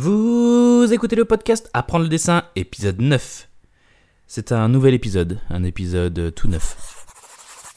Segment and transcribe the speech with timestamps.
[0.00, 3.48] Vous écoutez le podcast Apprendre le dessin, épisode 9.
[4.28, 7.04] C'est un nouvel épisode, un épisode tout neuf.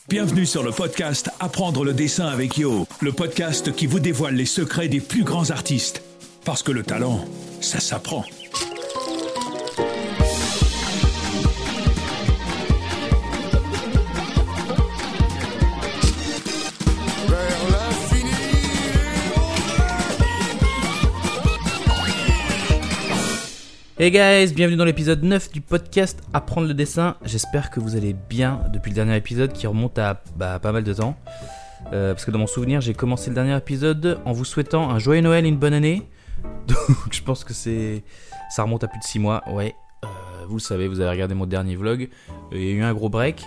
[0.07, 4.45] Bienvenue sur le podcast Apprendre le dessin avec Yo, le podcast qui vous dévoile les
[4.45, 6.03] secrets des plus grands artistes.
[6.45, 7.25] Parce que le talent,
[7.59, 8.23] ça s'apprend.
[24.03, 27.17] Hey guys, bienvenue dans l'épisode 9 du podcast Apprendre le dessin.
[27.23, 30.83] J'espère que vous allez bien depuis le dernier épisode qui remonte à bah, pas mal
[30.83, 31.15] de temps.
[31.93, 34.97] Euh, parce que dans mon souvenir, j'ai commencé le dernier épisode en vous souhaitant un
[34.97, 36.09] joyeux Noël et une bonne année.
[36.67, 38.03] Donc je pense que c'est
[38.49, 39.43] ça remonte à plus de 6 mois.
[39.51, 40.07] Ouais, euh,
[40.47, 42.09] vous le savez, vous avez regardé mon dernier vlog.
[42.53, 43.43] Euh, Il y a eu un gros break.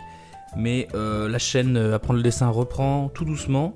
[0.56, 3.74] Mais la chaîne Apprendre le dessin reprend tout doucement.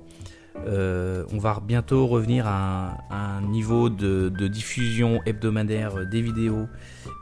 [0.67, 6.67] Euh, on va bientôt revenir à un, niveau de, diffusion hebdomadaire des vidéos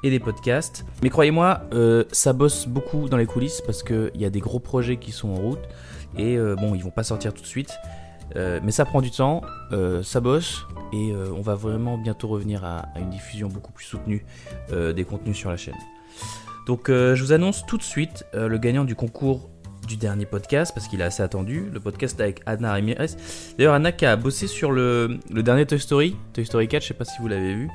[0.04, 0.86] et des podcasts.
[1.04, 4.60] Mais croyez-moi, euh, ça bosse beaucoup dans les coulisses parce qu'il y a des gros
[4.60, 5.64] projets qui sont en route
[6.18, 7.72] et euh, bon, ils vont pas sortir tout de suite.
[8.36, 9.42] mais ça prend du temps,
[10.04, 14.26] ça bosse et on va vraiment bientôt revenir à, à une diffusion beaucoup plus soutenue
[14.70, 15.78] des contenus sur la chaîne.
[16.68, 19.50] Donc je vous annonce tout de suite le gagnant du concours
[19.88, 21.70] du dernier podcast parce qu'il est assez attendu.
[21.72, 23.08] Le podcast avec Anna Ramirez.
[23.58, 26.84] D'ailleurs, Anna qui a bossé sur le, dernier Toy Story, Toy Story 4.
[26.84, 27.70] Je sais pas si vous l'avez vu.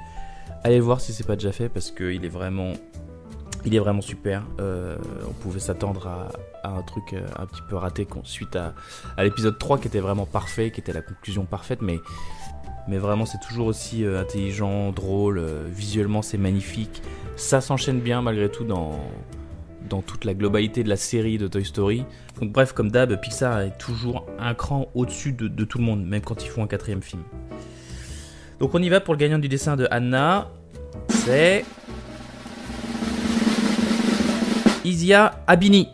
[0.63, 2.75] Allez voir si c'est pas déjà fait parce qu'il est vraiment,
[3.65, 4.45] il est vraiment super.
[4.61, 4.97] Euh,
[5.27, 6.07] on pouvait s'attendre
[6.63, 8.75] à, un truc euh, un petit peu raté suite à,
[9.19, 11.99] l'épisode 3 qui était vraiment parfait, qui était la conclusion parfaite, mais
[12.89, 17.03] mais vraiment c'est toujours aussi euh, intelligent, drôle, visuellement c'est magnifique.
[17.37, 19.01] Ça s'enchaîne bien malgré tout dans,
[19.89, 22.05] dans toute la globalité de la série de Toy Story.
[22.41, 26.23] Donc bref, comme d'hab, Pixar est toujours un cran au-dessus de, tout le monde, même
[26.23, 27.23] quand ils font un quatrième film.
[28.61, 30.49] Donc on y va pour le gagnant du dessin de Anna.
[31.09, 31.65] C'est...
[34.85, 35.89] Isia Abini.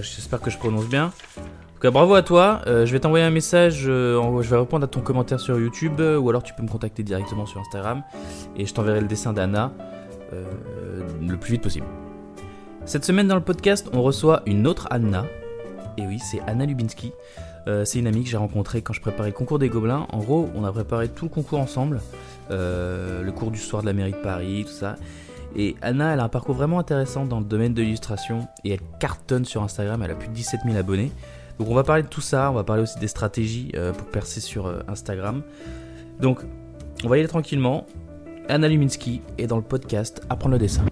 [0.00, 1.06] J'espère que je prononce bien.
[1.06, 2.60] En tout cas, bravo à toi.
[2.66, 3.84] Euh, je vais t'envoyer un message.
[3.86, 6.00] Euh, je vais répondre à ton commentaire sur YouTube.
[6.00, 8.02] Euh, ou alors tu peux me contacter directement sur Instagram.
[8.56, 9.72] Et je t'enverrai le dessin d'Anna
[11.20, 11.86] le plus vite possible.
[12.86, 15.24] Cette semaine dans le podcast, on reçoit une autre Anna.
[15.96, 17.12] Et oui, c'est Anna Lubinski.
[17.66, 20.06] Euh, c'est une amie que j'ai rencontrée quand je préparais le concours des Gobelins.
[20.12, 22.02] En gros, on a préparé tout le concours ensemble.
[22.50, 24.96] Euh, le cours du soir de la mairie de Paris, tout ça.
[25.56, 28.46] Et Anna, elle a un parcours vraiment intéressant dans le domaine de l'illustration.
[28.64, 31.10] Et elle cartonne sur Instagram, elle a plus de 17 000 abonnés.
[31.58, 34.08] Donc on va parler de tout ça, on va parler aussi des stratégies euh, pour
[34.08, 35.42] percer sur Instagram.
[36.20, 36.40] Donc
[37.02, 37.86] on va y aller tranquillement.
[38.48, 40.84] Anna Luminski est dans le podcast Apprendre le dessin.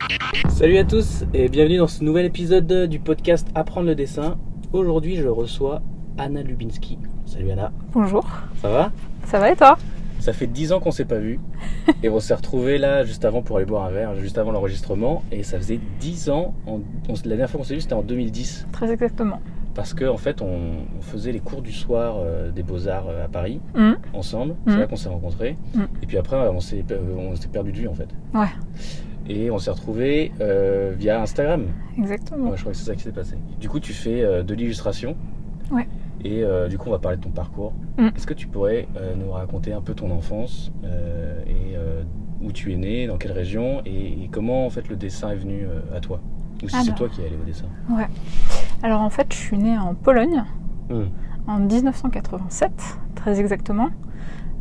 [0.48, 4.38] Salut à tous et bienvenue dans ce nouvel épisode du podcast Apprendre le dessin.
[4.72, 5.82] Aujourd'hui, je reçois
[6.16, 6.98] Anna Lubinski.
[7.26, 7.70] Salut Anna.
[7.92, 8.26] Bonjour.
[8.62, 8.92] Ça va?
[9.26, 9.76] Ça va et toi?
[10.18, 11.40] Ça fait 10 ans qu'on s'est pas vu
[12.02, 15.22] et on s'est retrouvés là juste avant pour aller boire un verre, juste avant l'enregistrement
[15.30, 16.54] et ça faisait 10 ans.
[16.66, 18.66] la dernière fois qu'on s'est vu, c'était en 2010.
[18.72, 19.40] Très exactement
[19.74, 23.28] parce qu'en en fait, on, faisait les cours du soir euh, des Beaux-Arts euh, à
[23.28, 23.92] Paris, mmh.
[24.12, 24.54] ensemble.
[24.66, 24.78] C'est mmh.
[24.78, 25.56] là qu'on s'est rencontrés.
[25.74, 25.80] Mmh.
[26.02, 26.84] Et puis après, on s'est
[27.52, 28.08] perdu de vue, en fait.
[28.34, 28.48] Ouais.
[29.28, 31.66] Et on s'est retrouvés euh, via Instagram.
[31.98, 32.54] Exactement.
[32.54, 33.36] je crois que c'est ça qui s'est passé.
[33.60, 35.16] Du coup, tu fais de l'illustration.
[35.70, 35.86] Ouais.
[36.24, 37.72] Et du coup, on va parler de ton parcours.
[37.98, 40.72] Est-ce que tu pourrais nous raconter un peu ton enfance
[41.46, 41.76] et
[42.42, 45.36] où tu es né, dans quelle région et, et, comment en fait le dessin est
[45.36, 46.20] venu à toi?
[46.62, 48.08] Ou si c'est toi qui es allé au dessin Ouais.
[48.82, 50.44] Alors en fait, je suis née en Pologne
[50.90, 51.04] hmm.
[51.46, 53.90] en 1987, très exactement,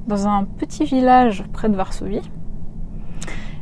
[0.08, 2.22] dans un petit village près de Varsovie.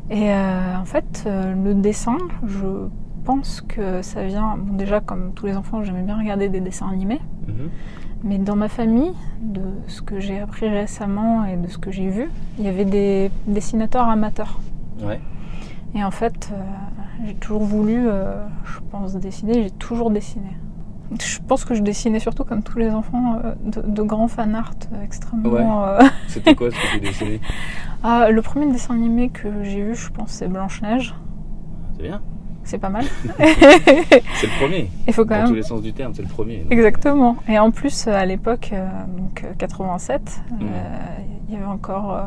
[0.10, 2.88] Et euh, en fait, euh, le dessin, je
[3.26, 4.58] pense que ça vient.
[4.58, 7.22] Bon, déjà, comme tous les enfants, j'aimais bien regarder des dessins animés.
[7.48, 7.70] Mhm.
[8.24, 12.10] Mais dans ma famille, de ce que j'ai appris récemment et de ce que j'ai
[12.10, 14.60] vu, il y avait des dessinateurs amateurs.
[15.02, 15.22] Ouais.
[15.96, 16.56] Et en fait, euh,
[17.26, 19.64] j'ai toujours voulu, euh, je pense, dessiner.
[19.64, 20.50] J'ai toujours dessiné.
[21.20, 24.76] Je pense que je dessinais surtout comme tous les enfants euh, de, grands fan art
[25.04, 25.98] extrêmement.
[26.28, 27.40] C'était quoi ce que tu dessinais?
[28.04, 31.16] Ah, Le premier dessin animé que j'ai vu, je pense, c'est Blanche Neige.
[31.98, 32.22] C'est bien.
[32.64, 33.06] C'est pas mal.
[33.38, 34.92] c'est le premier.
[35.08, 35.48] Il faut quand Dans même.
[35.50, 36.68] tous les sens du terme, c'est le premier.
[36.70, 37.38] Exactement.
[37.48, 38.72] Et en plus, à l'époque,
[39.18, 40.66] donc 87, hmm.
[41.48, 42.22] il y avait encore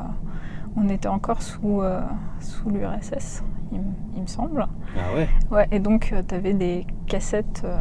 [0.76, 2.00] on était encore sous, euh,
[2.40, 4.66] sous l'URSS, il, me semble.
[4.96, 5.28] Ah ouais?
[5.50, 7.78] Ouais, et donc euh, tu avais des cassettes, euh,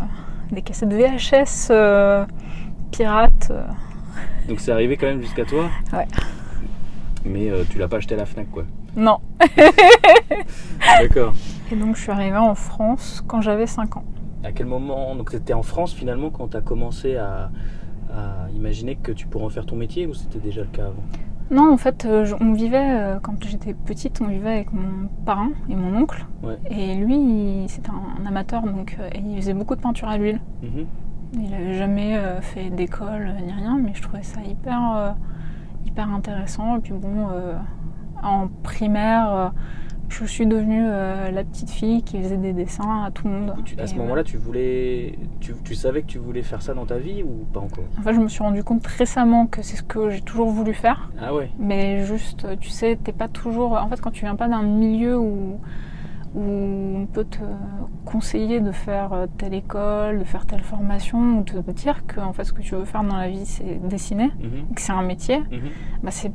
[0.52, 1.72] des cassettes VHS
[2.92, 3.52] pirates.
[4.48, 5.70] Donc c'est arrivé quand même jusqu'à toi?
[5.94, 6.08] Ouais.
[7.26, 8.64] Mais tu l'as pas acheté à la Fnac quoi
[8.96, 9.20] Non.
[11.02, 11.34] D'accord.
[11.72, 14.04] Et donc je suis arrivée en France quand j'avais 5 ans.
[14.44, 17.52] À quel moment Donc c'était en France finalement quand tu as commencé à,
[18.12, 21.04] à imaginer que tu pourrais en faire ton métier ou c'était déjà le cas avant?
[21.52, 22.08] Non, en fait,
[22.40, 26.26] on vivait, quand j'étais petite, on vivait avec mon parrain et mon oncle.
[26.70, 30.40] Et lui, c'était un, amateur, donc il faisait beaucoup de peinture à l'huile.
[30.64, 30.86] Mhm.
[31.34, 35.16] Il n'avait jamais fait d'école ni rien, mais je trouvais ça hyper,
[35.86, 36.78] hyper intéressant.
[36.78, 37.28] Et puis bon,
[38.24, 39.52] en primaire
[40.12, 43.54] je suis devenue euh, la petite fille qui faisait des dessins à tout le monde.
[43.78, 47.24] à ce moment-là, tu voulais, tu, savais que tu voulais faire ça dans ta vie
[47.24, 47.86] ou pas encore?
[47.98, 50.74] En fait, je me suis rendu compte récemment que c'est ce que j'ai toujours voulu
[50.74, 51.12] faire.
[51.20, 51.50] Ah ouais.
[51.60, 53.74] Mais juste, tu sais, t'es pas toujours.
[53.74, 55.60] En fait, quand tu viens pas d'un milieu où
[56.34, 57.40] où on peut te
[58.06, 62.34] conseiller de faire euh, telle école, de faire telle formation, ou te dire que en
[62.34, 64.74] fait, ce que tu veux faire dans la vie, c'est dessiner, mhm.
[64.74, 65.70] que c'est un métier, mhm.
[66.04, 66.32] bah c'est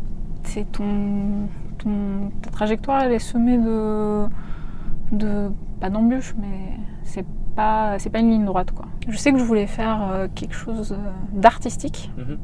[0.72, 1.48] ton
[2.42, 4.26] ta trajectoire elle est semée de,
[5.12, 5.50] de
[5.80, 7.24] pas d'embûches, mais c'est
[7.54, 8.86] pas c'est pas une ligne droite quoi.
[9.08, 12.10] Je sais que je voulais faire euh, quelque chose euh, d'artistique.
[12.16, 12.38] Mhm.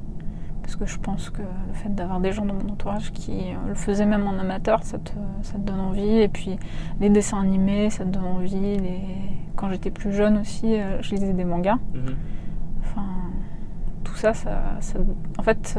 [0.63, 3.69] Parce que je pense que le fait d'avoir des gens dans mon entourage qui euh,
[3.69, 5.11] le faisaient même en amateur, ça te,
[5.43, 6.19] ça te donne envie.
[6.21, 6.57] Et puis
[7.01, 8.79] les dessins animés, ça te donne envie.
[8.79, 9.01] Les...
[9.57, 11.79] Quand j'étais plus jeune aussi, je lisais des mangas.
[11.95, 12.15] Mhm.
[12.85, 13.07] Enfin,
[14.05, 14.77] tout ça, ça,
[15.39, 15.79] en fait,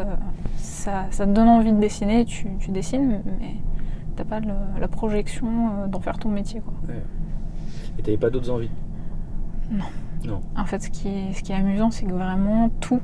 [0.57, 3.55] ça, te donne envie de dessiner, tu, tu dessines, mais
[4.15, 6.61] t'as pas la projection euh, d'en faire ton métier.
[6.61, 6.73] Quoi.
[7.97, 8.69] Et t'avais pas d'autres envies?
[9.71, 9.85] Non.
[10.25, 10.41] Non.
[10.57, 13.01] En fait, ce qui est, ce qui est amusant, c'est que vraiment tout,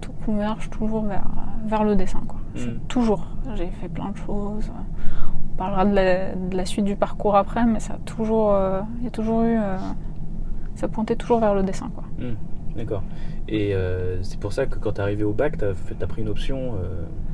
[0.00, 1.28] tout converge toujours vers,
[1.66, 2.22] vers le dessin.
[2.26, 2.40] Quoi.
[2.54, 2.78] Hmm.
[2.88, 3.26] Toujours.
[3.54, 4.70] J'ai fait plein de choses.
[5.52, 9.06] On parlera de la, suite du parcours après, mais ça a toujours, euh, il y
[9.08, 9.76] a toujours eu, euh,
[10.74, 11.90] ça pointait toujours vers le dessin.
[11.94, 12.04] Quoi.
[12.18, 12.34] Hmm.
[12.78, 13.02] D'accord.
[13.48, 16.22] Et euh, c'est pour ça que quand tu es arrivé au bac, tu as, pris
[16.22, 16.76] une option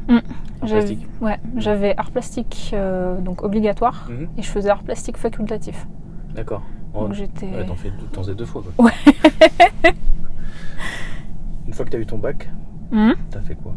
[0.09, 0.67] euh, mm.
[0.67, 4.29] plastique Ouais, j'avais art plastique euh, donc obligatoire mhm.
[4.39, 5.87] et je faisais art plastique facultatif.
[6.35, 6.63] D'accord.
[6.95, 7.47] Donc j'étais.
[7.47, 8.87] Ouais, t'en, faisais deux fois quoi.
[8.87, 8.93] Ouais.
[11.67, 12.49] une fois que tu as eu ton bac,
[12.91, 13.13] mm.
[13.31, 13.75] tu as fait quoi?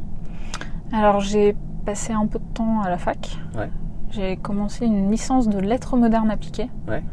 [0.94, 1.56] Alors j'ai
[1.86, 3.38] passé un peu de temps à la fac.
[3.58, 3.70] Ouais.
[4.12, 6.70] J'ai commencé une licence de lettres modernes appliquées.
[6.88, 7.04] Ouais.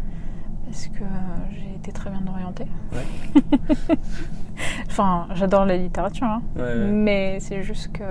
[0.67, 1.05] Parce que
[1.51, 2.67] j'ai été très bien orientée.
[2.93, 3.97] Ouais.
[4.87, 6.43] enfin, j'adore la littérature, hein.
[6.57, 8.05] mais c'est juste que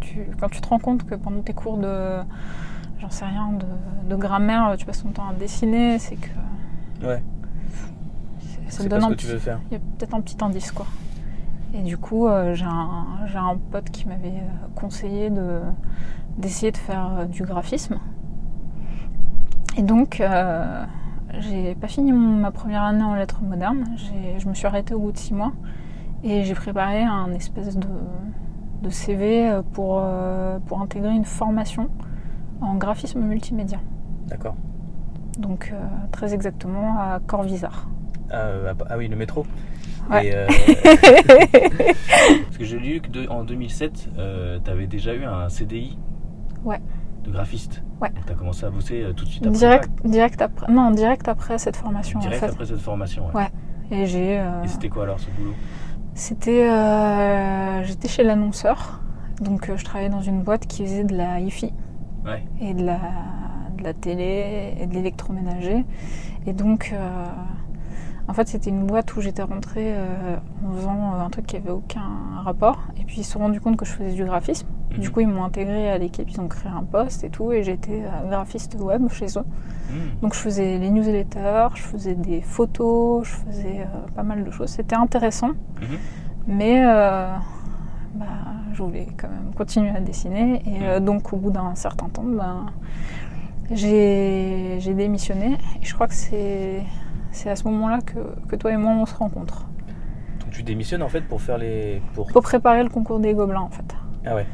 [0.00, 2.18] tu, quand tu te rends compte que pendant tes cours de,
[3.00, 3.50] j'en sais rien,
[4.08, 7.06] de, grammaire, tu passes ton temps à dessiner, c'est que.
[7.06, 7.22] Ouais.
[8.68, 9.58] Ça donne ce que tu veux faire.
[9.70, 10.86] Il y a peut-être un petit indice, quoi.
[11.74, 15.60] Et du coup, euh, j'ai un, un, pote qui m'avait euh, conseillé de,
[16.36, 17.98] d'essayer de faire euh, du graphisme.
[19.76, 20.20] Et donc,
[21.38, 23.84] j'ai pas fini ma première année en lettres modernes.
[24.36, 25.52] Je me suis arrêtée au bout de six mois
[26.22, 27.88] et j'ai préparé un espèce de,
[28.82, 31.88] de CV pour, euh, pour intégrer une formation
[32.60, 33.78] en graphisme multimédia.
[34.26, 34.56] D'accord.
[35.38, 35.80] Donc euh,
[36.12, 37.88] très exactement à Corvisart.
[38.30, 39.46] Ah, ah, ah, oui, le métro.
[40.10, 40.32] Ouais.
[40.34, 40.46] Euh,
[42.44, 44.10] parce que j'ai lu que en 2007,
[44.64, 45.98] tu avais déjà eu un CDI.
[46.64, 46.80] Ouais
[47.24, 47.82] de graphiste.
[48.00, 48.10] Ouais.
[48.26, 51.28] Tu as commencé à bosser euh, tout de suite après direct, direct après Non, direct
[51.28, 52.18] après cette formation.
[52.18, 52.52] Direct en fait.
[52.52, 53.48] après cette formation, ouais.
[53.90, 54.38] Et j'ai.
[54.38, 55.54] Euh, Et c'était quoi alors ce boulot?
[56.14, 56.68] C'était.
[56.68, 59.00] Euh, j'étais chez l'annonceur.
[59.40, 61.72] Donc je travaillais dans une boîte qui faisait de la hi-fi.
[62.24, 62.44] Ouais.
[62.60, 63.00] Et de la,
[63.78, 65.84] de la télé et de l'électroménager.
[66.46, 66.94] Et donc.
[68.28, 69.92] En fait, c'était une boîte où j'étais rentrée
[70.64, 72.02] en faisant un truc qui avait aucun
[72.44, 72.78] rapport.
[73.00, 74.68] Et puis ils se sont rendus compte que je faisais du graphisme.
[74.98, 75.10] Du mhm.
[75.10, 78.02] coup, ils m'ont intégré à l'équipe, ils ont créé un poste et tout, et j'étais
[78.02, 79.44] euh, graphiste web chez eux.
[79.90, 80.20] Mhm.
[80.22, 84.50] Donc, je faisais les newsletters, je faisais des photos, je faisais euh, pas mal de
[84.50, 84.70] choses.
[84.70, 85.98] C'était intéressant, mhm.
[86.48, 87.32] mais euh,
[88.14, 88.26] bah,
[88.72, 90.62] je voulais quand même continuer à dessiner.
[90.66, 92.66] Et donc, au bout d'un certain temps, ben,
[93.70, 95.56] j'ai démissionné.
[95.80, 96.84] Et je crois que c'est
[97.46, 98.18] à ce moment-là que,
[98.48, 99.66] que toi et moi, on se rencontre.
[100.40, 102.02] Donc, tu démissionnes en fait pour faire les.
[102.14, 103.94] Pour, pour préparer le concours des Gobelins en fait.
[104.26, 104.46] Ah ouais.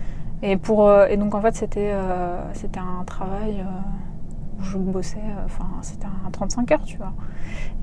[0.43, 4.77] Et, pour, euh, et donc en fait c'était euh, c'était un travail euh, où je
[4.79, 7.13] bossais, enfin c'était un 35 heures tu vois.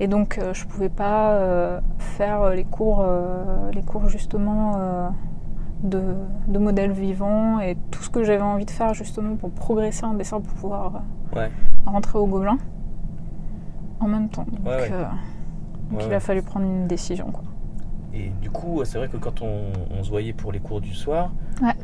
[0.00, 3.06] Et donc je pouvais pas faire les cours,
[3.72, 5.12] les cours justement
[5.84, 6.02] de,
[6.48, 10.14] de modèles vivants et tout ce que j'avais envie de faire justement pour progresser en
[10.14, 11.02] dessin pour pouvoir
[11.86, 12.58] rentrer au Gobelin
[14.00, 14.46] en même temps.
[15.90, 17.44] Donc, il a fallu prendre une décision quoi.
[18.14, 21.32] Et du coup, c'est vrai que quand on, se voyait pour les cours du soir,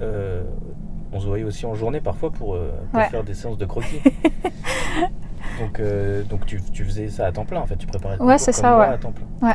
[0.00, 0.42] euh,
[1.12, 2.70] on se voyait aussi en journée parfois pour, euh,
[3.10, 4.00] faire des séances de croquis.
[5.60, 8.52] donc, euh, donc tu, faisais ça à temps plein en fait, tu préparais ouais, c'est
[8.52, 8.87] ça, ouais.
[8.87, 9.49] à temps plein.
[9.49, 9.54] Ouais.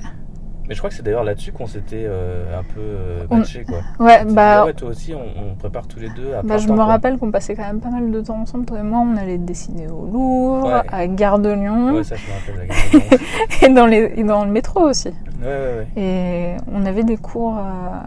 [0.68, 3.80] Mais je crois que c'est d'ailleurs là-dessus qu'on s'était un peu matché quoi.
[4.00, 4.66] Ouais, bah.
[4.76, 7.64] toi aussi, on, prépare tous les deux à bah, Je me rappelle qu'on passait quand
[7.64, 9.00] même pas mal de temps ensemble, toi et moi.
[9.00, 11.96] On allait dessiner au Louvre, à Gare de Lyon.
[11.96, 13.26] Ouais, ça je me rappelle, la Gare de Lyon.
[13.62, 15.10] et, dans les, et dans le métro aussi.
[15.42, 17.58] Ouais, Et on avait des cours.
[17.58, 17.62] Euh,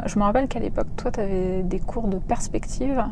[0.07, 3.05] je me rappelle qu'à l'époque, toi, tu avais des cours de perspective.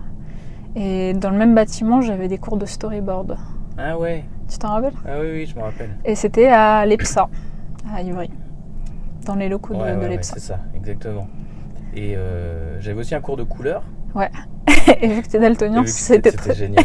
[0.74, 3.36] Et dans le même bâtiment, j'avais des cours de storyboard.
[3.78, 4.92] Ah ouais Tu t'en rappelles?
[5.06, 5.90] Ah oui, oui, je me rappelle.
[6.04, 7.28] Et c'était à l'EPSA,
[7.94, 8.30] à Ivry.
[9.26, 11.28] Dans les locaux Ouais, de, ouais, de c'est ça, exactement.
[11.94, 13.82] Et euh, j'avais aussi un cours de couleur.
[14.14, 14.30] Ouais.
[15.00, 16.54] Et vu que t'es daltonien, c'était c'était très...
[16.54, 16.84] génial.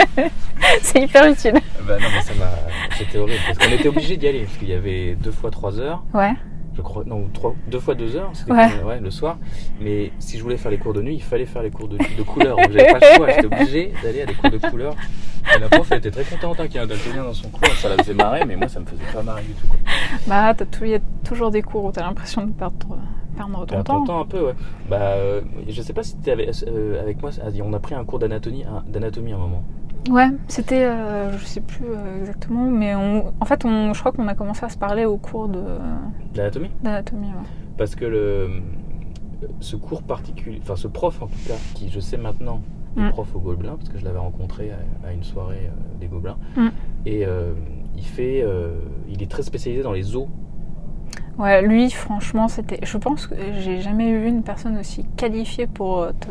[0.82, 1.54] c'est hyper utile.
[1.86, 2.50] bah non, mais ça m'a.
[2.96, 3.40] C'était horrible.
[3.46, 4.44] Parce qu'on était obligé d'y aller.
[4.44, 6.04] Parce qu'il y avait deux fois trois heures.
[6.14, 6.32] Ouais.
[6.76, 7.04] Je crois.
[7.06, 8.30] Non, trois, deux fois deux heures.
[8.34, 9.00] C'était Ouais.
[9.00, 9.38] le soir.
[9.80, 11.96] Mais si je voulais faire les cours de nuit, il fallait faire les cours de,
[11.96, 12.56] de couleur.
[12.70, 13.28] J'avais pas le choix.
[13.30, 14.94] J'étais obligé d'aller à des cours de couleur.
[15.54, 17.48] Et la prof, elle était très contente hein, qu'il y ait un daltonien dans son
[17.48, 17.66] cours.
[17.76, 19.66] Ça la faisait marrer, mais moi, ça me faisait pas marrer du tout.
[19.68, 19.78] Quoi.
[20.26, 22.76] Bah, il y a toujours des cours où t'as l'impression de perdre,
[23.36, 24.00] perdre ton temps.
[24.00, 24.54] ton temps un peu, ouais.
[24.90, 27.30] Bah, euh, je sais pas si tu avec, euh, avec moi.
[27.64, 29.64] On a pris un cours d'anatomie à un moment.
[30.10, 34.12] Ouais, c'était, euh, je sais plus euh, exactement, mais on, en fait, on, je crois
[34.12, 35.62] qu'on a commencé à se parler au cours de
[36.34, 37.26] D'anatomie d'anatomie.
[37.28, 37.46] ouais.
[37.76, 38.48] Parce que le,
[39.60, 42.60] ce cours particulier, enfin ce prof en tout cas, qui je sais maintenant
[42.96, 43.10] est Mm.
[43.10, 46.38] prof au Gobelin, parce que je l'avais rencontré à, à une soirée euh, des Gobelins,
[46.56, 46.68] Mm.
[47.04, 47.52] et euh,
[47.96, 48.44] il fait,
[49.08, 50.28] il est très spécialisé dans les os.
[51.38, 52.78] Ouais, lui, franchement, c'était.
[52.82, 56.28] Je pense que j'ai jamais vu une personne aussi qualifiée pour te,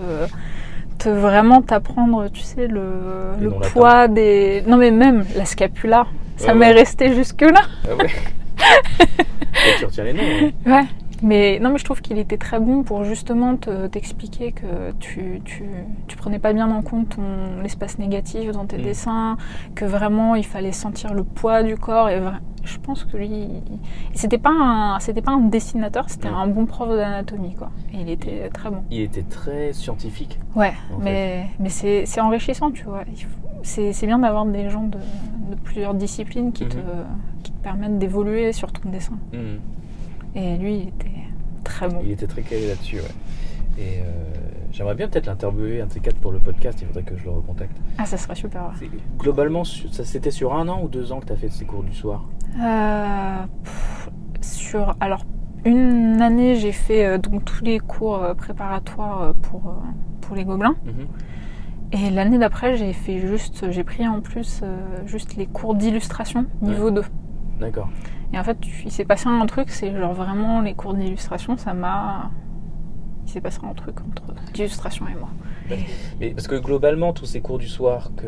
[0.97, 2.83] te vraiment t'apprendre, tu sais, le,
[3.39, 4.63] le poids des.
[4.67, 6.07] Non, mais même la scapula.
[6.37, 6.71] Ça Ouais, m'est ouais.
[6.73, 7.61] resté jusque-là.
[7.89, 8.09] Ah ouais
[9.79, 10.21] tu retiens les noms
[10.65, 10.71] hein.
[10.71, 10.85] Ouais.
[11.24, 15.41] Mais non, mais je trouve qu'il était très bon pour justement te- t'expliquer que tu,
[15.45, 15.63] tu,
[16.07, 18.81] tu prenais pas bien en compte ton l'espace négatif dans tes Mm.
[18.81, 19.38] dessins,
[19.75, 22.10] que vraiment il fallait sentir le poids du corps.
[22.10, 22.22] Et
[22.63, 23.48] je pense que lui,
[24.13, 26.34] c'était pas un, c'était pas un dessinateur, c'était Mm.
[26.36, 27.72] un bon prof d'anatomie quoi.
[27.93, 28.84] Et il était très bon.
[28.91, 30.38] Il était très scientifique.
[30.55, 33.03] Ouais, mais, mais c'est enrichissant, tu vois.
[33.63, 36.84] C'est bien d'avoir des gens de, de plusieurs disciplines qui, te, Mhm.
[37.41, 39.13] qui te permettent d'évoluer sur ton dessin.
[40.36, 41.12] Et lui, il était
[41.63, 42.01] très bon.
[42.04, 43.01] Il était très calé là-dessus, ouais.
[43.77, 44.04] Et euh,
[44.72, 47.24] j'aimerais bien peut-être l'interviewer, un de ces quatre, pour le podcast, il faudrait que je
[47.25, 47.75] le recontacte.
[47.98, 48.72] Ah, ça serait super.
[49.18, 51.84] Globalement, ça c'était sur un an ou deux ans que tu as fait ces cours
[51.84, 52.24] du soir?
[52.62, 54.10] Euh, pff,
[54.42, 55.25] sur alors
[55.65, 59.72] une année j'ai fait euh, donc tous les cours euh, préparatoires euh, pour euh,
[60.22, 61.08] pour les gobelins Mhm.
[61.92, 66.46] et l'année d'après j'ai fait juste j'ai pris en plus euh, juste les cours d'illustration
[66.62, 67.01] niveau 2
[67.60, 67.89] D'accord.
[68.34, 71.74] Et en fait il s'est passé un truc c'est genre vraiment les cours d'illustration ça
[71.74, 72.32] m'a
[73.25, 74.24] il s'est passé un truc entre
[74.55, 75.29] l'illustration et moi
[76.20, 78.27] Mais parce que globalement, tous ces cours du soir que,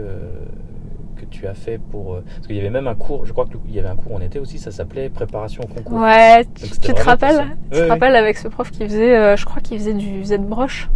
[1.16, 2.16] que tu as fait pour.
[2.16, 4.16] euh, Parce qu'il y avait même un cours, je crois qu'il y avait un cours
[4.16, 6.00] en été aussi, ça s'appelait préparation au concours.
[6.01, 7.44] ouais tu, te rappelles ça.
[7.44, 7.89] tu Ouais, te ouais.
[7.89, 10.89] rappelles avec ce prof qui faisait euh, je crois qu'il faisait du Z broche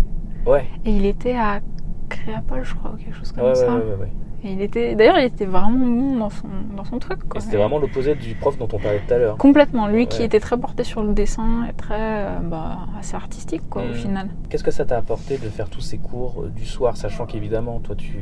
[0.48, 1.60] Ouais, Et il était à
[2.10, 3.76] Créapol, je crois, ou quelque chose comme ouais, ouais, ça.
[3.76, 4.12] ouais, ouais, ouais.
[4.44, 7.20] Et il était, d'ailleurs, il était vraiment bon dans son, dans son truc.
[7.30, 7.40] Quoi.
[7.40, 9.38] Et c'était vraiment l'opposé du prof dont on parlait tout à l'heure.
[9.38, 9.88] Complètement.
[9.88, 11.96] Lui qui était très porté sur le dessin et très,
[12.26, 13.94] euh, bah, assez artistique, quoi, au Mm.
[13.94, 14.30] final.
[14.50, 17.80] Qu'est-ce que ça t'a apporté de faire tous ces cours euh, du soir, sachant qu'évidemment,
[17.80, 18.18] toi, tu.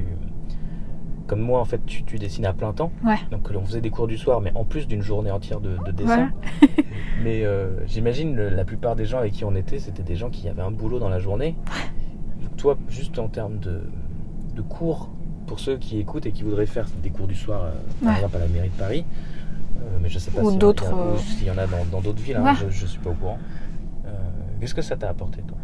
[1.28, 2.92] Comme moi, en fait, tu, tu dessines à plein temps.
[3.06, 3.20] Ouais.
[3.32, 5.92] Donc, on faisait des cours du soir, mais en plus d'une journée entière de, de
[5.92, 6.32] dessin.
[7.24, 10.50] mais euh, j'imagine la plupart des gens avec qui on était, c'était des gens qui
[10.50, 11.56] avaient un boulot dans la journée.
[12.42, 13.84] Donc, toi, juste en termes de,
[14.56, 15.12] de cours,
[15.50, 17.72] pour ceux qui écoutent et qui voudraient faire des cours du soir, euh,
[18.06, 19.04] par exemple à la mairie de Paris,
[19.82, 21.52] euh, mais je sais pas Ou s'il y en a- d'autres, ou euh, s'il y
[21.52, 23.40] en a dans d'autres villes, hein, je, je suis pas au courant.
[24.60, 25.58] Qu'est-ce que ça t'a apporté, toi?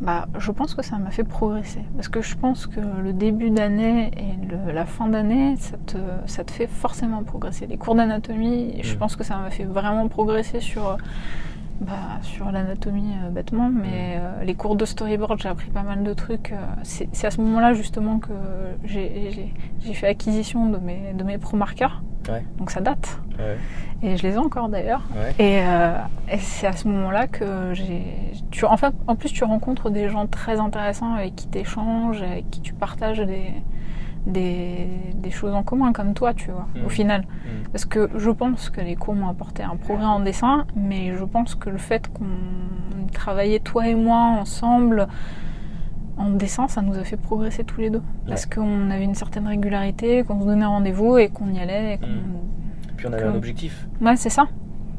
[0.00, 1.82] Bah, je pense que ça m'a fait progresser.
[1.96, 5.98] Parce que je pense que le début d'année et le- la fin d'année, ça te,
[6.26, 7.66] ça te fait forcément progresser.
[7.66, 8.98] Les cours d'anatomie, je Mm.
[8.98, 10.96] pense que ça m'a fait vraiment progresser sur,
[11.80, 13.70] bah, sur l'anatomie euh, bêtement.
[13.70, 16.52] Mais euh, les cours de storyboard, j'ai appris pas mal de trucs.
[16.52, 18.32] euh, c'est à ce moment-là justement que
[18.84, 19.52] j'ai-
[19.94, 22.02] fait acquisition de mes, de mes pro-marqueurs.
[22.28, 22.44] Ouais.
[22.58, 23.18] Donc ça date.
[23.38, 23.56] Ouais.
[24.02, 25.02] Et je les ai encore d'ailleurs.
[25.16, 25.32] Ouais.
[25.38, 25.96] Et, euh,
[26.30, 28.02] et c'est à ce moment-là que j'ai.
[28.50, 32.22] Tu, en, fait, en plus, tu rencontres des gens très intéressants avec qui tu échanges,
[32.22, 33.52] avec qui tu partages des,
[34.28, 37.22] des, des choses en commun, comme toi, tu vois, au final.
[37.22, 37.68] Mm.
[37.72, 41.24] Parce que je pense que les cours m'ont apporté un progrès en dessin, mais je
[41.24, 45.08] pense que le fait qu'on travaillait, toi et moi, ensemble,
[46.16, 48.02] en dessin, ça nous a fait progresser tous les deux.
[48.26, 51.94] Parce qu'on avait une certaine régularité, qu'on se donnait rendez-vous et qu'on y allait.
[51.94, 52.38] et qu'on- Mhm.
[52.96, 53.86] Puis on avait Que- un objectif.
[54.00, 54.46] Ouais, c'est ça.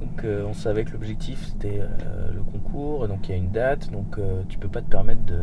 [0.01, 3.51] Donc euh, on savait que l'objectif c'était euh, le concours, donc il y a une
[3.51, 5.37] date, donc euh, tu peux pas te permettre de,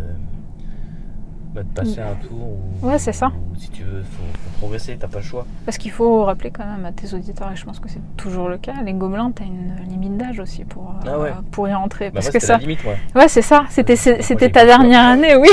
[1.56, 2.58] bah, de passer un tour.
[2.82, 3.28] Ou, Ouais, c'est ça.
[3.28, 5.46] ou si tu veux, faut, faut progresser, t'as pas le choix.
[5.64, 8.48] Parce qu'il faut rappeler quand même à tes auditeurs, et je pense que c'est toujours
[8.48, 11.30] le cas, les gobelins, t'as une limite d'âge aussi pour, euh, Ah ouais.
[11.50, 12.06] pour y rentrer.
[12.10, 12.54] Bah, Parce que ça.
[12.54, 12.98] la limite, ouais.
[13.14, 13.64] Ouais, c'est ça.
[13.70, 15.48] C'était c'était ta dernière année, oui.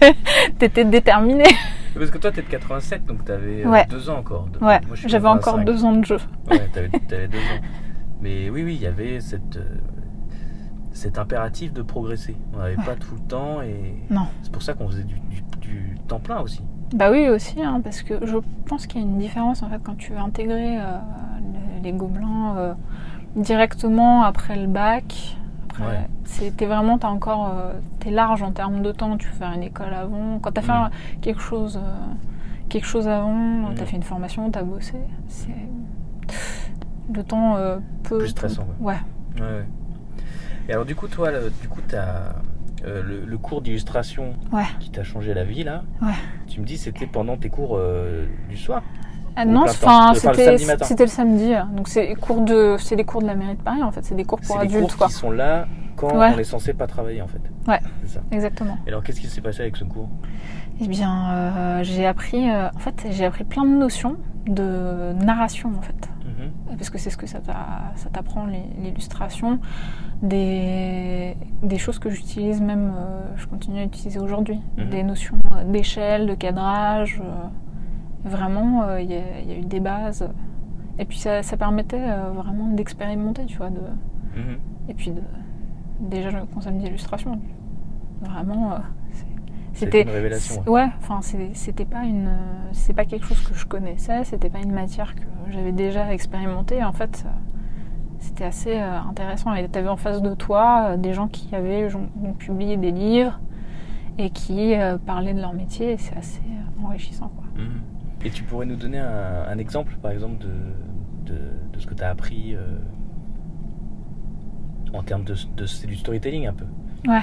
[0.58, 1.44] T'étais déterminé.
[1.94, 3.86] Parce que toi t'es de 87, donc t'avais euh, Ouais.
[3.90, 4.46] deux ans encore.
[4.52, 5.64] de- Ouais, moi, je suis j'avais encore 85.
[5.64, 6.18] deux ans de jeu.
[6.50, 7.60] Ouais, t'avais, t'avais deux ans.
[8.20, 9.64] Mais oui, oui, il y avait cette, euh,
[10.98, 12.36] cet impératif de progresser.
[12.54, 12.84] On n'avait Ouais.
[12.84, 13.94] pas tout le temps et
[14.42, 16.62] c'est pour ça qu'on faisait du, du- du du temps plein aussi.
[16.94, 18.36] Bah oui aussi, hein, parce que je
[18.66, 20.78] pense qu'il y a une différence en fait quand tu veux intégrer
[21.82, 22.74] les, gobelins
[23.36, 25.36] directement après le bac.
[25.70, 26.08] Après,
[26.56, 27.52] t'es vraiment, t'as encore,
[28.00, 29.16] t'es large en termes de temps.
[29.18, 30.38] Tu faire une école avant.
[30.40, 30.72] Quand t'as fait
[31.20, 31.78] quelque chose,
[32.68, 33.74] quelque chose avant, mm.
[33.76, 34.96] t'as fait une formation, t'as bossé.
[35.28, 35.54] C'est
[37.12, 37.56] le temps
[38.04, 38.18] peu.
[38.18, 38.66] Plus stressant.
[38.80, 38.96] ouais.
[39.40, 39.66] ouais.
[40.68, 41.30] Et alors du coup, toi,
[41.62, 42.34] du coup, t'as
[42.84, 44.34] euh, le, cours d'illustration
[44.78, 45.82] qui t'a changé la vie là.
[46.46, 48.82] Tu me dis c'était pendant tes cours euh, du soir.
[49.34, 51.52] Ah non, enfin c'était le samedi.
[51.74, 54.14] Donc c'est cours de c'est les cours de la mairie de Paris en fait, c'est
[54.14, 57.28] des cours pour adultes cours Qui sont là quand on est censé pas travailler en
[57.28, 57.40] fait.
[57.66, 57.80] Ouais.
[58.06, 58.20] Ça.
[58.30, 58.78] Exactement.
[58.86, 60.08] Et alors qu'est-ce qui s'est passé avec ce cours?
[60.80, 65.82] Eh bien, euh, j'ai appris en fait j'ai appris plein de notions de narration en
[65.82, 66.08] fait.
[66.38, 66.76] Mhm.
[66.76, 67.40] Parce que c'est ce que ça
[68.12, 69.58] t'apprend l'illustration
[70.22, 74.60] des, des choses que j'utilise même, euh, je continue à utiliser aujourd'hui.
[74.76, 74.90] Mhm.
[74.90, 77.20] Des notions d'échelle, de cadrage.
[77.20, 80.28] Euh, vraiment, il y, y, a eu des bases.
[80.98, 83.70] Et puis ça, ça permettait euh, vraiment d'expérimenter, tu vois.
[83.70, 83.80] De,
[84.36, 84.58] mhm.
[84.88, 85.22] Et puis de,
[86.00, 87.40] déjà le concept d'illustration.
[88.20, 88.72] Vraiment,
[89.78, 90.62] c'était une révélation.
[90.66, 92.30] Ouais, enfin c'était pas une,
[92.72, 96.82] c'est pas quelque chose que je connaissais, c'était pas une matière que j'avais déjà expérimentée.
[96.82, 97.24] En fait,
[98.18, 99.54] c'était assez euh, intéressant.
[99.54, 101.88] Et tu avais en face de toi euh, des gens qui avaient
[102.38, 103.38] publié des livres
[104.18, 105.96] et qui euh, parlaient de leur métier.
[105.98, 106.42] C'est assez
[106.84, 107.28] enrichissant.
[107.28, 107.44] Quoi.
[107.56, 107.80] Mhm.
[108.24, 112.10] Et tu pourrais nous donner un, exemple, par exemple, de, de, ce que tu as
[112.10, 112.56] appris
[114.92, 116.64] en termes de, de, du storytelling un peu
[117.06, 117.22] Ouais.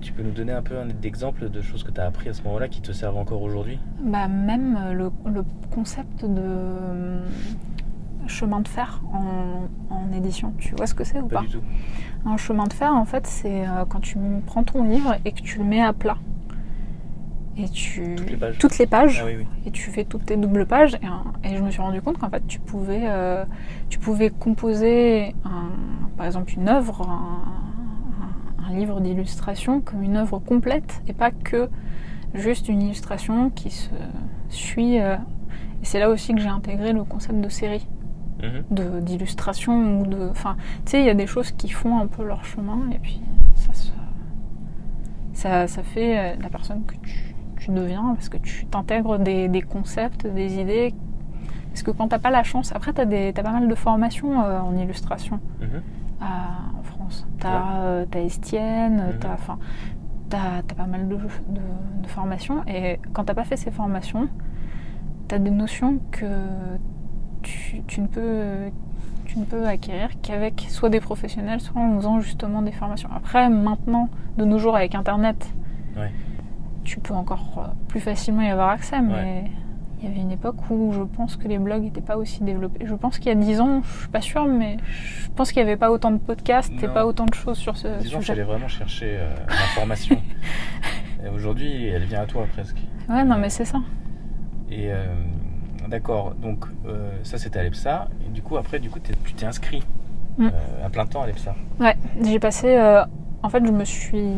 [0.00, 2.32] Tu peux nous donner un peu un exemple de choses que tu as appris à
[2.32, 3.78] ce moment-là qui te servent encore aujourd'hui?
[4.00, 7.20] Bah, Même le, le, concept de
[8.26, 9.66] chemin de fer en,
[10.12, 10.52] édition.
[10.58, 11.44] Tu vois ce que c'est ou pas,
[12.24, 15.40] Un chemin de fer, en fait, c'est euh, quand tu prends ton livre et que
[15.40, 16.16] tu le mets à plat.
[17.56, 18.16] Et tu...
[18.58, 19.22] Toutes les pages.
[19.24, 19.30] Ah
[19.66, 20.98] et tu fais toutes tes doubles pages.
[21.44, 23.44] Et, je me suis rendu compte qu'en fait, tu pouvais, euh,
[23.88, 25.34] tu pouvais composer,
[26.16, 27.59] par exemple, une œuvre, un,
[28.70, 31.68] livre d'illustration comme une œuvre complète et pas que
[32.34, 33.90] juste une illustration qui se
[34.48, 35.00] suit.
[35.00, 35.16] Euh,
[35.82, 37.86] et c'est là aussi que j'ai intégré le concept de série.
[38.42, 39.02] Mhm.
[39.02, 40.28] d'illustration ou de.
[40.30, 40.56] Enfin,
[40.86, 43.20] tu sais, il y a des choses qui font un peu leur chemin et puis
[43.54, 43.70] ça,
[45.34, 49.48] ça, ça fait euh, la personne que tu, tu deviens parce que tu t'intègres des,
[49.48, 50.94] des, concepts, des idées.
[51.68, 54.42] Parce que quand t'as pas la chance, après t'as, des, as pas mal de formations
[54.42, 55.82] euh, en illustration mhm.
[57.10, 57.26] France.
[57.38, 59.18] T'as euh, as Estienne, mhm.
[59.20, 59.58] t'as, enfin,
[60.28, 61.20] t'as, as pas mal de, de,
[62.02, 64.28] de formations et quand t'as pas fait ces formations,
[65.28, 66.26] t'as des notions que
[67.42, 68.70] tu, ne peux,
[69.24, 73.08] tu ne peux acquérir qu'avec soit des professionnels, soit en faisant justement des formations.
[73.14, 75.52] Après, maintenant, de nos jours, avec Internet,
[76.84, 79.50] tu peux encore plus facilement y avoir accès, mais
[80.02, 82.86] il y avait une époque où je pense que les blogs n'étaient pas aussi développés.
[82.86, 84.78] Je pense qu'il y a 10 ans, je suis pas sûre, mais
[85.24, 87.76] je pense qu'il n'y avait pas autant de podcasts et pas autant de choses sur
[87.76, 88.16] ce sujet.
[88.16, 90.16] il fallait vraiment chercher euh, l'information.
[91.24, 92.78] et aujourd'hui, elle vient à toi presque.
[93.08, 93.78] Ouais, non, mais c'est ça.
[94.70, 95.04] Et euh,
[95.88, 98.08] D'accord, donc euh, ça c'était à l'EPSA.
[98.24, 99.82] Et du coup, après, du coup, tu t'es inscrit
[100.38, 100.48] mm.
[100.84, 101.54] à plein temps à l'EPSA.
[101.78, 102.78] Ouais, j'ai passé.
[103.42, 104.32] En fait, je me suis.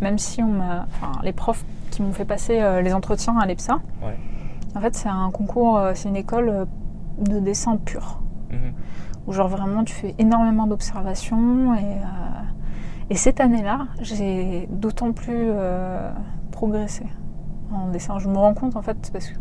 [0.00, 0.86] Même si on m'a.
[0.88, 3.78] Enfin, les profs qui m'ont fait passer les entretiens à l'EPSA.
[4.02, 4.16] Ouais.
[4.78, 6.68] En fait, c'est un concours, c'est une école
[7.18, 8.20] de dessin pur.
[8.50, 8.72] Mhm.
[9.26, 11.74] Où, genre, vraiment, tu fais énormément d'observations.
[11.74, 11.96] Et,
[13.10, 15.50] et cette année-là, j'ai d'autant plus
[16.52, 17.06] progressé
[17.72, 18.20] en dessin.
[18.20, 19.40] Je me rends compte, en fait, parce que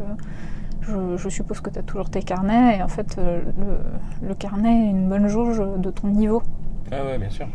[1.17, 3.41] je, suppose que tu as toujours tes carnets et en fait euh,
[4.21, 6.41] le, carnet est une bonne jauge de ton niveau.
[6.91, 7.47] Ah ouais, bien sûr.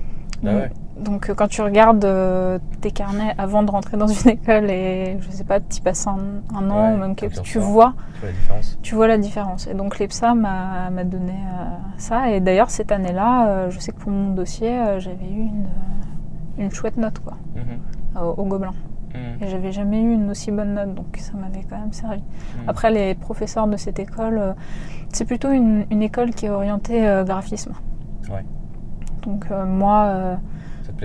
[0.42, 0.68] Bah
[1.02, 5.18] donc, euh, quand tu regardes euh, tes carnets avant de rentrer dans une école et
[5.20, 8.32] je sais pas, tu passes un, an ou même quelque tu vois, tu vois la
[8.32, 8.78] différence.
[8.82, 9.66] Tu vois la différence.
[9.66, 11.34] Et donc l'EPSA m'a donné
[11.98, 12.30] ça.
[12.30, 15.66] Et d'ailleurs cette année-là, je sais que pour mon dossier, j'avais eu une,
[16.58, 18.22] une chouette note quoi, mhm.
[18.22, 18.74] au Gobelin.
[19.40, 22.20] Et j'avais jamais eu une aussi bonne note, donc ça m'avait quand même servi.
[22.20, 22.68] Mm.
[22.68, 24.52] Après, les professeurs de cette école, euh,
[25.12, 27.72] c'est plutôt une, une, école qui est orientée euh, graphisme.
[28.30, 28.44] Ouais.
[29.22, 30.38] Donc euh, moi.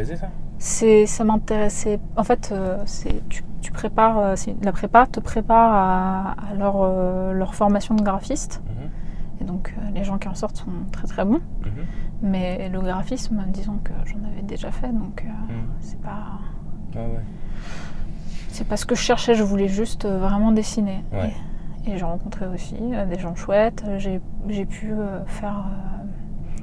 [0.05, 0.29] Ça te plaisait ça?
[0.59, 1.99] C'est, ça m'intéressait.
[2.15, 2.53] En fait,
[2.85, 8.61] c'est, tu, tu prépares, la prépa te prépare à, à leur, leur formation de graphiste.
[8.65, 9.41] Mm-hmm.
[9.41, 11.41] Et donc, les gens qui en sortent sont très très bons.
[11.63, 11.85] Mm-hmm.
[12.23, 15.53] Mais le graphisme, disons que j'en avais déjà fait, donc mm.
[15.79, 16.39] c'est pas.
[16.95, 17.23] Ah ouais.
[18.57, 21.03] C'est parce que je cherchais, je voulais juste euh, vraiment dessiner.
[21.85, 23.83] Et, j'ai rencontré aussi euh, des gens chouettes.
[23.97, 25.65] J'ai pu euh, faire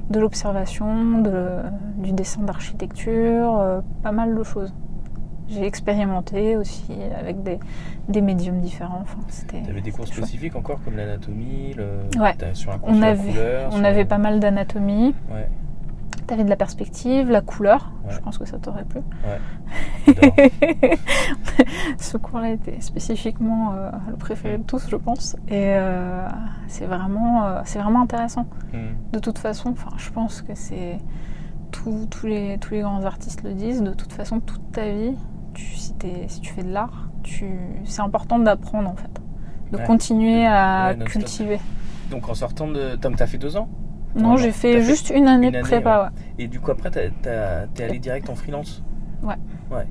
[0.09, 1.23] de l'observation,
[1.97, 4.73] du dessin d'architecture, pas mal de choses.
[5.47, 7.59] j'ai expérimenté aussi avec des,
[8.09, 8.99] des médiums différents.
[9.01, 9.61] Enfin, c'était.
[9.61, 12.19] T'avais des cours spécifiques encore comme l'anatomie, le...
[12.19, 12.35] ouais.
[12.53, 15.13] sur un on avait, on avait pas mal d'anatomie.
[15.31, 15.47] Ouais.
[16.27, 17.91] T'avais de la perspective, la couleur.
[18.09, 19.01] Je pense que ça t'aurait plu.
[19.25, 19.39] Ouais.
[21.99, 25.35] Ce cours-là était spécifiquement euh, le préféré de tous, je pense.
[25.47, 26.27] Et euh,
[26.67, 28.47] c'est vraiment, euh, c'est vraiment intéressant.
[28.73, 28.95] Hmm.
[29.11, 30.97] De toute façon, enfin, je pense que c'est
[31.71, 33.83] tous les, tous les grands artistes le disent.
[33.83, 35.15] De toute façon, toute ta vie,
[35.53, 35.93] tu, si,
[36.27, 37.09] si, tu fais de l'art,
[37.85, 39.21] c'est important d'apprendre en fait,
[39.71, 41.59] de continuer à cultiver.
[42.11, 43.67] Donc en sortant de, t'as fait deux ans?
[44.15, 46.11] Non, j'ai fait, juste une année de prépa.
[46.39, 48.83] Et du coup, après, t'es allé direct en freelance?
[49.23, 49.35] Ouais.
[49.71, 49.87] Ouais.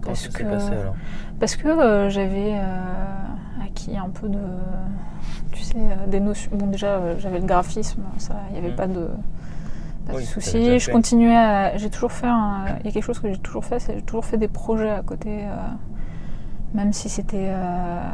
[0.00, 0.96] Comment ça s'est passé alors?
[1.38, 4.38] Parce que euh, j'avais euh, acquis un peu de.
[5.52, 6.50] Tu sais, euh, des notions.
[6.54, 8.76] Bon, déjà, j'avais le graphisme, ça, il n'y avait mmh.
[8.76, 9.08] pas de.
[10.06, 10.78] Pas de soucis.
[10.78, 11.76] Je continuais à.
[11.76, 12.26] J'ai toujours fait.
[12.80, 14.90] Il y a quelque chose que j'ai toujours fait, c'est j'ai toujours fait des projets
[14.90, 15.44] à côté
[16.74, 17.52] même si c'était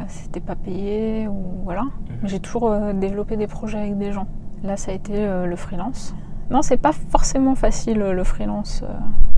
[0.07, 1.83] c'était pas payé ou voilà.
[1.83, 1.89] Mmh.
[2.25, 4.27] J'ai toujours développé des projets avec des gens.
[4.63, 6.15] Là, ça a été euh, le freelance.
[6.49, 8.83] Non, c'est pas forcément facile le freelance.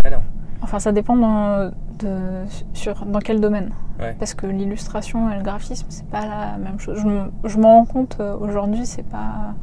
[0.03, 0.21] Ah non.
[0.61, 3.71] Enfin, ça dépend dans, de, sur, dans quel domaine.
[4.17, 7.03] Parce que l'illustration et le graphisme, c'est pas la même chose.
[7.43, 9.53] Je, m'en rends compte euh, aujourd'hui, c'est pas.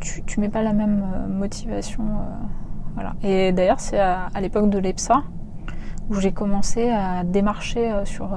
[0.00, 2.04] Tu, tu mets pas la même motivation.
[2.94, 3.14] voilà.
[3.22, 5.22] Et d'ailleurs, c'est à, à l'époque de l'EPSA
[6.10, 8.32] où j'ai commencé à démarcher euh, sur.
[8.32, 8.36] Euh,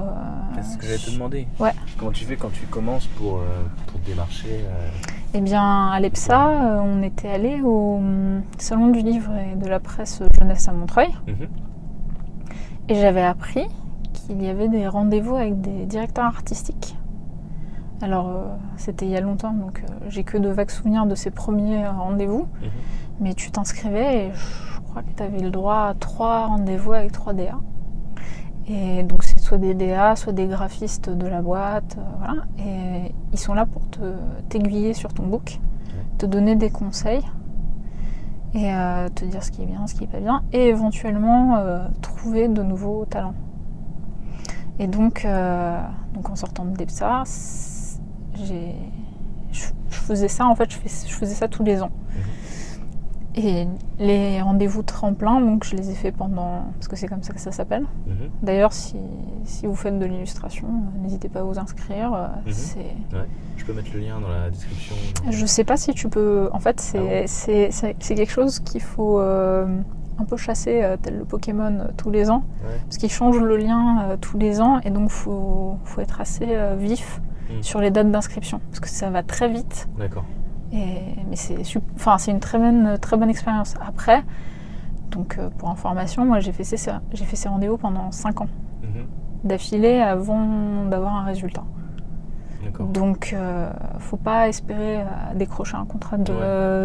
[0.56, 1.46] c'est ce que j'allais te demander.
[1.58, 1.72] Ouais.
[1.98, 4.64] Comment tu fais quand tu commences pour, euh, pour démarcher
[5.38, 8.00] Eh bien, à l'EPSA, on était allé au
[8.56, 11.10] Salon du livre et de la presse jeunesse à Montreuil.
[11.26, 11.48] Mhm.
[12.88, 13.66] Et j'avais appris
[14.14, 16.96] qu'il y avait des rendez-vous avec des directeurs artistiques.
[18.00, 18.30] Alors,
[18.78, 22.48] c'était il y a longtemps, donc j'ai que de vagues souvenirs de ces premiers rendez-vous.
[22.62, 22.70] Mhm.
[23.20, 27.58] Mais tu t'inscrivais et que tu avais le droit à trois rendez-vous avec trois DA.
[28.68, 32.42] Et donc soit des DA, soit des graphistes de la boîte, euh, voilà.
[32.58, 34.00] Et ils sont là pour te
[34.48, 35.60] t'aiguiller sur ton book,
[36.18, 37.22] te donner des conseils
[38.54, 41.58] et euh, te dire ce qui est bien, ce qui est pas bien, et éventuellement
[41.58, 43.34] euh, trouver de nouveaux talents.
[44.80, 45.26] Et donc,
[46.12, 47.22] donc en sortant de DEPSA,
[48.34, 48.74] j'ai,
[49.52, 50.78] je, faisais ça en fait, je,
[51.08, 51.90] je faisais ça tous les ans.
[51.90, 52.22] Mhm.
[53.36, 53.66] Et
[53.98, 56.64] les rendez-vous tremplins, donc je les ai fait pendant.
[56.74, 57.84] Parce que c'est comme ça que ça s'appelle.
[58.06, 58.30] Mhm.
[58.42, 58.96] D'ailleurs, si,
[59.44, 60.66] si, vous faites de l'illustration,
[61.02, 62.14] n'hésitez pas à vous inscrire.
[62.14, 63.26] Euh, mhm.
[63.58, 64.94] Je peux mettre le lien dans la description.
[65.28, 66.48] Je sais pas si tu peux.
[66.52, 69.66] En fait, c'est ah quelque chose qu'il faut euh,
[70.18, 72.42] un peu chasser, euh, tel le Pokémon, tous les ans.
[72.84, 74.80] Parce qu'il change le lien tous les ans.
[74.80, 77.20] Et donc, il faut, faut, être assez vif
[77.50, 77.62] mhm.
[77.62, 78.62] sur les dates d'inscription.
[78.70, 79.88] Parce que ça va très vite.
[79.98, 80.24] D'accord
[81.28, 81.56] mais c'est
[81.94, 83.74] enfin, une très bonne, très bonne expérience.
[83.86, 84.24] Après,
[85.10, 88.48] donc euh, pour information, moi j'ai fait ces, j'ai fait ces rendez-vous pendant 5 ans
[88.82, 89.06] mhm.
[89.44, 91.64] d'affilée avant d'avoir un résultat.
[92.92, 96.18] Donc, euh, faut pas espérer décrocher un contrat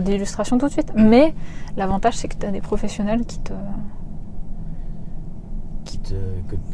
[0.02, 0.94] d'illustration tout de suite.
[0.96, 1.34] Mais
[1.78, 3.54] l'avantage, c'est que tu as des professionnels qui te...
[5.84, 6.14] Qui te,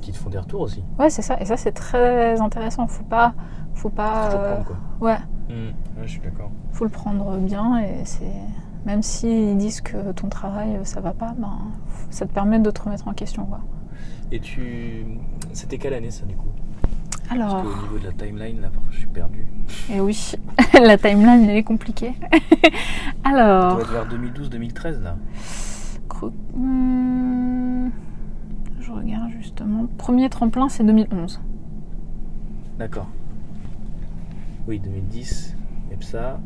[0.02, 0.84] qui te font des retours aussi.
[1.00, 1.40] Ouais, c'est ça.
[1.40, 2.86] Et ça, c'est très intéressant.
[2.88, 3.34] Faut pas.
[3.74, 4.32] Faut pas.
[4.32, 4.76] Euh, quoi.
[5.00, 5.18] Ouais.
[5.50, 5.70] Hmm.
[5.98, 6.04] ouais.
[6.06, 8.32] Je suis d'accord faut le prendre bien et c'est
[8.86, 11.58] même s'ils disent que ton travail ça va pas, ben,
[12.10, 13.46] ça te permet de te remettre en question.
[13.46, 13.62] Quoi.
[14.32, 15.06] Et tu.
[15.54, 16.48] C'était quelle année ça du coup?
[17.30, 17.64] Alors.
[17.64, 19.46] Parce qu'au niveau de la timeline, là, je suis perdu.
[19.90, 20.34] Et eh oui,
[20.74, 22.14] la timeline elle est compliquée.
[23.24, 23.80] Alors.
[23.80, 25.18] Ça doit être vers 2012-2013 là.
[26.56, 27.90] Hmm,
[28.80, 29.88] je regarde justement.
[29.98, 31.42] Premier tremplin c'est 2011.
[32.80, 33.08] D'accord.
[34.68, 35.56] Oui, 2010,
[35.92, 36.40] EPSA.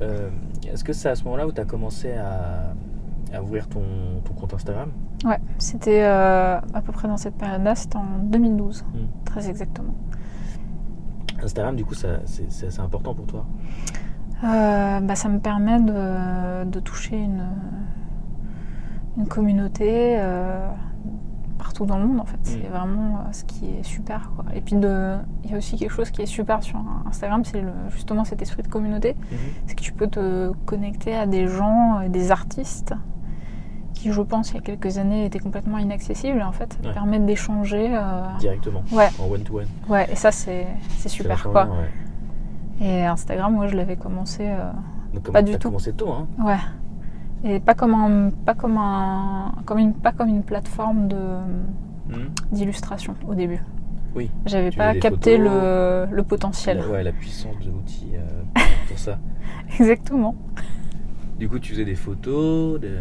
[0.00, 0.30] Euh,
[0.72, 2.74] est-ce que c'est à ce moment-là où tu as commencé à,
[3.42, 3.82] ouvrir ton,
[4.38, 4.90] compte Instagram?
[5.24, 8.98] Ouais, c'était euh, à peu près dans cette période-là, c'était en 2012, hmm.
[9.24, 9.94] très exactement.
[11.42, 12.08] Instagram, du coup, c'est
[12.66, 13.44] assez important pour toi?
[14.44, 17.44] Euh, bah, Ça me permet de, toucher une,
[19.16, 20.20] une communauté
[21.62, 22.38] partout dans le monde en fait.
[22.42, 22.72] C'est mm.
[22.72, 24.32] vraiment euh, ce qui est super.
[24.34, 24.44] Quoi.
[24.54, 28.24] Et puis il y a aussi quelque chose qui est super sur Instagram, c'est justement
[28.24, 29.12] cet esprit de communauté.
[29.12, 29.36] Mm-hmm.
[29.66, 32.94] C'est que tu peux te connecter à des gens, euh, des artistes
[33.94, 36.38] qui, je pense, il y a quelques années étaient complètement inaccessibles.
[36.38, 37.94] Et en fait, ça permettent d'échanger.
[37.94, 38.82] Euh, Directement.
[38.90, 39.08] Ouais.
[39.20, 39.66] En one-to-one.
[39.88, 40.66] Ouais, et ça, c'est
[41.06, 41.68] super quoi.
[42.80, 44.50] Et Instagram, moi, je l'avais commencé.
[45.32, 45.68] pas du tout.
[45.68, 46.58] commencé tôt, hein Ouais.
[47.44, 51.16] Et pas comme un, pas comme un, comme une, pas comme une plateforme de
[52.08, 52.28] hmm.
[52.52, 53.60] d'illustration au début.
[54.14, 54.30] Oui.
[54.46, 56.78] J'avais pas capté le, le, potentiel.
[56.78, 59.18] La, ouais, la puissance de l'outil euh, pour ça.
[59.80, 60.36] Exactement.
[61.38, 62.78] Du coup, tu faisais des photos.
[62.80, 62.98] De...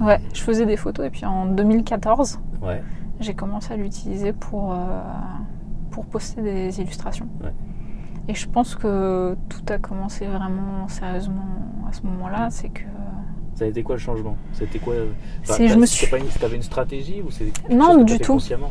[0.00, 2.82] Ouais, je faisais des photos et puis en 2014, Ouais.
[3.20, 4.76] J'ai commencé à l'utiliser pour, euh,
[5.90, 7.28] pour poster des illustrations.
[7.42, 7.52] Ouais.
[8.28, 11.46] Et je pense que tout a commencé vraiment sérieusement
[11.88, 12.48] à ce moment-là.
[12.50, 12.82] C'est que.
[13.54, 14.36] Ça a été quoi le changement?
[14.52, 14.94] C'était quoi
[15.42, 18.34] C'est- je me suis- Pas une, t'avais une stratégie ou c'est Non, du tout.
[18.34, 18.70] Consciemment?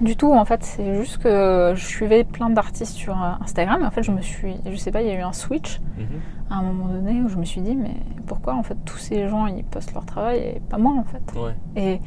[0.00, 3.80] Du tout, en fait, c'est juste que je suivais plein d'artistes sur euh, Instagram.
[3.82, 4.54] Et en fait, je me suis.
[4.70, 6.06] Je sais pas, il y a eu un switch Mhm.
[6.50, 7.94] à un moment donné où je me suis dit, mais
[8.26, 11.38] pourquoi en fait tous ces gens ils postent leur travail et pas moi en fait?
[11.38, 11.54] Ouais.
[11.76, 12.00] Et,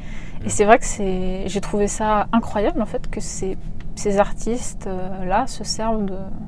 [0.44, 3.58] et c'est vrai que c'est, j'ai trouvé ça incroyable en fait que ces,
[3.94, 6.06] ces artistes euh, se servent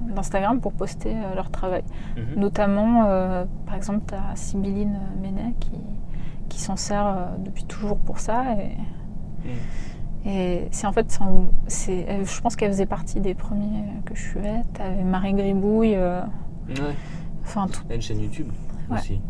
[0.09, 1.83] d'Instagram pour poster euh, leur travail.
[2.17, 2.41] Mhm.
[2.41, 5.71] Notamment, euh, par exemple, tu as Sibylline Menet qui,
[6.49, 8.45] qui s'en sert depuis toujours pour ça.
[8.59, 8.77] Et,
[9.47, 10.31] Mhm.
[10.33, 11.19] et c'est en fait,
[11.89, 14.63] elle- je pense qu'elle faisait partie des premiers que je suivais.
[14.75, 16.77] Tu avais Marie Gribouille, Ouais.
[17.43, 18.49] enfin, tout, Il y a une chaîne YouTube
[18.91, 18.99] Ouais.
[18.99, 19.21] aussi.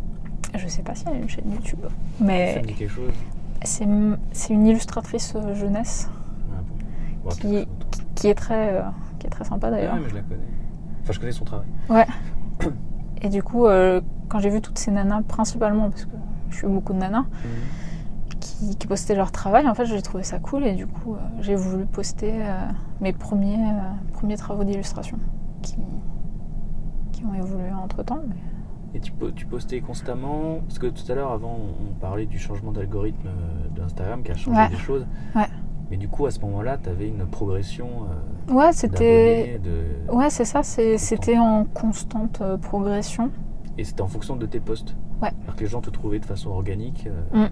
[0.57, 1.81] je sais pas si elle a une chaîne YouTube.
[1.83, 3.12] Ça Mais me dit quelque chose.
[3.64, 6.09] c'est, une illustratrice jeunesse
[7.25, 7.31] bon.
[8.15, 8.83] Qui- est très, euh,
[9.19, 9.95] qui est très sympa d'ailleurs.
[9.95, 10.41] Ouais, mais je la connais.
[11.03, 11.67] Enfin, je connais son travail.
[13.23, 16.11] Et du coup, euh, quand j'ai vu toutes ces nanas, principalement parce que
[16.51, 18.39] je suis beaucoup de nanas, Mhm.
[18.41, 21.19] qui, qui postaient leur travail, en fait, j'ai trouvé ça cool et du coup, euh,
[21.41, 22.33] j'ai voulu poster
[23.01, 23.59] mes premiers,
[24.13, 25.19] premiers travaux d'illustration
[25.63, 25.77] qui,
[27.13, 28.21] qui ont évolué entre temps.
[28.29, 28.35] Mais...
[28.97, 31.57] Et tu, tu postais constamment Parce que tout à l'heure, avant,
[31.91, 33.29] on parlait du changement d'algorithme
[33.75, 34.69] d'Instagram qui a changé Ouais.
[34.69, 35.05] des choses.
[35.35, 35.47] Ouais.
[35.90, 37.88] Mais du coup, à ce moment-là, tu avais une progression
[38.49, 39.61] euh, Ouais, c'était.
[39.62, 40.12] de...
[40.12, 43.31] Ouais, c'est ça, c'était en constante euh, progression.
[43.77, 44.94] Et c'était en fonction de tes posts.
[45.23, 45.31] Ouais.
[45.44, 47.51] Alors que les gens te trouvaient de façon organique euh, Mm.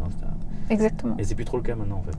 [0.70, 1.14] Exactement.
[1.18, 2.16] Et c'est plus trop le cas maintenant, en fait.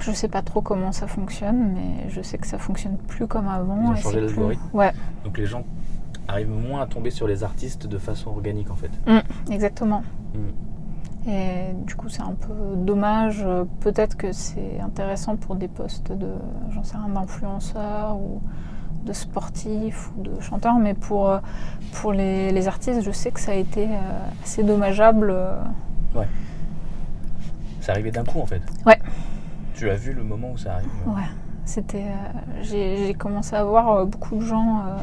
[0.00, 3.48] Je sais pas trop comment ça fonctionne, mais je sais que ça fonctionne plus comme
[3.48, 3.80] avant.
[3.82, 4.92] Ils ont et changé c'est plus- l'algorithme Ouais,
[5.24, 5.64] Donc les gens
[6.28, 8.90] arrivent moins à tomber sur les artistes de façon organique, en fait.
[9.50, 10.02] exactement.
[10.34, 10.38] Mm.
[11.26, 13.46] Et du coup, c'est un peu dommage.
[13.80, 16.28] Peut-être que c'est intéressant pour des postes de,
[16.70, 18.40] j'en sais rien, d'influenceurs ou
[19.06, 21.38] de sportifs ou de chanteurs, mais pour,
[21.92, 23.98] pour les, les artistes, je sais que ça a été euh,
[24.42, 25.30] assez dommageable.
[25.30, 25.56] euh.
[27.80, 28.62] C'est arrivé d'un coup, en fait.
[28.86, 28.98] Ouais.
[29.74, 31.22] Tu as vu le moment où ça arrive Ouais,
[31.64, 32.04] c'était.
[32.04, 34.96] euh, j'ai j'ai commencé à voir beaucoup de gens euh,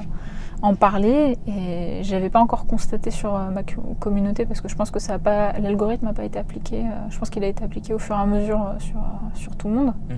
[0.61, 4.75] en parler et j'avais pas encore constaté sur euh, ma co- communauté parce que je
[4.75, 6.81] pense que ça a pas, l'algorithme n'a pas été appliqué.
[6.81, 8.99] euh, je pense qu'il a été appliqué au fur et à mesure euh, sur,
[9.33, 9.93] sur tout le monde.
[10.09, 10.17] Mhm.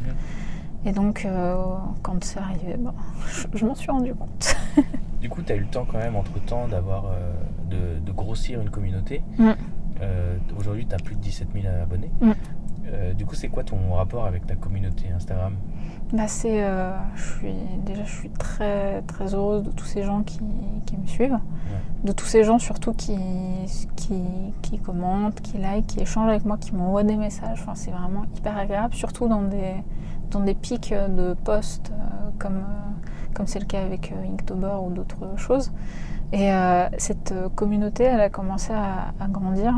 [0.86, 1.56] Et donc, euh,
[2.01, 2.93] quand c'est arrivé, bah,
[3.27, 4.56] je, je m'en suis rendu compte.
[5.21, 7.32] Du coup, tu as eu le temps quand même, entre-temps, d'avoir, euh,
[7.69, 9.21] de, de grossir une communauté.
[9.38, 9.51] Mm.
[10.01, 12.12] Euh, Aujourd'hui, tu as plus de 17 000 abonnés.
[12.19, 12.34] Mm.
[13.15, 15.56] Du coup, c'est quoi ton rapport avec ta communauté Instagram?
[16.13, 20.21] Bah, c'est, euh, je suis, déjà, je suis très, très heureuse de tous ces gens
[20.21, 20.39] qui,
[20.86, 21.39] qui me suivent.
[22.04, 23.17] De tous ces gens, surtout, qui,
[23.95, 24.21] qui,
[24.62, 27.62] qui commentent, qui like, qui échangent avec moi, qui m'envoient des messages.
[27.62, 29.73] Enfin, c'est vraiment hyper agréable, surtout dans des,
[30.30, 34.91] dans des pics de posts euh, comme, euh, comme c'est le cas avec Inktober ou
[34.91, 35.71] d'autres choses.
[36.32, 36.49] Et
[36.97, 39.76] cette communauté, elle a commencé à, à grandir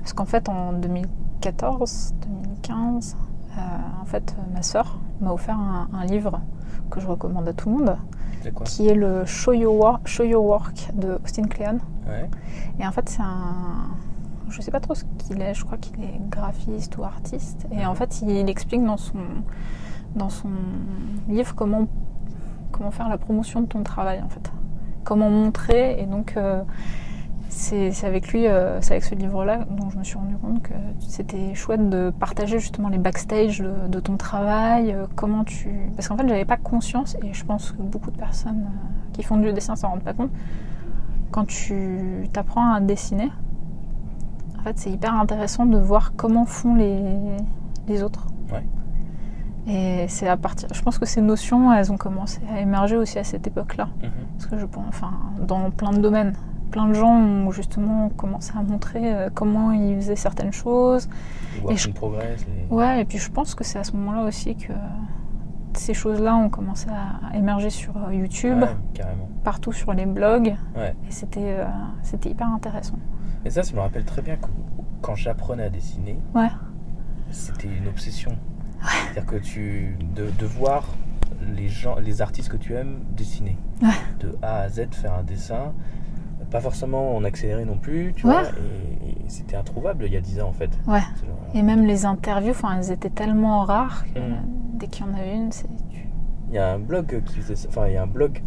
[0.00, 5.88] parce qu'en fait, en 2014, 2015, euh, en fait, euh, ma sœur m'a offert un,
[5.92, 6.40] un livre
[6.90, 7.96] que je recommande à tout le monde,
[8.54, 11.78] quoi qui est le Show Your, Work, Show Your Work de Austin Kleon.
[12.08, 12.28] Ouais.
[12.78, 13.90] Et en fait, c'est un.
[14.48, 17.66] Je sais pas trop ce qu'il est, je crois qu'il est graphiste ou artiste.
[17.70, 19.18] Et en fait, il, explique dans son,
[20.16, 20.48] dans son
[21.28, 21.86] livre comment,
[22.72, 24.50] comment faire la promotion de ton travail, en fait.
[25.04, 26.00] Comment montrer.
[26.00, 26.62] Et donc, euh,
[27.50, 30.72] c'est avec lui, euh, c'est avec ce livre-là dont je me suis rendu compte que
[31.00, 35.68] c'était chouette de partager justement les backstage de, de ton travail, euh, comment tu.
[35.96, 39.22] Parce qu'en fait, j'avais pas conscience, et je pense que beaucoup de personnes euh, qui
[39.22, 40.30] font du dessin s'en rendent pas compte.
[41.32, 43.30] Quand tu t'apprends à dessiner,
[44.58, 47.02] en fait, c'est hyper intéressant de voir comment font les,
[47.88, 48.26] les autres.
[48.52, 48.64] Ouais.
[49.66, 50.68] Et c'est à partir.
[50.72, 53.88] Je pense que ces notions, elles ont commencé à émerger aussi à cette époque-là.
[54.02, 54.10] Mhm.
[54.36, 55.12] Parce que je pense, enfin,
[55.46, 56.34] dans plein de domaines,
[56.70, 61.08] plein de gens ont justement commencé à montrer euh, comment ils faisaient certaines choses.
[61.68, 62.44] Et je- in progress.
[62.46, 64.72] les- Ouais, et puis je pense que c'est à ce moment-là aussi que
[65.74, 69.04] ces choses-là ont commencé à émerger sur euh, YouTube, Ouais,
[69.44, 70.54] partout sur les blogs.
[70.76, 70.94] Ouais.
[71.08, 71.64] Et c'était euh,
[72.02, 72.98] c'était hyper intéressant.
[73.44, 74.46] Et ça, ça me rappelle très bien que
[75.02, 76.48] quand j'apprenais à dessiner, Ouais.
[77.30, 78.32] c'était une obsession.
[79.12, 80.84] C'est-à-dire que tu de, de voir
[81.56, 83.56] les gens, les artistes que tu aimes dessiner,
[84.20, 85.72] de A à Z, faire un dessin,
[86.50, 88.32] pas forcément en accéléré non plus, tu Ouais.
[88.32, 88.42] vois.
[89.06, 90.70] Et, et c'était introuvable il y a 10 ans en fait.
[90.86, 91.00] Ouais.
[91.00, 94.36] Genre- Et même les interviews, enfin, elles étaient tellement rares que Mhm.
[94.74, 95.68] dès qu'il y en avait une, c'est.
[96.48, 98.42] Il y a un blog qui faisait enfin il y a un blog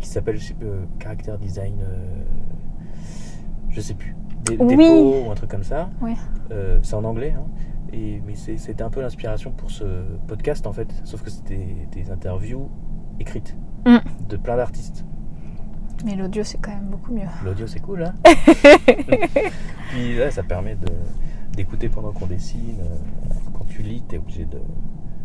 [0.00, 2.22] qui s'appelle je sais plus, euh, Character Design, euh,
[3.70, 4.66] je sais plus, Dé- Oui.
[4.76, 5.90] Dépôt ou un truc comme ça.
[6.00, 6.14] Oui.
[6.50, 7.34] Euh, c'est en anglais.
[7.36, 7.44] hein.
[7.92, 9.84] Et, mais c'était un peu l'inspiration pour ce
[10.26, 12.68] podcast en fait, sauf que c'était des interviews
[13.20, 13.98] écrites Mm.
[14.28, 15.04] de plein d'artistes.
[16.04, 17.26] Mais l'audio, c'est quand même beaucoup mieux.
[17.44, 18.14] L'audio, c'est cool, hein
[19.90, 20.76] Puis ouais, ça permet
[21.56, 22.78] d'écouter pendant qu'on dessine.
[22.80, 24.58] euh, Quand tu lis, t'es obligé de,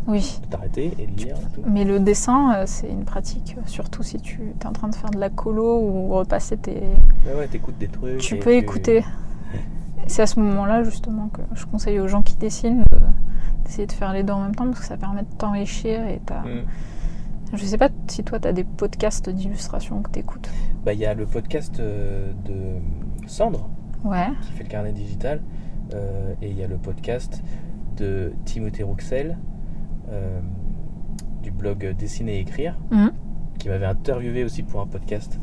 [0.07, 0.39] Oui.
[0.49, 1.35] t'arrêter et de lire.
[1.53, 1.61] tout.
[1.67, 4.95] Mais le dessin, euh, c'est une pratique, euh, surtout si tu es en train de
[4.95, 6.81] faire de la colo ou repasser tes.
[7.25, 8.17] Ouais, ouais, t'écoutes des trucs.
[8.19, 9.03] Tu peux écouter.
[10.07, 12.99] C'est à ce moment-là, justement, que je conseille aux gens qui dessinent de-
[13.63, 16.19] d'essayer de faire les deux en même temps parce que ça permet de t'enrichir et
[16.25, 16.41] t'as.
[16.41, 16.63] Mm.
[17.53, 20.49] Je sais pas si toi, tu as des podcasts d'illustration que tu écoutes.
[20.85, 23.69] Bah, il y a le podcast euh, de Sandre
[24.03, 24.27] Ouais.
[24.41, 25.41] qui fait le carnet digital
[25.93, 27.41] euh, et il y a le podcast
[27.95, 29.37] de Timothée Rouxel
[30.09, 30.39] euh,
[31.41, 33.11] du blog Dessiner et écrire Mhm.
[33.59, 35.39] qui m'avait interviewé aussi pour un podcast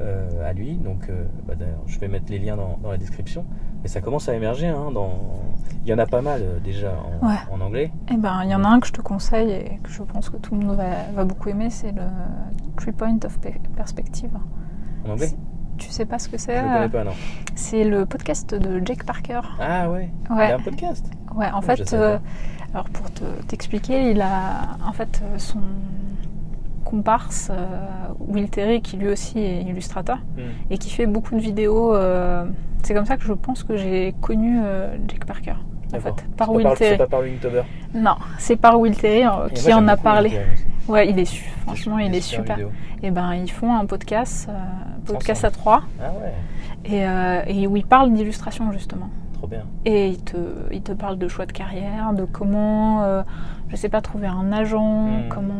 [0.00, 0.76] euh, à lui.
[0.76, 1.10] Donc,
[1.46, 3.44] bah, d'ailleurs, je vais mettre les liens dans, dans la description.
[3.84, 4.66] Mais ça commence à émerger.
[4.66, 5.12] hein, dans...
[5.84, 7.36] Il y en a pas mal euh, déjà en, Ouais.
[7.52, 7.92] en anglais.
[8.10, 10.30] Eh ben, il y en a un que je te conseille et que je pense
[10.30, 12.02] que tout le monde va, va beaucoup aimer, c'est le
[12.78, 14.30] Three Point of Pe- Perspective.
[15.06, 15.28] En anglais
[15.76, 17.10] Tu sais pas ce que Je c'est ne connais pas, non.
[17.54, 19.42] C'est le podcast de Jake Parker.
[19.60, 21.04] Ah ouais, Il Ouais, a un podcast
[21.36, 21.50] ouais.
[21.52, 22.18] En je fait, euh,
[22.72, 25.60] alors pour te- t'expliquer, il a en fait euh, son
[26.84, 27.56] comparse euh,
[28.28, 30.42] Will Terry, qui lui aussi est illustrateur Hmm.
[30.70, 31.94] et qui fait beaucoup de vidéos.
[31.94, 32.44] euh,
[32.82, 35.54] c'est comme ça que je pense que j'ai connu euh, Jake Parker.
[35.94, 36.98] En fait, par C'est pas Will C'est Terry.
[36.98, 37.62] pas par Linktober.
[37.94, 40.40] Non, c'est par Will Terry euh, moi, qui en a parlé.
[40.88, 42.58] Ouais, il est su- C'est franchement, il est super.
[43.02, 44.52] Et ben, ils font un podcast, euh,
[45.06, 45.54] podcast Ensemble.
[45.54, 46.32] à trois, Ah ouais,
[46.92, 49.08] et, euh, et où ils parlent d'illustration justement.
[49.34, 49.62] trop bien.
[49.84, 50.36] Et ils te,
[50.72, 53.22] ils te parlent de choix de carrière, de comment,
[53.68, 55.28] je sais pas, trouver un agent, Hmm.
[55.30, 55.54] comment.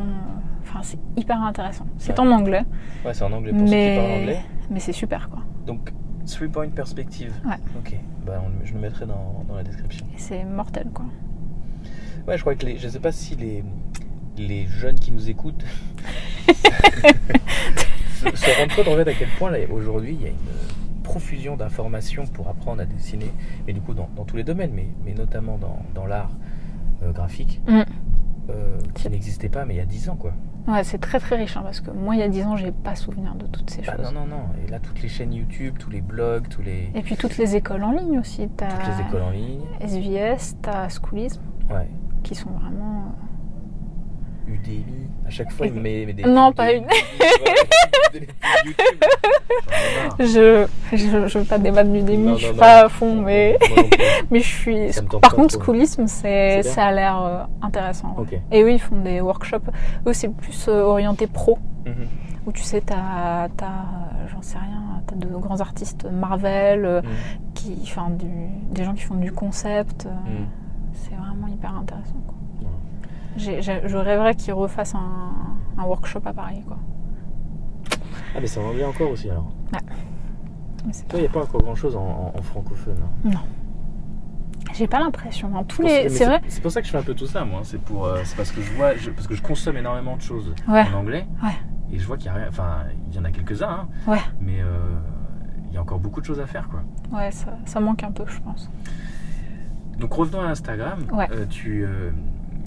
[0.74, 1.86] Enfin, c'est hyper intéressant.
[1.98, 2.26] C'est Ouais.
[2.26, 2.64] en anglais,
[3.04, 4.40] Ouais, c'est en anglais pour ceux qui mais, parlent anglais.
[4.70, 5.38] mais c'est super quoi.
[5.66, 5.92] Donc,
[6.26, 7.32] Three Point Perspective.
[7.44, 7.54] Ouais.
[7.78, 10.04] Ok, bah, on- je le mettrai dans, dans la description.
[10.16, 11.04] C'est mortel quoi.
[12.26, 13.62] Ouais, je crois que les, je sais pas si les,
[14.36, 15.64] les jeunes qui nous écoutent
[16.48, 16.52] se,
[18.36, 22.26] se rendent compte en fait à quel point aujourd'hui il y a une profusion d'informations
[22.26, 23.30] pour apprendre à dessiner,
[23.68, 26.30] et du coup dans, dans tous les domaines, mais, mais notamment dans, dans l'art
[27.04, 27.82] euh, graphique, Mm.
[28.50, 30.32] euh, qui n'existait pas mais il y a 10 ans quoi.
[30.66, 32.72] Ouais, c'est très très riche hein, parce que moi il y a 10 ans, j'ai
[32.72, 34.12] pas souvenir de toutes ces Bah, choses.
[34.12, 37.02] non, non, non, et là toutes les chaînes YouTube, tous les blogs, tous les, Et
[37.02, 38.48] puis toutes les écoles en ligne aussi.
[38.56, 41.88] T'as toutes les écoles en ligne, SVS, t'as Schoolism, ouais.
[42.22, 43.14] qui sont vraiment.
[44.46, 46.84] Udemy, à chaque fois il me met, met des Non, pas de- une.
[50.18, 52.58] Je, je, je veux pas débattre du début, non, je suis non.
[52.58, 53.58] pas à fond, mais,
[54.30, 54.90] mais je suis.
[55.20, 55.64] Par contre, trop.
[55.64, 58.14] Schoolism, c'est, ça a l'air euh, intéressant.
[58.18, 58.40] ouais.
[58.52, 59.70] Et eux, ils font des workshops.
[60.06, 62.06] Eux, c'est plus euh, orienté pro, Mhm.
[62.46, 67.02] où tu sais, t'as, t'as euh, j'en sais rien, t'as de grands artistes Marvel, euh,
[67.02, 67.08] Mhm.
[67.54, 68.08] qui, enfin,
[68.70, 70.06] des gens qui font du concept.
[70.06, 70.46] euh, Mhm.
[70.92, 72.14] C'est vraiment hyper intéressant.
[72.26, 72.36] Quoi.
[73.36, 73.60] Ouais.
[73.62, 76.62] J'ai- je rêverais qu'ils refassent un, un workshop à Paris.
[76.66, 76.78] Quoi.
[78.36, 79.52] Ah, mais c'est en anglais encore aussi alors.
[79.72, 82.98] Mais c'est Toi, il n'y a pas encore grand chose en, en- en francophone.
[83.26, 83.30] hein.
[84.74, 85.50] J'ai pas l'impression.
[85.56, 85.62] hein.
[85.68, 86.40] Tous les, c'est vrai.
[86.48, 87.60] C'est pour ça que je fais un peu tout ça, moi.
[87.62, 90.22] C'est pour, euh, c'est parce que je vois, je- parce que je consomme énormément de
[90.22, 90.82] choses Ouais.
[90.92, 91.26] en anglais.
[91.42, 91.52] Ouais.
[91.92, 92.46] Et je vois qu'il y a rien.
[92.48, 94.18] Enfin, il y en a quelques-uns, hein, Ouais.
[94.40, 94.96] mais euh,
[95.68, 96.80] il y a encore beaucoup de choses à faire, quoi.
[97.16, 98.68] Ouais, ça, ça manque un peu, je pense.
[99.98, 101.04] Donc revenons à Instagram.
[101.12, 101.28] Ouais.
[101.30, 101.84] Euh, tu,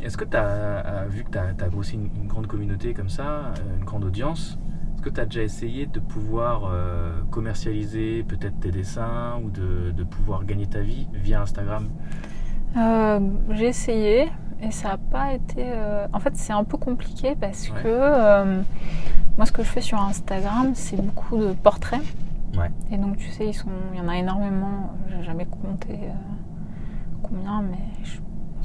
[0.04, 3.24] est-ce que tu as, vu que tu as, grossi une, une grande communauté comme ça,
[3.24, 4.58] euh, une grande audience,
[4.96, 9.92] est-ce que tu as déjà essayé de pouvoir euh, commercialiser peut-être tes dessins ou de,
[9.92, 11.88] de pouvoir gagner ta vie via Instagram?
[12.76, 13.20] Euh,
[13.52, 14.30] j'ai essayé
[14.62, 15.64] et ça n'a pas été.
[15.64, 17.82] euh, En fait, c'est un peu compliqué parce Ouais.
[17.84, 18.62] que euh,
[19.38, 22.02] moi, ce que je fais sur Instagram, c'est beaucoup de portraits.
[22.58, 22.72] Ouais.
[22.92, 23.70] Et donc, tu sais, ils sont...
[23.94, 24.94] il y en a énormément.
[25.10, 26.12] J'ai jamais compté euh,
[27.24, 28.18] combien, mais je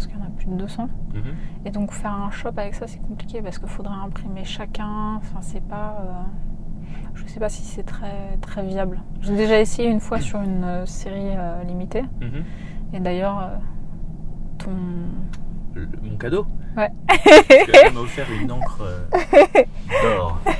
[0.04, 0.88] pense qu'il y en a plus de 200.
[1.14, 1.22] Mhm.
[1.64, 5.16] Et donc, faire un shop avec ça, c'est compliqué parce qu'il faudrait imprimer chacun.
[5.16, 5.96] Enfin, c'est pas.
[6.00, 6.12] euh,
[7.14, 9.00] Je sais pas si c'est très, très viable.
[9.20, 12.02] J'ai déjà essayé une fois sur une euh, série euh, limitée.
[12.20, 12.44] Mhm.
[12.94, 13.56] Et d'ailleurs, euh,
[14.58, 14.70] ton.
[15.74, 16.46] Le- mon cadeau?
[16.76, 16.90] Ouais.
[17.06, 19.06] Parce qu'elle m'a offert une encre euh,
[20.02, 20.38] d'or.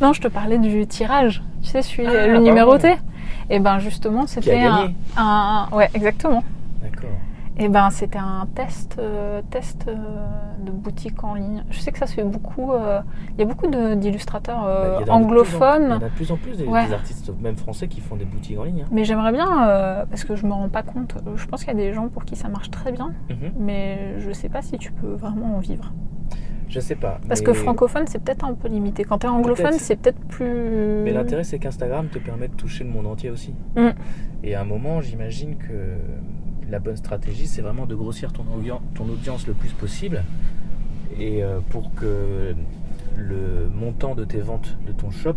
[0.00, 1.42] Non, je te parlais du tirage.
[1.62, 2.94] Tu sais, celui, Ah, le numéroté?
[3.50, 6.42] Et ben justement, c'était un, un- Ouais, exactement.
[7.60, 9.96] Et ben c'était un test, euh, test euh,
[10.64, 11.64] de boutique en ligne.
[11.70, 12.72] Je sais que ça se fait beaucoup.
[12.72, 13.00] euh,
[13.34, 16.00] Il y a beaucoup d'illustrateurs Bah, euh, il y en a de plus en- anglophones.
[16.42, 16.86] plus des, Ouais.
[16.86, 18.82] des artistes, même français, qui font des boutiques en ligne.
[18.82, 18.88] hein.
[18.92, 19.46] Mais j'aimerais bien,
[20.08, 21.16] parce que je me rends pas compte.
[21.34, 23.52] Je pense qu'il y a des gens pour qui ça marche très bien, Mhm.
[23.58, 25.92] mais je sais pas si tu peux vraiment en vivre.
[26.68, 27.18] Je sais pas.
[27.28, 29.02] Parce mais- que francophone, c'est peut-être un peu limité.
[29.02, 29.80] Quand t'es anglophone, Peut-être.
[29.80, 31.02] c'est peut-être plus.
[31.02, 33.54] Mais l'intérêt, c'est qu'Instagram te permet de toucher le monde entier aussi.
[33.74, 33.88] Mm.
[34.44, 35.96] Et à un moment, j'imagine que
[36.68, 38.44] la bonne stratégie, c'est vraiment de grossir ton,
[38.94, 40.22] ton audience le plus possible.
[41.18, 42.54] Et euh, pour que
[43.16, 45.34] le montant de tes ventes de ton shop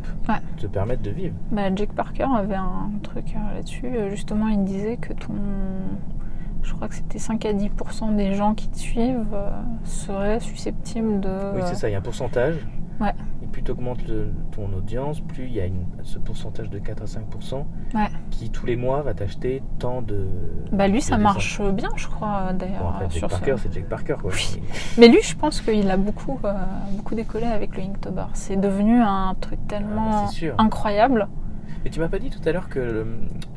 [0.58, 1.34] te permette de vivre.
[1.52, 3.90] Bah, Jake Parker avait un truc euh, là-dessus.
[4.10, 5.34] Justement, il disait que ton.
[6.62, 9.36] Je crois que c'était 5 à 10% des gens qui te suivent
[9.84, 11.56] seraient susceptibles de.
[11.56, 12.56] Oui, c'est ça, il y a un pourcentage.
[13.00, 13.14] Ouais
[13.52, 14.04] plus tu augmentes
[14.52, 15.66] ton audience, plus il y a
[16.04, 17.66] ce pourcentage de 4 à 5%
[18.30, 20.28] qui tous les mois va t'acheter tant de.
[20.72, 22.97] Bah lui, ça marche bien, je crois, d'ailleurs.
[22.99, 24.32] Bon, Jack Parker, c'est Jack Parker, quoi.
[24.97, 26.54] Mais lui, je pense qu'il a beaucoup, euh,
[26.93, 28.26] beaucoup décollé avec le Inktober.
[28.34, 31.28] C'est devenu un truc tellement ah, incroyable.
[31.84, 33.06] Et tu m'as pas dit tout à l'heure que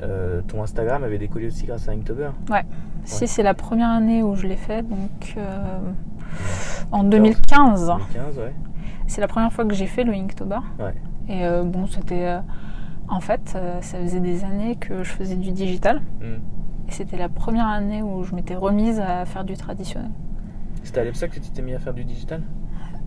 [0.02, 2.64] euh, ton Instagram avait décollé aussi grâce à Inktober Ouais.
[3.04, 5.78] Si, c'est la première année où je l'ai fait, donc euh,
[6.90, 7.86] en 2015.
[7.86, 8.54] 2015, ouais.
[9.06, 10.60] C'est la première fois que j'ai fait le Inktober.
[11.28, 12.26] Et euh, bon, c'était.
[12.26, 12.40] Euh,
[13.08, 16.00] en fait, euh, ça faisait des années que je faisais du digital.
[16.20, 16.88] Mm.
[16.88, 20.10] Et c'était la première année où je m'étais remise à faire du traditionnel.
[20.82, 22.42] C'était à l'EPSA que tu t'es mis à faire du digital?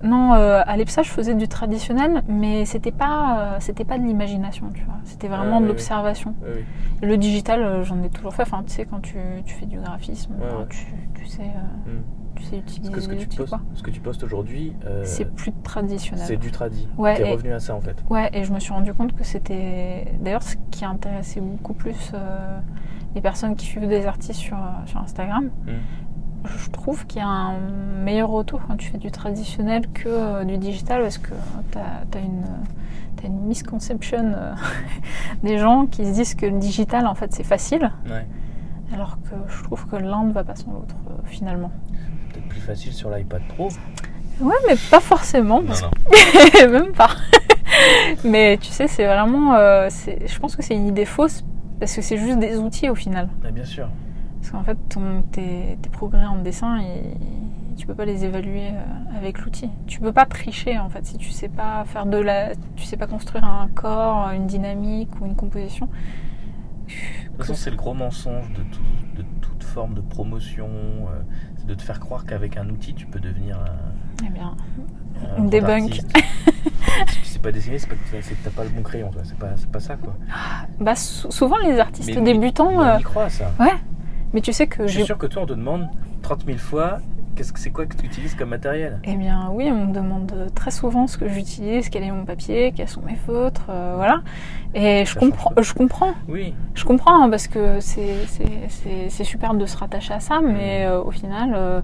[0.03, 4.83] Non, à l'EPSA, je faisais du traditionnel, mais c'était pas, c'était pas de l'imagination, tu
[4.83, 4.97] vois.
[5.03, 6.35] C'était vraiment de l'observation.
[7.01, 8.43] Le digital, j'en ai toujours fait.
[8.43, 10.35] Enfin, tu sais, quand tu, fais du graphisme,
[10.69, 11.43] tu, sais.
[11.43, 12.01] Mm
[12.37, 12.91] tu sais utiliser.
[12.91, 16.25] que ce que tu postes, ce que tu postes aujourd'hui, euh, c'est plus traditionnel.
[16.25, 16.87] C'est du tradi.
[16.97, 17.15] Ouais.
[17.15, 17.95] T'es revenu à ça en fait.
[18.09, 22.11] Ouais, et je me suis rendu compte que c'était d'ailleurs ce qui intéressait beaucoup plus
[22.13, 22.59] euh,
[23.15, 25.49] les personnes qui suivent des artistes sur, euh, sur Instagram.
[25.65, 25.71] Hmm.
[26.45, 27.57] Je trouve qu'il y a un
[28.03, 31.33] meilleur retour quand tu fais du traditionnel que du digital parce que
[31.71, 32.43] tu as, une
[33.23, 34.33] as une misconception
[35.43, 37.91] des gens qui se disent que le digital en fait c'est facile.
[38.05, 38.25] Ouais.
[38.93, 41.71] Alors que je trouve que l'un ne va pas sans l'autre finalement
[42.41, 43.69] plus facile sur l'iPad Pro.
[44.39, 45.61] Ouais, mais pas forcément.
[46.55, 47.09] Même pas.
[48.23, 49.55] mais tu sais, c'est vraiment.
[49.55, 51.43] Euh, je pense que c'est une idée fausse
[51.79, 53.29] parce que c'est juste des outils au final.
[53.51, 53.89] bien sûr.
[54.47, 57.03] Parce qu'en fait, ton, tes, progrès en dessin, et,
[57.75, 59.69] tu peux pas les évaluer euh, avec l'outil.
[59.87, 62.97] Tu peux pas tricher en fait si tu sais pas faire de la, tu sais
[62.97, 65.87] pas construire un corps, une dynamique ou une composition.
[66.87, 66.91] De
[67.27, 71.81] toute façon, c'est le gros mensonge de, de toute forme de promotion, euh, de te
[71.81, 74.25] faire croire qu'avec un outil, tu peux devenir un.
[74.25, 74.55] Eh bien,
[75.37, 75.93] un debunk.
[77.09, 79.53] si tu sais pas dessiner, c'est, pas, que t'as pas le bon crayon, c'est pas,
[79.71, 80.15] pas ça quoi.
[80.79, 82.71] Bah, souvent, les artistes débutants.
[82.71, 83.51] Mais on y euh, croit ça.
[83.59, 83.75] Ouais.
[84.37, 84.85] Mais tu sais que.
[84.85, 85.87] Je suis sûr que toi, on te demande
[86.21, 86.99] 30 000 fois
[87.35, 90.51] Qu'est-ce que c'est quoi que tu utilises comme matériel Eh bien oui, on me demande
[90.53, 94.21] très souvent ce que j'utilise, quel est mon papier, quelles sont mes feutres, euh, voilà.
[94.75, 96.13] Et je comprends, je comprends.
[96.27, 96.53] Oui.
[96.75, 100.89] Je comprends hein, parce que c'est super de se rattacher à ça, mais mmh.
[100.89, 101.81] euh, au final, euh,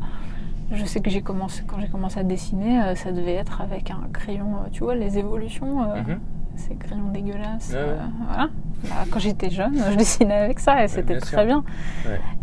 [0.71, 4.09] je sais que j'ai commencé quand j'ai commencé à dessiner, ça devait être avec un
[4.11, 5.81] crayon, tu vois, les évolutions.
[5.81, 6.19] Mmh.
[6.55, 8.49] Ces crayons dégueulasses, voilà.
[8.83, 11.63] Bah, quand j'étais jeune, je dessinais avec ça et c'était très bien.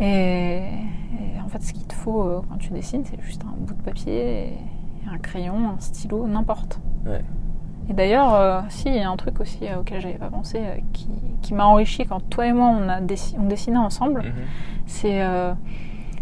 [0.00, 0.62] Et,
[1.44, 3.82] en fait, ce qu'il te faut euh, quand tu dessines, c'est juste un bout de
[3.82, 4.58] papier, et
[5.12, 6.80] un crayon, un stylo, n'importe.
[7.88, 10.61] Et d'ailleurs, euh, si, il y a un truc aussi euh, auquel j'avais pas pensé
[10.92, 14.32] qui, m'a enrichi quand toi et moi on, a on dessinait ensemble, mhm.
[14.86, 15.20] c'est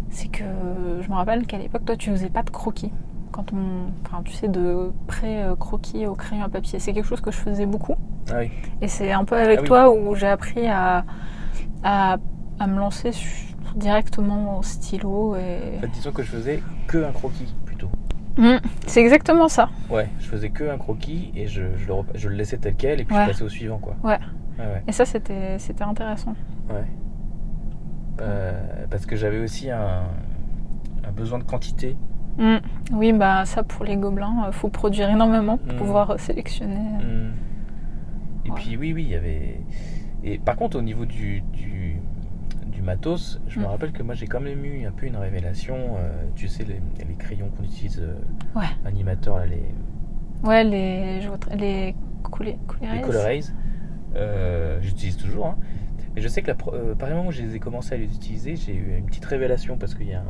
[0.08, 0.44] c'est que
[1.02, 2.90] je me rappelle qu'à l'époque, toi, tu faisais pas de croquis
[3.30, 6.78] quand on, enfin, tu sais, de pré-croquis au crayon à papier.
[6.78, 7.96] C'est quelque chose que je faisais beaucoup.
[8.30, 8.50] Ah oui.
[8.80, 11.04] Et c'est un peu avec ah toi où j'ai appris à,
[11.82, 12.18] à,
[12.58, 13.10] à, me lancer
[13.76, 15.36] directement au stylo.
[15.36, 15.76] Et...
[15.78, 17.88] En fait, disons que je faisais que un croquis plutôt.
[18.36, 18.56] Mmh,
[18.86, 19.68] c'est exactement ça.
[19.90, 23.00] Ouais, je faisais que un croquis et je, je, le, je le, laissais tel quel
[23.00, 23.96] et puis je passais au suivant quoi.
[24.04, 24.18] Ouais.
[24.58, 24.82] ouais.
[24.86, 26.34] Et ça, c'était intéressant.
[26.70, 26.84] Ouais.
[28.20, 30.02] Euh, parce que j'avais aussi un,
[31.06, 31.96] un besoin de quantité
[32.38, 32.58] Mm.
[32.92, 35.76] Oui, bah ça pour les gobelins, il euh, faut produire énormément pour mm.
[35.76, 36.76] pouvoir euh, sélectionner.
[36.76, 37.32] Mm.
[38.46, 39.60] Et puis oui, oui, il y avait.
[40.22, 42.00] Et par contre, au niveau du, du,
[42.80, 45.74] matos, je me rappelle que moi j'ai quand même eu un peu une révélation.
[45.98, 48.02] Euh, tu sais, les, les crayons qu'on utilise
[48.56, 48.64] ouais.
[48.86, 49.74] animateurs, là, les.
[50.42, 51.20] Ouais, les.
[51.54, 53.54] Les coulées Les Colorize.
[54.80, 55.48] J'utilise toujours.
[55.48, 55.58] Hein.
[56.16, 58.56] Et je sais que la, par exemple, où je les ai commencé à les utiliser,
[58.56, 60.22] j'ai eu une petite révélation parce qu'il y a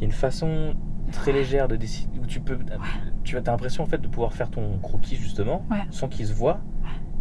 [0.00, 0.74] une façon
[1.12, 2.58] très légère de décider où tu peux
[3.24, 6.60] tu as l'impression en fait de pouvoir faire ton croquis justement sans qu'il se voit.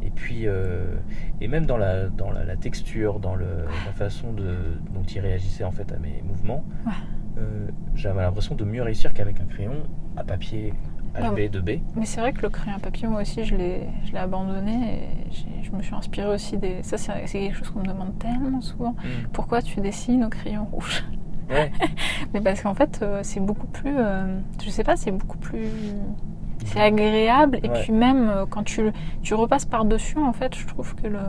[0.04, 0.96] Et puis euh,
[1.42, 3.48] et même dans la dans la, texture dans le,
[3.86, 4.56] la façon de,
[4.94, 6.64] dont il réagissait en fait à mes mouvements
[7.38, 9.84] euh, j'avais l'impression de mieux réussir qu'avec un crayon
[10.16, 10.74] à papier
[11.16, 11.82] à B de B.
[11.96, 15.10] Mais c'est vrai que le crayon à papier moi aussi je l'ai je l'ai abandonné
[15.32, 18.62] et je me suis inspiré aussi des ça c'est quelque chose qu'on me demande tellement
[18.62, 18.92] souvent.
[18.92, 19.28] Mm.
[19.34, 21.04] pourquoi tu dessines au crayon rouge?
[22.34, 23.96] mais parce qu'en fait, euh, c'est beaucoup plus.
[23.98, 25.68] Euh, je sais pas, c'est beaucoup plus.
[26.66, 27.60] C'est agréable.
[27.64, 28.92] Et puis même euh, quand tu,
[29.22, 31.20] tu repasses par-dessus, en fait, je trouve que le.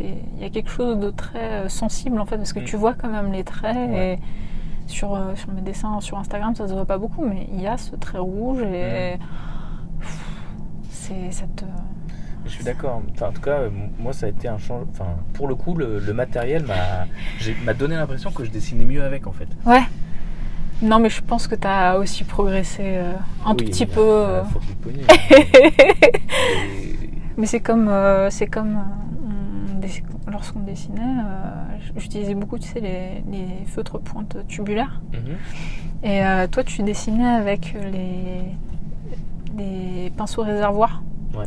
[0.00, 2.64] il y a quelque chose de très sensible en fait parce que mm.
[2.64, 4.18] tu vois quand même les traits et
[4.86, 7.76] sur, sur mes dessins sur Instagram ça se voit pas beaucoup mais il y a
[7.76, 10.04] ce trait rouge et mm.
[10.90, 11.64] c'est cette
[12.46, 13.02] je suis d'accord.
[13.12, 13.60] Enfin, en tout cas,
[13.98, 14.86] moi, ça a été un changement.
[14.92, 16.64] Enfin, pour le coup, le, matériel
[17.64, 19.48] m'a donné l'impression que je dessinais mieux avec, en fait.
[19.64, 19.82] Ouais.
[20.82, 23.12] Non, mais je pense que tu as aussi progressé euh,
[23.44, 24.00] un tout petit peu.
[24.00, 24.42] Euh.
[27.36, 28.84] mais c'est comme, euh, c'est comme
[30.30, 31.00] lorsqu'on dessinait,
[31.96, 33.22] j'utilisais beaucoup, tu sais, les,
[33.66, 35.00] feutres pointes tubulaires.
[35.12, 36.10] Mhm.
[36.10, 38.42] Et toi, tu dessinais avec les,
[39.56, 41.02] les pinceaux réservoirs.
[41.34, 41.46] Ouais.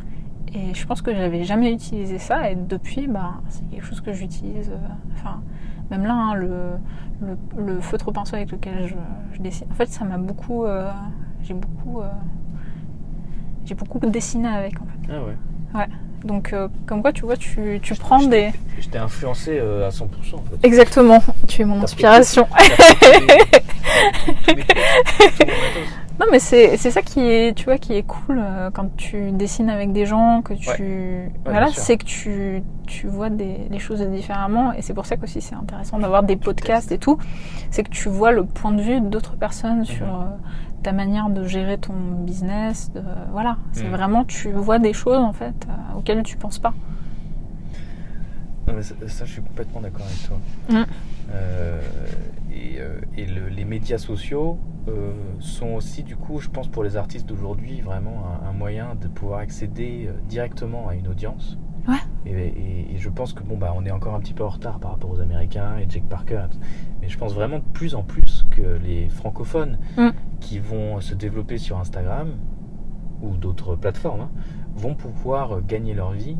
[0.54, 4.14] Et je pense que j'avais jamais utilisé ça et depuis, bah, c'est quelque chose que
[4.14, 4.70] j'utilise.
[4.70, 4.78] Euh,
[5.14, 5.42] enfin,
[5.92, 6.78] même là, hein, le,
[7.58, 9.68] le, feutre pinceau avec lequel je, dessine.
[9.72, 10.66] En fait, ça m'a beaucoup.
[10.66, 10.90] Euh,
[11.44, 12.02] j'ai beaucoup.
[12.02, 12.10] Euh,
[13.66, 15.14] j'ai beaucoup dessiné avec en fait.
[15.14, 15.36] Ah ouais.
[15.80, 15.88] Ouais.
[16.24, 16.54] Donc,
[16.86, 18.52] comme quoi, tu vois, tu, tu prends des.
[18.80, 20.64] Je t'ai influencé à 100% en fait.
[20.64, 22.48] Exactement, tu es mon inspiration.
[26.20, 29.70] Non, mais c'est ça qui est, tu vois, qui est cool euh, quand tu dessines
[29.70, 34.74] avec des gens, que tu, voilà, c'est que tu, tu vois des, les choses différemment,
[34.74, 37.18] et c'est pour ça qu'aussi c'est intéressant d'avoir des podcasts et tout,
[37.72, 40.14] c'est que tu vois le point de vue d'autres personnes sur mhm.
[40.14, 43.02] euh, ta manière de gérer ton business, de,
[43.32, 43.92] voilà, c'est mhm.
[43.92, 46.74] vraiment tu vois des choses en fait euh, auxquelles tu penses pas.
[48.68, 50.38] Non, mais ça, je suis complètement d'accord avec toi.
[50.70, 50.86] Mm.
[52.52, 52.80] Et,
[53.18, 54.60] et les médias sociaux
[54.90, 59.08] euh, sont aussi, du coup, je pense pour les artistes d'aujourd'hui, vraiment un, moyen de
[59.08, 61.58] pouvoir accéder euh, directement à une audience.
[61.88, 61.98] Ouais.
[62.26, 64.92] Et, je pense que bon, bah, on est encore un petit peu en retard par
[64.92, 66.48] rapport aux Américains et Jake Parker.
[67.02, 70.10] Mais je pense vraiment de plus en plus que les francophones mm.
[70.42, 72.34] qui vont se développer sur Instagram
[73.22, 74.32] ou d'autres plateformes hein,
[74.76, 76.36] vont pouvoir gagner leur vie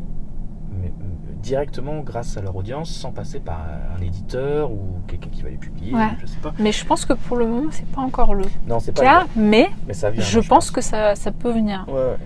[1.42, 3.60] directement grâce à leur audience sans passer par
[3.96, 5.92] un éditeur ou quelqu'un qui va les publier.
[6.20, 6.52] Je sais pas.
[6.58, 9.68] Mais je pense que pour le moment, c'est pas encore le non, cas, pas mais,
[9.86, 11.84] mais ça vient, je, pense, que ça, ça peut venir.
[11.88, 12.16] Ouais,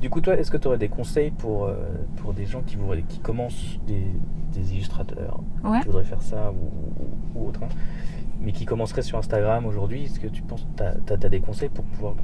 [0.00, 1.74] Du coup, toi, est-ce que tu aurais des conseils pour, euh,
[2.16, 4.06] pour des gens qui, voudraient, qui commencent, des,
[4.54, 5.40] des illustrateurs
[5.80, 7.68] qui voudraient faire ça ou, ou, autre hein?
[8.40, 11.68] Mais qui commencerait sur Instagram aujourd'hui, est-ce que tu penses que tu as, des conseils
[11.68, 12.14] pour pouvoir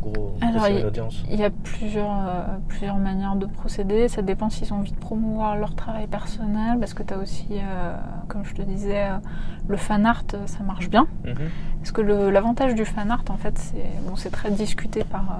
[0.00, 4.08] gros, Alors, une audience Il y a plusieurs, euh, plusieurs manières de procéder.
[4.08, 7.46] Ça dépend s'ils ont envie de promouvoir leur travail personnel, parce que tu as aussi,
[7.52, 7.96] euh,
[8.28, 9.18] comme je te disais, euh,
[9.66, 11.08] le fan art, ça marche bien.
[11.24, 11.34] Mhm.
[11.80, 15.38] Parce que l'avantage du fan art, en fait, c'est bon, très discuté par,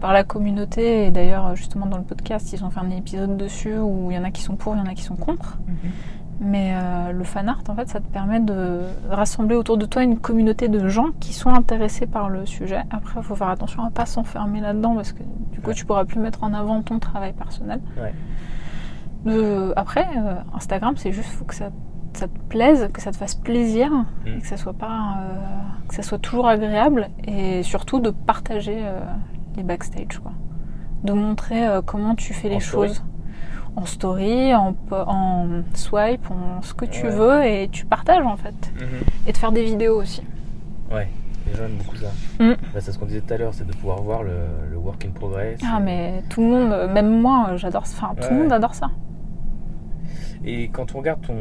[0.00, 1.06] par la communauté.
[1.06, 4.18] Et d'ailleurs, justement, dans le podcast, ils ont fait un épisode dessus où il y
[4.18, 5.58] en a qui sont pour, il y en a qui sont contre.
[5.66, 5.90] Mhm.
[6.40, 10.04] Mais euh, le fan art, en fait, ça te permet de rassembler autour de toi
[10.04, 12.82] une communauté de gens qui sont intéressés par le sujet.
[12.90, 15.84] Après, il faut faire attention à ne pas s'enfermer là-dedans parce que du coup, tu
[15.84, 17.80] pourras plus mettre en avant ton travail personnel.
[17.96, 19.72] Ouais.
[19.74, 21.70] après, euh, Instagram, c'est juste faut que ça,
[22.12, 24.28] ça, te plaise, que ça te fasse plaisir mm.
[24.28, 25.34] et que ça soit pas, euh,
[25.88, 28.80] que ça soit toujours agréable et surtout de partager
[29.56, 30.32] les backstage, quoi.
[31.02, 33.02] De montrer comment tu fais les choses
[33.76, 38.72] en story, en, en, swipe, en ce que tu veux et tu partages en fait.
[38.80, 38.86] Mhm.
[39.26, 40.22] Et de faire des vidéos aussi.
[40.90, 41.08] Ouais,
[41.46, 42.10] les gens aiment beaucoup ça.
[42.40, 42.54] Mm.
[42.74, 45.10] Bah, c'est ce qu'on disait tout à l'heure, c'est de pouvoir voir le, work in
[45.10, 45.60] progress.
[45.64, 48.90] Ah, mais tout le monde, même moi, j'adore Enfin, tout le monde adore ça.
[50.44, 51.36] Et quand on regarde ton,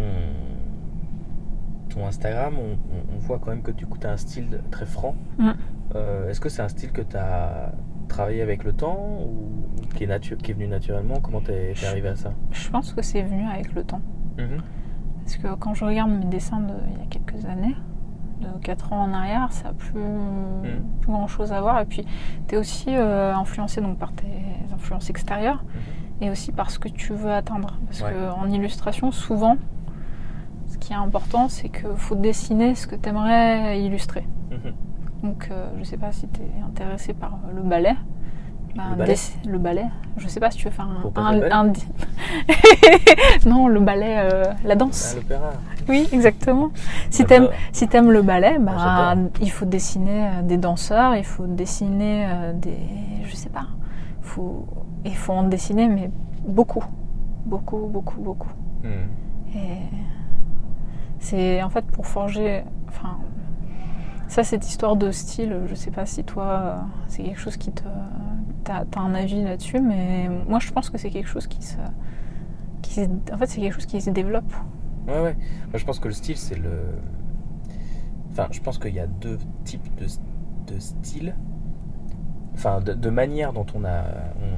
[1.89, 5.15] ton Instagram, on, voit quand même que du coup, tu as un style très franc.
[5.37, 5.51] Mm.
[5.95, 7.71] Euh, est-ce que c'est un style que tu as
[8.07, 9.51] travaillé avec le temps ou
[9.95, 11.19] qui est, qui est venu naturellement?
[11.21, 12.33] Comment t'es es arrivé à ça?
[12.51, 14.01] Je pense que c'est venu avec le temps.
[14.37, 14.61] Mhm.
[15.23, 17.75] Parce que quand je regarde mes dessins d'il y a quelques années,
[18.41, 20.83] de 4 ans en arrière, ça n'a plus, mhm.
[21.01, 21.81] plus, grand chose à voir.
[21.81, 22.05] Et puis,
[22.47, 24.27] tu es aussi euh, influencé donc, par tes
[24.73, 26.23] influences extérieures mhm.
[26.23, 27.77] et aussi par ce que tu veux atteindre.
[27.87, 29.57] Parce qu'en illustration, souvent,
[30.67, 34.25] ce qui est important, c'est qu'il faut dessiner ce que tu aimerais illustrer.
[35.23, 37.95] Donc, euh, je ne sais pas si tu es intéressé par le ballet.
[38.75, 39.15] Bah, le, ballet.
[39.47, 39.85] le, ballet
[40.17, 41.01] Je sais pas si tu veux faire un.
[43.47, 45.13] non, le ballet, euh, la danse.
[45.13, 45.53] Ah, l'opéra.
[45.89, 46.69] Oui, exactement.
[47.09, 51.15] Si tu aimes, si aimes le ballet, bah, ah, il faut dessiner euh, des danseurs,
[51.15, 52.77] il faut dessiner des.
[53.25, 53.65] Je sais pas.
[54.21, 54.67] Faut,
[55.05, 56.11] il faut en dessiner, mais
[56.45, 56.83] beaucoup.
[57.45, 58.51] Beaucoup, beaucoup, beaucoup.
[58.83, 59.07] Hmm.
[59.55, 59.79] Et
[61.19, 62.63] c'est en fait pour forger.
[62.89, 63.17] Enfin,
[64.27, 67.83] ça, cette histoire de style, je sais pas si toi, c'est quelque chose qui te.
[68.63, 71.77] T'as as un avis là-dessus, mais moi je pense que c'est quelque chose qui se.
[72.81, 73.01] Qui,
[73.31, 74.51] en fait, c'est quelque chose qui se développe.
[75.07, 75.37] Ouais, ouais.
[75.69, 76.71] Moi je pense que le style, c'est le.
[78.31, 80.05] Enfin, je pense qu'il y a deux types de,
[80.71, 81.33] de styles.
[82.53, 84.03] enfin, de, manière dont on a,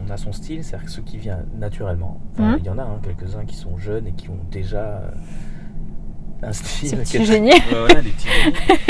[0.08, 2.20] on a son style, c'est-à-dire que ce qui vient naturellement.
[2.38, 2.56] Mmh.
[2.58, 5.04] Il y en a hein, quelques-uns qui sont jeunes et qui ont déjà
[6.42, 6.98] un style.
[6.98, 7.52] Petit génie.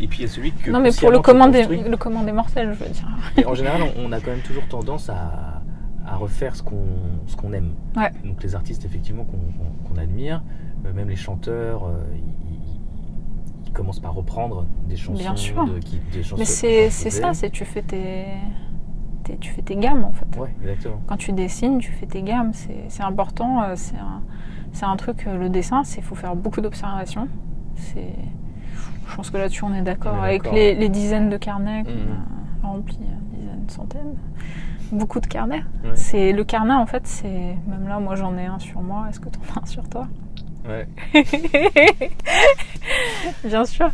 [0.00, 0.70] et puis il y a celui que.
[0.70, 3.08] Non, mais pour le commandé, le commandé mortel, je veux dire.
[3.36, 5.62] Et en général, on, a quand même toujours tendance à,
[6.06, 6.84] à refaire ce qu'on
[7.26, 7.74] ce qu'on aime.
[7.96, 8.10] Ouais.
[8.24, 10.42] Donc les artistes, effectivement, qu'on admire,
[10.86, 12.02] euh, même les chanteurs, euh,
[13.66, 15.22] ils, commencent par reprendre des chansons.
[15.22, 15.64] Bien sûr.
[15.64, 18.26] De, qui, des chansons mais c'est ça, c'est tu fais tes.
[19.38, 20.26] tu fais tes gammes en fait.
[20.36, 21.00] Ouais, exactement.
[21.06, 22.50] Quand tu dessines, tu fais tes gammes.
[22.88, 23.62] C'est important.
[23.62, 24.22] Euh, c'est un,
[24.72, 27.28] c'est un truc, euh, le dessin, c'est faut faire beaucoup d'observations.
[27.76, 28.14] C'est,
[29.08, 32.64] je pense que là-dessus on est d'accord avec les, dizaines de carnets qu'on mmh.
[32.64, 34.14] a remplis, euh, dizaines, centaines,
[34.92, 35.64] beaucoup de carnets.
[35.94, 39.06] C'est le carnet en fait, c'est même là, moi j'en ai un sur moi.
[39.08, 40.06] Est-ce que tu en as un sur toi?
[40.68, 40.86] Ouais.
[43.44, 43.90] Bien sûr.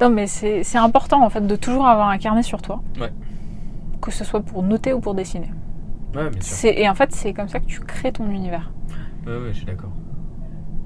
[0.00, 2.82] Non, mais c'est important en fait de toujours avoir un carnet sur toi.
[3.00, 3.12] Ouais.
[4.00, 5.50] Que ce soit pour noter ou pour dessiner.
[6.14, 6.70] Ouais, bien sûr.
[6.70, 8.70] Et en fait, c'est comme ça que tu crées ton univers.
[9.26, 9.90] Ouais, ouais, je suis d'accord.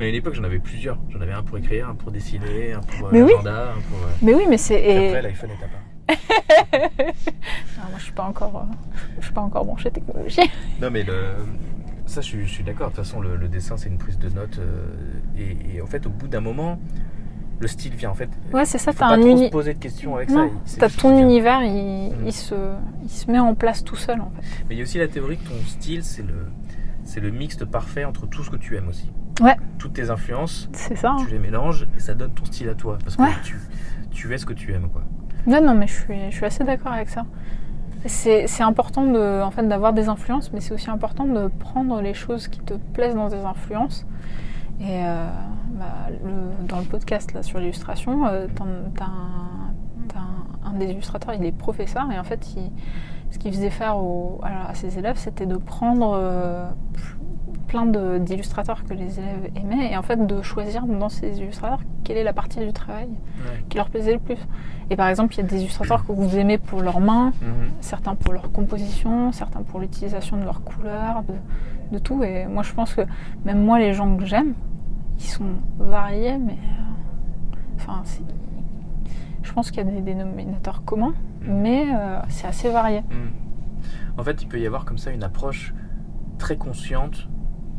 [0.02, 0.98] Mais à une époque, j'en avais plusieurs.
[1.10, 3.98] J'en avais un pour écrire, un pour dessiner, un pour euh, l'agenda, un pour.
[3.98, 4.82] Euh, mais oui, mais c'est.
[4.82, 5.06] Et...
[5.06, 6.18] Après, l'iPhone est à part.
[7.78, 8.74] non, moi, je suis pas encore, euh,
[9.20, 10.40] je suis pas encore branché technologie.
[10.80, 11.36] non, mais le,
[12.06, 12.90] ça, je, je suis d'accord.
[12.90, 14.58] De toute façon, le, dessin, c'est une prise de notes.
[15.38, 16.80] et, en fait, au bout d'un moment,
[17.60, 18.10] le style vient.
[18.10, 18.92] En fait, ouais, c'est ça.
[18.92, 19.50] T'as un univers.
[19.50, 20.78] poser de questions avec non, ça.
[20.80, 22.26] T'as ton univers, il, mm.
[22.26, 22.56] il, se,
[23.04, 24.64] il se met en place tout seul, en fait.
[24.68, 26.48] Mais il y a aussi la théorie que ton style, c'est le,
[27.04, 29.08] c'est le mixte parfait entre tout ce que tu aimes aussi.
[29.40, 29.56] Ouais.
[29.78, 31.16] Toutes tes influences, ça.
[31.20, 32.98] Tu les mélanges et ça donne ton style à toi.
[33.02, 33.56] Parce que tu,
[34.10, 34.88] tu es ce que tu aimes.
[34.90, 35.02] Quoi.
[35.46, 37.24] Non, non, mais je suis, je suis assez d'accord avec ça.
[38.04, 42.14] C'est important de, en fait, d'avoir des influences, mais c'est aussi important de prendre les
[42.14, 44.06] choses qui te plaisent dans des influences.
[44.80, 45.28] Et euh,
[45.74, 46.08] bah,
[46.68, 49.52] dans le podcast là, sur l'illustration, euh, t'as un,
[50.64, 52.44] un, des illustrateurs, il est professeur, et en fait,
[53.30, 53.96] ce qu'il faisait faire
[54.42, 56.68] à, ses élèves, c'était de prendre euh,
[57.72, 62.18] plein d'illustrateurs que les élèves aimaient et en fait de choisir dans ces illustrateurs quelle
[62.18, 63.08] est la partie du travail
[63.70, 64.36] qui leur plaisait le plus.
[64.90, 67.70] Et par exemple, il y a des illustrateurs que vous aimez pour leurs mains, mhm.
[67.80, 71.22] certains pour leur composition, certains pour l'utilisation de leurs couleurs,
[71.92, 72.22] de, tout.
[72.22, 73.02] Et moi, je pense que
[73.46, 74.52] même moi, les gens que j'aime,
[75.18, 78.02] ils sont variés, mais euh, enfin,
[79.42, 81.54] je pense qu'il y a des dénominateurs communs, mhm.
[81.54, 83.00] mais euh, c'est assez varié.
[83.00, 84.18] Mhm.
[84.18, 85.72] En fait, il peut y avoir comme ça une approche
[86.36, 87.28] très consciente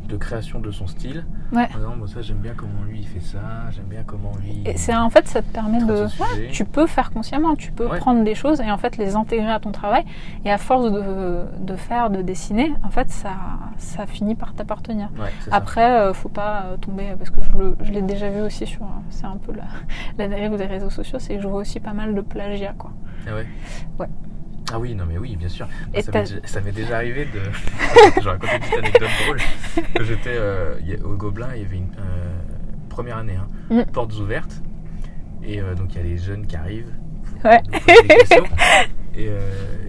[0.08, 1.24] de création de son style.
[1.52, 1.66] Ouais.
[1.68, 3.40] Par exemple, ça j'aime bien comment lui il fait ça,
[3.70, 4.62] j'aime bien comment lui.
[4.64, 6.06] Et c'est en fait ça te permet de,
[6.50, 9.60] tu peux faire consciemment, tu peux prendre des choses et en fait les intégrer à
[9.60, 10.04] ton travail
[10.44, 13.34] et à force de, de faire, de dessiner, en fait ça,
[13.76, 15.10] ça finit par t'appartenir.
[15.50, 18.86] Après, euh, faut pas euh, tomber parce que je, je l'ai déjà vu aussi sur,
[19.10, 19.64] c'est un peu la,
[20.18, 22.92] la dérive des réseaux sociaux, c'est que je vois aussi pas mal de plagiat quoi.
[23.26, 23.46] Ah ouais.
[23.98, 24.08] Ouais.
[24.72, 25.68] Ah oui, non mais oui, bien sûr.
[26.44, 27.40] ça m'est déjà arrivé de...
[28.20, 29.38] je raconte une petite anecdote drôle.
[30.00, 32.38] J'étais euh, au Gobelin, il y avait une euh,
[32.88, 33.90] première année, hein, mm.
[33.92, 34.62] portes ouvertes.
[35.42, 36.92] Et euh, donc il y a les jeunes qui arrivent.
[37.44, 37.60] Ouais.
[39.14, 39.28] et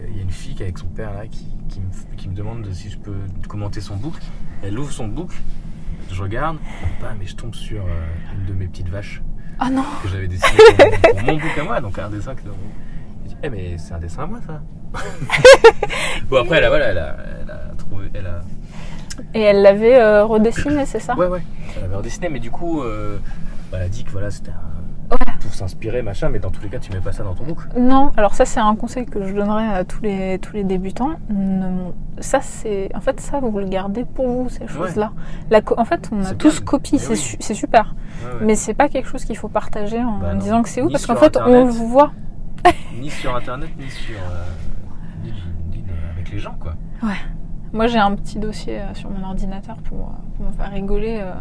[0.09, 2.35] il y a une fille qui avec son père là qui, qui, me, qui, me,
[2.35, 3.15] demande si je peux
[3.47, 4.15] commenter son book.
[4.61, 5.31] Elle ouvre son book,
[6.11, 6.57] je regarde,
[7.17, 7.85] mais je tombe sur
[8.33, 9.21] une de mes petites vaches.
[9.57, 10.59] Ah non Que j'avais dessiné
[11.13, 12.41] pour, mon book à moi, donc un dessin que
[13.43, 14.61] eh mais c'est un dessin à moi ça.
[16.29, 18.41] bon après elle a, voilà, elle a, elle a trouvé, elle a.
[19.33, 21.15] Et elle l'avait euh, redessiné, c'est ça?
[21.15, 21.43] Ouais ouais,
[21.75, 23.17] elle l'avait redessiné, mais du coup, euh,
[23.71, 24.75] bah, elle a dit que voilà c'était un
[25.45, 27.59] pour s'inspirer, machin, mais dans tous les cas, tu mets pas ça dans ton book.
[27.77, 31.11] Non, alors ça, c'est un conseil que je donnerais à tous les, tous les débutants.
[32.19, 32.89] Ça, c'est.
[32.95, 35.11] En fait, ça, vous le gardez pour vous, ces choses-là.
[35.77, 37.95] En fait, on a tous copié, c'est super.
[38.41, 41.05] Mais c'est pas quelque chose qu'il faut partager en, bah disant que c'est où, parce
[41.05, 42.11] qu'en fait, on le voit.
[42.99, 44.15] ni sur internet, ni sur.
[44.15, 44.45] Euh,
[45.23, 46.73] ni, avec les gens, quoi.
[47.03, 47.15] Ouais.
[47.75, 51.33] Moi, j'ai un petit dossier euh, sur mon ordinateur pour, pour me faire rigoler euh,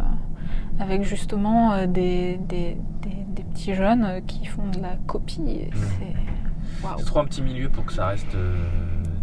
[0.80, 5.40] avec justement des, des, des, petits jeunes qui font de la copie.
[5.40, 6.86] Mmh.
[6.98, 8.36] C'est trop un petit milieu pour que ça reste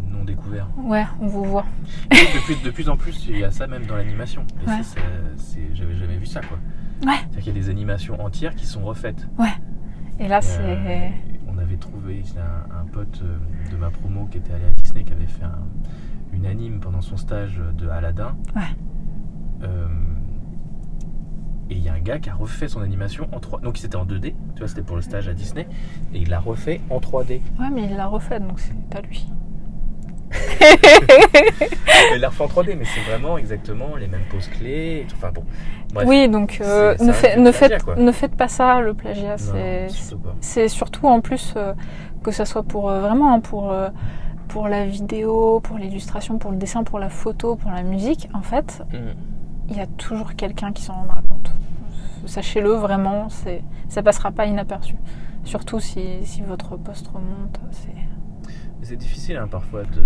[0.10, 0.70] non découvert.
[0.78, 1.66] Ouais, on vous voit.
[2.12, 4.46] de, plus, de plus en plus, il y a ça même dans l'animation.
[4.66, 4.80] Ouais.
[5.74, 6.58] J'avais jamais vu ça, quoi.
[7.06, 7.18] Ouais.
[7.18, 9.28] C'est-à-dire qu'il y a des animations entières qui sont refaites.
[9.38, 9.54] Ouais.
[10.18, 11.12] Et là, c'est
[11.54, 13.38] on avait trouvé un, un, pote euh,
[13.72, 15.52] de ma promo qui était allé à Disney, qui avait fait une
[16.46, 18.36] anime pendant son stage de Aladdin.
[18.56, 18.62] Ouais.
[19.64, 19.88] Euh,
[21.70, 23.96] et il y a un gars qui a refait son animation en 3 Donc c'était
[23.96, 25.68] en 2D, tu vois, c'était pour le stage à Disney.
[26.14, 27.40] Et il l'a refait en 3D.
[27.60, 29.26] Ouais, mais il l'a refait, donc c'est pas lui.
[32.14, 35.06] il l'a refait en 3D, mais c'est vraiment exactement les mêmes poses clés.
[35.14, 35.44] Enfin bon.
[36.06, 39.38] oui, donc euh, ne, fait, ne, faites, ne faites pas ça, le plagiat.
[40.42, 41.74] C'est surtout en plus euh,
[42.22, 43.74] que ça soit pour euh, vraiment hein, pour
[44.52, 48.42] pour la vidéo, pour l'illustration, pour le dessin, pour la photo, pour la musique, en
[48.42, 48.96] fait, mm.
[49.70, 51.54] il y a toujours quelqu'un qui s'en rendra compte.
[52.26, 54.96] Sachez-le vraiment, c'est, ça passera pas inaperçu.
[55.46, 57.60] Surtout si, votre poste remonte.
[57.72, 57.96] C'est,
[58.82, 60.06] c'est difficile hein, parfois de.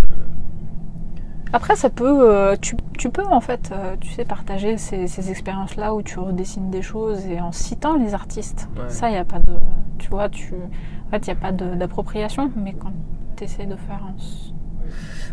[1.51, 6.03] Après, ça peut, euh, tu, peux en fait, euh, tu sais, partager ces, expériences-là où
[6.03, 8.69] tu redessines des choses et en citant les artistes.
[8.89, 9.59] Ça, il n'y a pas de,
[9.97, 12.91] tu vois, tu, en fait, il n'y a pas d'appropriation, mais quand
[13.35, 14.15] tu essaies de faire un...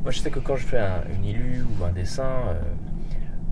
[0.03, 0.80] Moi, je sais que quand je fais
[1.14, 2.61] une illu ou un dessin, euh,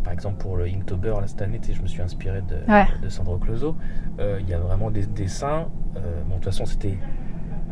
[0.02, 2.56] par exemple pour le Inktober, là, cette année, je me suis inspiré de,
[3.02, 3.76] de Sandro Closo,
[4.18, 6.96] il y a vraiment des dessins, bon, de toute façon, c'était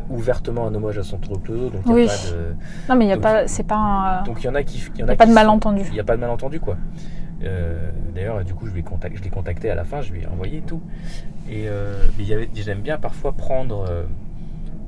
[0.09, 2.55] ouvertement un hommage à son Clodo, donc il a pas de.
[2.89, 4.23] Non, mais il n'y a pas, c'est pas un.
[4.23, 5.83] Donc il y en a qui, il y en a, pas de malentendu.
[5.87, 6.77] Il n'y a pas de malentendu quoi.
[7.43, 10.81] Euh, D'ailleurs, du coup, je, l'ai contacté à la fin, je lui ai envoyé tout.
[11.49, 12.03] Et euh,
[12.53, 14.03] j'aime bien parfois prendre, euh,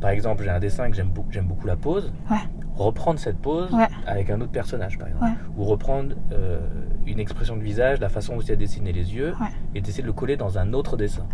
[0.02, 2.12] par exemple, j'ai un dessin que j'aime beaucoup, j'aime beaucoup la pose.
[2.30, 2.38] Ouais
[2.76, 3.70] reprendre cette pose
[4.08, 5.26] avec un autre personnage, par exemple.
[5.58, 6.60] Ou reprendre euh,
[7.06, 9.34] une expression de visage, la façon dont il a dessiné les yeux,
[9.76, 11.26] et d'essayer de le coller dans un autre dessin.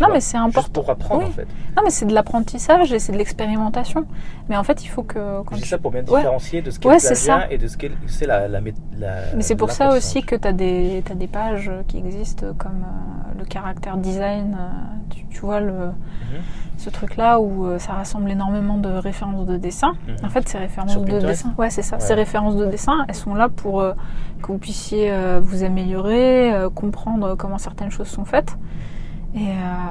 [0.00, 0.60] Non, mais c'est important.
[0.60, 1.46] Juste pour apprendre, en fait.
[1.76, 4.06] Non, mais c'est de l'apprentissage et c'est de l'expérimentation.
[4.48, 5.42] Mais en fait, il faut que.
[5.44, 8.26] Quand c'est ça pour bien différencier de ce qu'est le et de ce qu'est c'est
[8.26, 8.72] la, la, Mais
[9.40, 13.38] c'est pour ça aussi que tu as des, as des pages qui existent comme euh,
[13.38, 14.56] le caractère design.
[14.58, 15.72] Euh, tu, vois, le.
[15.72, 16.40] Mhm
[16.76, 19.94] ce truc-là où euh, ça rassemble énormément de références de dessin.
[20.08, 20.16] Mhm.
[20.24, 22.00] En fait, ces références de dessin, ouais, c'est ça.
[22.00, 23.80] Ces références de dessin, elles sont là pour
[24.42, 28.58] que vous puissiez vous améliorer, comprendre comment certaines choses sont faites,
[29.34, 29.48] et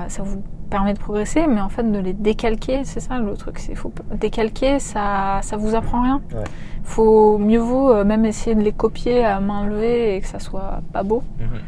[0.08, 1.48] ça vous permet de progresser.
[1.48, 3.60] Mais en fait, de les décalquer, c'est ça le truc.
[3.60, 6.22] C'est faut décalquer, ça, ça vous apprend rien.
[6.34, 6.44] Ouais.
[6.84, 10.82] Faut mieux vaut même essayer de les copier à main levée et que ça soit
[10.92, 11.24] pas beau.
[11.40, 11.60] Mhm.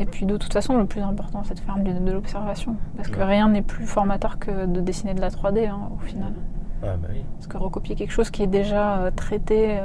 [0.00, 2.74] Et puis de toute façon, le plus important, c'est de faire de, l'observation.
[2.96, 6.32] Parce que rien n'est plus formateur que de dessiner de la 3D hein, au final.
[6.82, 7.22] Ah, bah oui.
[7.36, 9.78] Parce que recopier quelque chose qui est déjà euh, traité,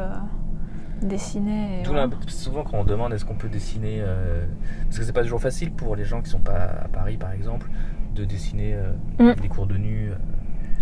[1.04, 1.84] euh, dessiné.
[2.28, 4.46] souvent quand on demande est-ce qu'on peut dessiner, euh,
[4.86, 7.32] parce que c'est pas toujours facile pour les gens qui sont pas à Paris par
[7.32, 7.70] exemple,
[8.14, 8.78] de dessiner
[9.20, 9.34] mm.
[9.42, 10.12] des cours de nu,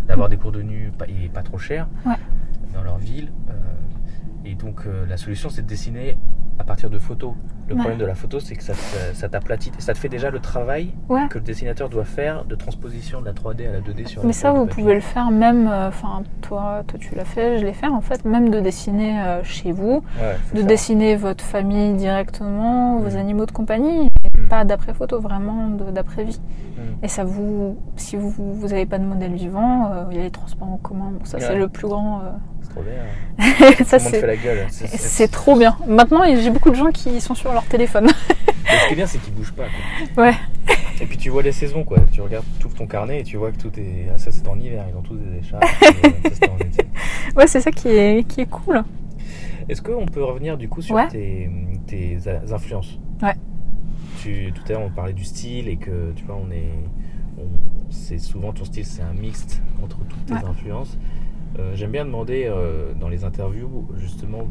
[0.08, 1.88] d'avoir des cours de nu pas, et pas trop chers
[2.74, 3.32] dans leur ville.
[4.46, 6.18] et donc la solution c'est de dessiner
[6.60, 7.34] à partir de photos.
[7.70, 8.74] Le problème de la photo, c'est que ça,
[9.14, 10.92] ça t'aplatit, ça te fait déjà le travail
[11.30, 14.26] que le dessinateur doit faire de transposition de la 3D à la 2D sur.
[14.26, 17.66] Mais ça, vous pouvez le faire même, euh, enfin toi, toi tu l'as fait, je
[17.66, 20.04] l'ai fait en fait, même de dessiner euh, chez vous,
[20.54, 23.20] de dessiner votre famille directement, vos mm.
[23.20, 24.48] animaux de compagnie, mm.
[24.50, 26.42] pas d'après photo, vraiment d'après vie.
[26.78, 27.06] Mm.
[27.06, 30.24] Et ça vous, si vous vous n'avez pas de modèle vivant, euh, il y a
[30.24, 31.14] les transports en commun.
[31.24, 32.22] ça c'est le plus grand.
[32.64, 33.86] C'est trop bien.
[33.86, 34.98] ça c'est.
[34.98, 35.78] C'est trop bien.
[35.88, 38.08] Maintenant, j'ai beaucoup de gens qui sont sur leur téléphone.
[38.66, 39.66] ce qui est bien, c'est qu'ils bougent pas.
[40.22, 40.34] Ouais.
[41.02, 42.00] Et puis tu vois les saisons, quoi.
[42.12, 44.10] Tu regardes, tout ton carnet et tu vois que tout est.
[44.14, 45.64] Ah, ça c'est en hiver, ils ont tous des écharpes.
[47.36, 48.84] ouais, c'est ça qui est, qui est cool.
[49.70, 51.50] Est-ce qu'on peut revenir du coup sur tes,
[51.88, 52.18] tes,
[52.52, 53.00] influences?
[53.22, 53.36] Ouais.
[54.22, 56.72] Tu, tout à l'heure, on parlait du style et que tu vois, on est.
[57.90, 60.98] c'est souvent ton style, c'est un mixte entre toutes tes influences.
[61.60, 64.48] Euh, j'aime bien demander euh, dans les interviews, justement,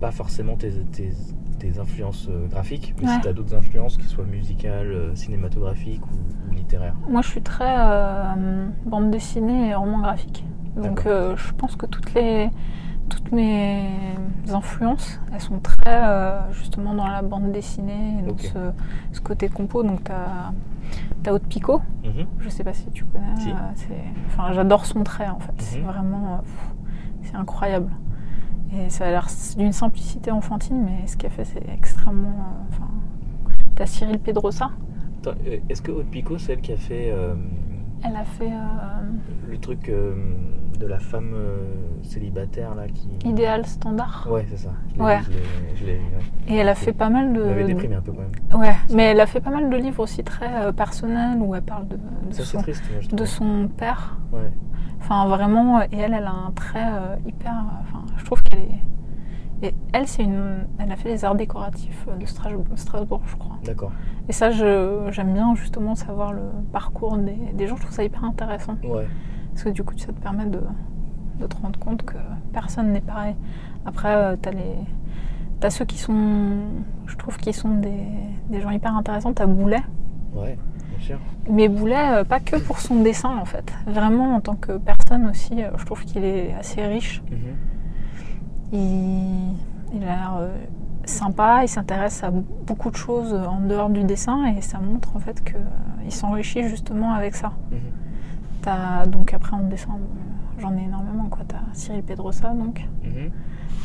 [0.00, 1.10] pas forcément tes, tes,
[1.58, 6.54] tes influences euh, graphiques, mais si tu as d'autres influences, qui soient musicales, cinématographiques ou,
[6.54, 10.44] littéraires Moi, je suis très euh, bande dessinée et roman graphique.
[10.76, 12.50] Donc, je pense que toutes, les,
[13.08, 13.88] toutes mes
[14.52, 16.02] influences, elles sont très
[16.52, 18.52] justement dans la bande dessinée, donc
[19.12, 19.82] ce, côté compo.
[19.82, 20.52] Donc, tu as,
[21.28, 22.26] as Haute Pico, mhm.
[22.38, 23.26] je sais pas si tu connais.
[24.26, 25.52] enfin, J'adore son trait en fait.
[25.58, 25.86] C'est mhm.
[25.86, 26.42] vraiment.
[27.22, 27.90] c'est incroyable.
[28.74, 32.28] Et ça a l'air d'une simplicité enfantine, mais ce qu'elle fait, c'est extrêmement.
[32.28, 32.88] Euh, enfin,
[33.74, 34.70] t'as Cyril Pedrosa.
[35.26, 37.12] Euh, est-ce que Haute Pico, c'est elle qui a fait.
[38.06, 38.52] Euh, elle a fait.
[39.48, 41.34] le truc de la femme
[42.02, 43.08] célibataire là qui.
[43.28, 44.28] Idéal standard.
[44.30, 44.70] Ouais, c'est ça.
[44.98, 45.20] ouais.
[46.48, 47.42] Et elle a fait pas mal de.
[47.42, 48.60] Elle avait déprimé un peu quand même.
[48.60, 51.88] Ouais, mais elle a fait pas mal de livres aussi très personnels où elle parle
[51.88, 52.82] de, de, son, triste,
[53.12, 54.18] de son père.
[54.32, 54.52] Ouais.
[55.00, 57.52] Enfin, vraiment, et elle, elle a un trait euh, hyper.
[57.82, 58.80] Enfin, je trouve qu'elle est.
[59.62, 60.66] Et elle, c'est une.
[60.78, 63.56] Elle a fait les arts décoratifs de Strasbourg, je crois.
[63.64, 63.90] D'accord.
[64.28, 66.42] Et ça, j'aime bien justement savoir le
[66.72, 67.76] parcours des, des, gens.
[67.76, 68.76] Je trouve ça hyper intéressant.
[68.84, 69.06] Ouais.
[69.52, 70.60] Parce que du coup, ça te permet de,
[71.40, 72.16] de te rendre compte que
[72.52, 73.34] personne n'est pareil.
[73.86, 74.76] Après, euh, t'as les.
[75.60, 76.58] T'as ceux qui sont.
[77.06, 78.04] Je trouve qu'ils sont des,
[78.50, 79.32] des gens hyper intéressants.
[79.32, 79.82] T'as Boulet.
[80.34, 80.58] Ouais.
[81.48, 83.72] Mais Boulet, euh, pas que pour son dessin en fait.
[83.86, 87.22] Vraiment en tant que personne aussi, euh, je trouve qu'il est assez riche.
[87.30, 87.38] Mhm.
[88.72, 89.54] Il,
[90.02, 90.48] a l'air euh,
[91.04, 95.20] sympa, il s'intéresse à beaucoup de choses en dehors du dessin et ça montre en
[95.20, 97.52] fait qu'il s'enrichit justement avec ça.
[97.70, 99.10] Mhm.
[99.10, 99.98] donc après en dessin,
[100.58, 101.44] j'en ai énormément quoi.
[101.46, 102.88] T'as Cyril Pedrosa donc.
[103.04, 103.30] Mhm.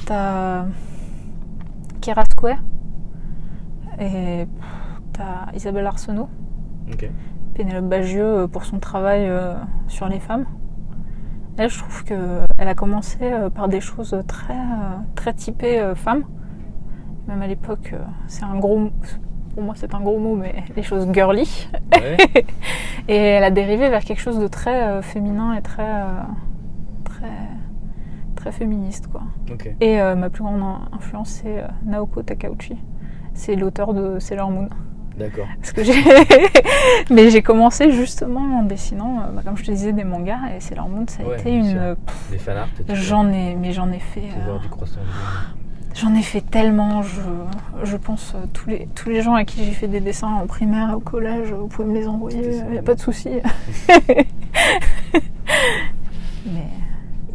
[0.06, 0.66] T'as
[2.02, 2.58] Kira Square.
[4.00, 4.48] Et
[5.14, 6.30] t'as Isabelle Arsenault.
[7.54, 9.54] Pénélope Bagieux pour son travail euh,
[9.88, 10.46] sur les femmes.
[11.58, 15.96] Elle, je trouve qu'elle a commencé euh, par des choses très, euh, très typées euh,
[15.96, 16.24] femmes.
[17.28, 17.94] Même à l'époque,
[18.28, 18.90] c'est un gros,
[19.54, 21.70] pour moi c'est un gros mot, mais les choses girly.
[21.96, 22.18] Ouais.
[23.08, 26.04] Et elle a dérivé vers quelque chose de très féminin et très,
[27.04, 27.32] très,
[28.36, 29.22] très féministe, quoi.
[29.82, 32.78] Et euh, ma plus grande in- influence, c'est Naoko Takauchi.
[33.34, 34.70] C'est l'auteur de Sailor Moon.
[35.18, 35.48] D'accord.
[35.60, 35.94] Parce que j'ai...
[37.14, 40.40] Mais j'ai commencé justement en dessinant, euh, bah, comme je te disais, des mangas.
[40.56, 41.78] Et Sailor Moon, ça a Ouais, été une...
[41.78, 41.96] euh,
[42.32, 42.70] Des fanarts.
[42.94, 43.56] J'en ai...
[43.56, 44.22] Mais j'en ai fait...
[44.22, 45.00] Euh, voir du croissant.
[45.94, 47.20] J'en ai fait tellement, je,
[47.84, 50.48] je pense, euh, tous les, tous les gens à qui j'ai fait des dessins en
[50.48, 53.30] primaire, au collège, vous pouvez me les envoyer, il n'y a pas de souci.
[56.46, 56.68] Mais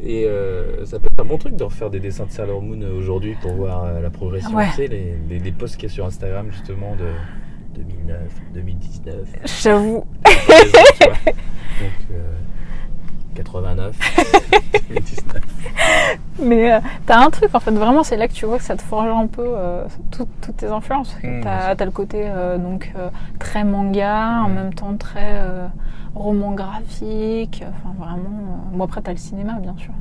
[0.03, 2.81] Et euh, ça peut être un bon truc de refaire des dessins de Sailor Moon
[2.97, 4.55] aujourd'hui pour voir la progression.
[4.57, 4.67] Ouais.
[4.71, 7.09] Tu sais, les, les, les posts qu'il y a sur Instagram justement de
[7.77, 8.19] 2009,
[8.55, 9.29] 2019.
[9.63, 10.05] j'avoue.
[10.25, 12.33] Donc euh,
[13.35, 13.97] 89,
[14.89, 15.43] 2019.
[16.43, 18.77] mais euh, t'as un truc en fait, vraiment, c'est là que tu vois que ça
[18.77, 21.11] te forge un peu euh, tout- toutes tes influences.
[21.11, 24.55] Parce que Mmh, t'as, le côté euh, donc euh, très manga, en Mmh.
[24.55, 25.67] même temps très euh,
[26.15, 28.39] roman graphique, enfin vraiment.
[28.73, 29.93] euh, Bon, après, t'as le cinéma, bien sûr.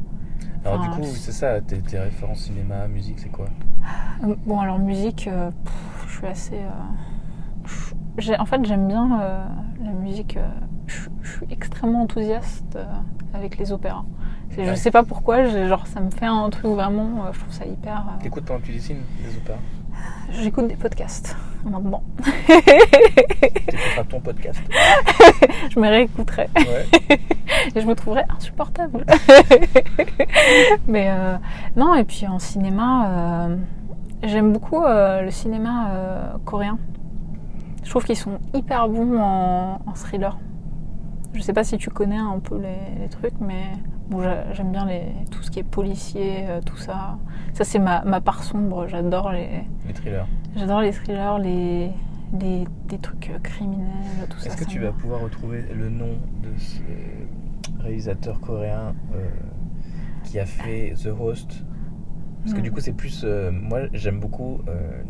[0.63, 3.47] Alors Enfin, du coup, c'est ça, tes, tes références cinéma, musique, c'est quoi?
[4.23, 6.55] Euh, Bon, alors musique, euh, pff, je suis assez.
[8.39, 9.43] En fait, j'aime bien euh,
[9.83, 10.37] la musique.
[10.37, 10.47] euh,
[10.87, 12.85] je, suis extrêmement enthousiaste euh,
[13.33, 14.03] avec les opéras.
[14.51, 14.75] C'est- Je Ouais.
[14.75, 17.31] sais pas pourquoi, genre ça me fait un truc vraiment.
[17.33, 18.03] je trouve ça hyper.
[18.21, 19.57] T'écoutes pendant que tu dessines des opéras?
[20.29, 21.35] J'écoute des podcasts
[21.65, 22.03] maintenant.
[22.45, 24.61] T'écouteras ton podcast
[25.73, 26.85] Je me réécouterai Ouais.
[27.75, 29.05] et je me trouverai insupportable.
[30.87, 31.37] Mais euh,
[31.75, 33.55] non, et puis en cinéma, euh,
[34.23, 35.89] j'aime beaucoup euh, le cinéma
[36.43, 36.77] coréen.
[37.85, 40.37] Je trouve qu'ils sont hyper bons en, en thriller.
[41.33, 43.71] Je sais pas si tu connais un peu les, les trucs, mais
[44.09, 47.17] bon, j'a- j'aime bien les, tout ce qui est policier, euh, tout ça.
[47.53, 48.87] Ça, c'est ma, ma part sombre.
[48.87, 49.49] J'adore les,
[49.87, 50.25] Les thrillers.
[50.55, 51.91] j'adore les thrillers, les,
[52.39, 53.87] les, des trucs euh, criminels,
[54.29, 54.47] tout ça.
[54.47, 56.79] Est-ce que ça tu me- vas pouvoir retrouver le nom de ce
[57.81, 59.27] réalisateur coréen euh,
[60.23, 61.63] qui a fait The Host?
[62.43, 63.21] Parce que du coup, c'est plus.
[63.23, 65.01] euh, moi, j'aime beaucoup euh,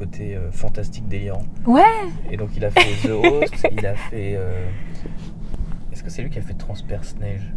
[0.00, 1.42] côté euh, fantastique délirant.
[1.66, 1.82] Ouais,
[2.30, 4.34] Et donc, il a fait The Host, il a fait.
[4.36, 4.66] euh,
[5.92, 7.52] Est-ce que c'est lui qui a fait Transperce Neige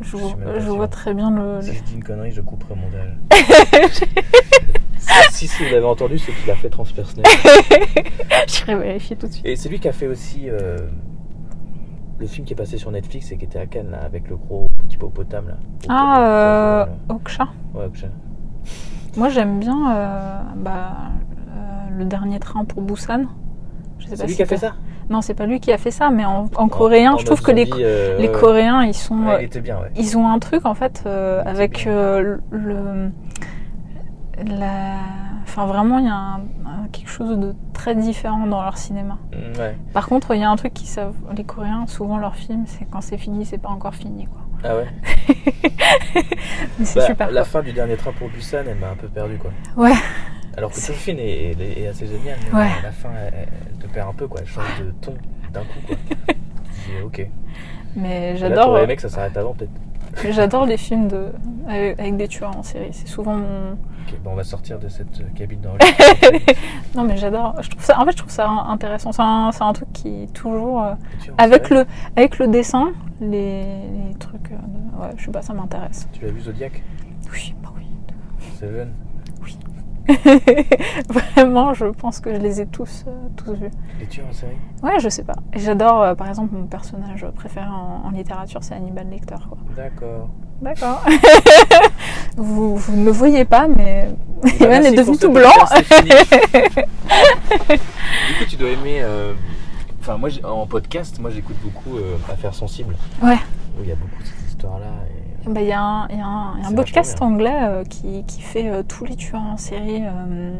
[0.00, 0.76] je, suis vois- même pas je sûr.
[0.76, 1.60] vois très bien le.
[1.60, 3.16] Si je dis une connerie, je couperai mon montage.
[5.32, 7.26] si, si, vous l'avez entendu, c'est qu'il a fait Transperce Neige.
[8.46, 9.44] J'irai vérifier tout de suite.
[9.46, 10.78] Et c'est lui qui a fait aussi euh,
[12.18, 14.36] le film qui est passé sur Netflix et qui était à Cannes là, avec le
[14.36, 15.56] gros hippopotame là.
[15.88, 17.48] Ah, euh, là.
[17.74, 18.06] Ouais, Oksha.
[19.16, 20.92] Moi, j'aime bien euh, bah,
[21.54, 23.24] euh, le dernier train pour Busan.
[24.06, 24.72] C'est lui si qui a fait ça?
[25.10, 27.42] Non, c'est pas lui qui a fait ça, mais en, en coréen, En je trouve
[27.42, 28.30] que les, euh, les.
[28.30, 29.90] Coréens, ils sont, Ouais, euh, il était bien, ouais.
[29.96, 33.10] ils ont un truc en fait euh, avec euh, le,
[34.46, 34.94] la,
[35.42, 36.36] enfin vraiment, il y a un-
[36.66, 39.18] un- quelque chose de très différent dans leur cinéma.
[39.32, 39.76] Mm, ouais.
[39.92, 42.86] Par contre, il y a un truc qui savent les Coréens, souvent leurs films, c'est
[42.90, 44.40] quand c'est fini, c'est pas encore fini, quoi.
[44.64, 44.86] Ah ouais
[46.78, 47.30] Mais c'est Bah, super.
[47.30, 47.44] La quoi.
[47.50, 49.50] fin du dernier train pour Busan, elle m'a un peu perdu quoi.
[49.76, 49.92] Ouais.
[50.56, 52.66] Alors que tout le film est, est- est assez génial, mais Ouais.
[52.78, 54.40] à la fin, elle, elle te perd un peu quoi.
[54.42, 55.14] Elle change de ton
[55.52, 55.96] d'un coup quoi.
[56.34, 57.26] Dis, ok.
[57.96, 58.64] Mais Et Là, j'adore.
[58.66, 59.70] t'aurais aimé que ça s'arrête avant peut-être.
[60.30, 61.26] J'adore les films de,
[61.68, 62.90] avec, des tueurs en série.
[62.92, 63.72] C'est souvent mon.
[63.72, 66.38] Ok, bon, on va sortir de cette euh, cabine d'enregistrement.
[66.94, 67.54] Non, mais j'adore.
[67.62, 67.98] Je trouve ça.
[68.00, 69.12] En fait, je trouve ça intéressant.
[69.12, 70.94] C'est un, un truc qui toujours euh,
[71.38, 71.86] avec le
[72.16, 74.52] avec le dessin, les, les trucs.
[74.52, 76.08] euh, ouais, je sais pas, ça m'intéresse.
[76.12, 76.82] Tu as vu Zodiac?
[77.32, 77.86] Oui, bah oui.
[78.58, 78.92] Seven
[81.08, 83.70] Vraiment, je pense que je les ai tous euh, tous vus.
[84.00, 84.56] Les tueurs en série?
[84.82, 85.36] Ouais, je sais pas.
[85.54, 89.36] J'adore, euh, par exemple, mon personnage préféré en, en littérature, c'est Hannibal Lecter.
[89.76, 90.28] D'accord.
[90.60, 91.04] D'accord.
[92.36, 94.08] vous, vous ne me voyez pas, mais
[94.42, 95.50] Bah, Evan est devenu tout blanc.
[98.28, 99.00] du coup, tu dois aimer.
[99.02, 99.32] euh,
[100.00, 102.96] Enfin, moi, en podcast, moi, j'écoute beaucoup euh, Affaires sensibles.
[103.22, 103.36] Ouais.
[103.78, 104.86] Où il y a beaucoup de cette histoire-là.
[105.16, 105.21] Et...
[105.46, 108.82] Bah, Il y a un, y y a podcast anglais euh, qui, qui fait euh,
[108.82, 110.02] tous les tueurs en série.
[110.04, 110.52] euh,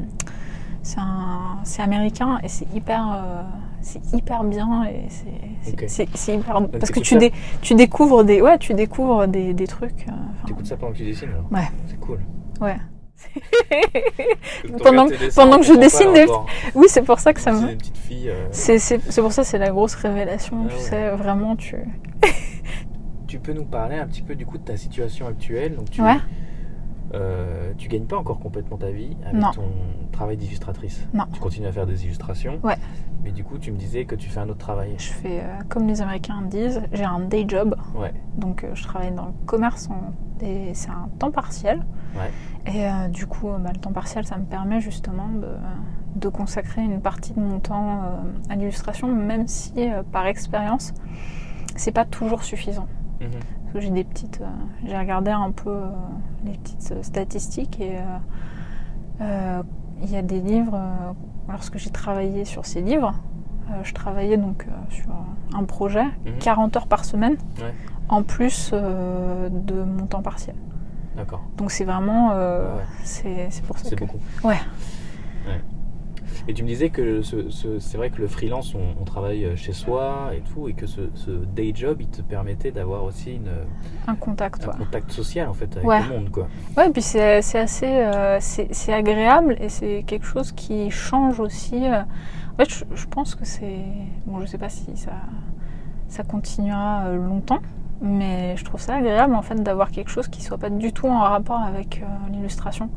[1.65, 3.25] c'est américain et c'est hyper,
[3.83, 5.77] c'est hyper bien et c'est
[6.79, 10.07] parce que tu, ça dé- tu découvres des ouais tu découvres des, des trucs.
[10.47, 11.69] T'écoutes ça pendant que tu dessines alors Ouais.
[11.87, 12.19] C'est cool.
[12.61, 12.77] ouais.
[14.83, 16.27] Pendant- que je dessine des-.
[16.75, 17.77] Oui, c'est pour ça que ça me.
[18.51, 20.57] C'est pour ça c'est la grosse révélation.
[20.65, 20.81] Ah tu ouais.
[20.81, 21.77] sais vraiment tu
[23.33, 26.03] tu peux nous parler un petit peu du coup de ta situation actuelle Donc, tu,
[26.03, 26.19] Ouais.
[27.15, 29.51] euh, tu gagnes pas encore complètement ta vie avec Non.
[29.53, 29.63] ton
[30.13, 31.07] travail d'illustratrice.
[31.15, 31.25] Non.
[31.33, 32.61] Tu continues à faire des illustrations.
[32.63, 32.77] Ouais.
[33.25, 34.97] Mais du coup, tu me disais que tu fais un autre travail.
[34.99, 37.75] Je fais, euh, comme les Américains disent, j'ai un day job.
[37.95, 38.13] Ouais.
[38.37, 40.13] Donc, euh, je travaille dans le commerce en-
[40.45, 41.81] et c'est un temps partiel.
[42.15, 42.31] Ouais.
[42.71, 45.49] Et euh, du coup, bah, le temps partiel, ça me permet justement de,
[46.17, 48.03] de consacrer une partie de mon temps
[48.51, 49.73] à l'illustration, même si
[50.13, 50.93] par expérience,
[51.77, 52.87] c'est pas toujours suffisant.
[53.23, 53.81] Mhm.
[53.81, 54.47] J'ai des petites, euh,
[54.87, 55.89] j'ai regardé un peu euh,
[56.45, 57.97] les petites euh, statistiques et
[59.21, 60.79] il y a des livres.
[61.49, 63.15] lorsque j'ai travaillé sur ces livres,
[63.83, 65.11] je travaillais donc sur
[65.55, 66.39] un projet, Mhm.
[66.41, 67.75] 40 heures par semaine, Ouais.
[68.09, 70.55] en plus de mon temps partiel.
[71.17, 71.43] D'accord.
[71.57, 72.85] Donc c'est vraiment, Ouais.
[73.05, 74.05] c'est pour ça C'est que.
[74.05, 74.19] beaucoup.
[74.45, 74.59] Ouais.
[76.49, 79.57] Et tu me disais que ce- ce- c'est vrai que le freelance, on, on travaille
[79.57, 83.35] chez soi et tout, et que ce, ce day job, il te permettait d'avoir aussi
[83.37, 83.51] une,
[84.09, 84.65] Un contact.
[84.65, 84.77] un ouais.
[84.79, 86.03] contact social en fait avec Ouais.
[86.03, 86.49] le monde, quoi.
[86.77, 90.91] Ouais, et puis c'est c'est assez, euh, c'est c'est agréable et c'est quelque chose qui
[90.91, 91.87] change aussi.
[91.87, 92.03] euh.
[92.55, 93.85] En fait, je, je pense que c'est,
[94.27, 95.13] bon, je sais pas si ça,
[96.09, 97.61] ça continuera euh, longtemps,
[98.03, 101.07] mais je trouve ça agréable en fait d'avoir quelque chose qui soit pas du tout
[101.07, 102.91] en rapport avec euh, l'illustration.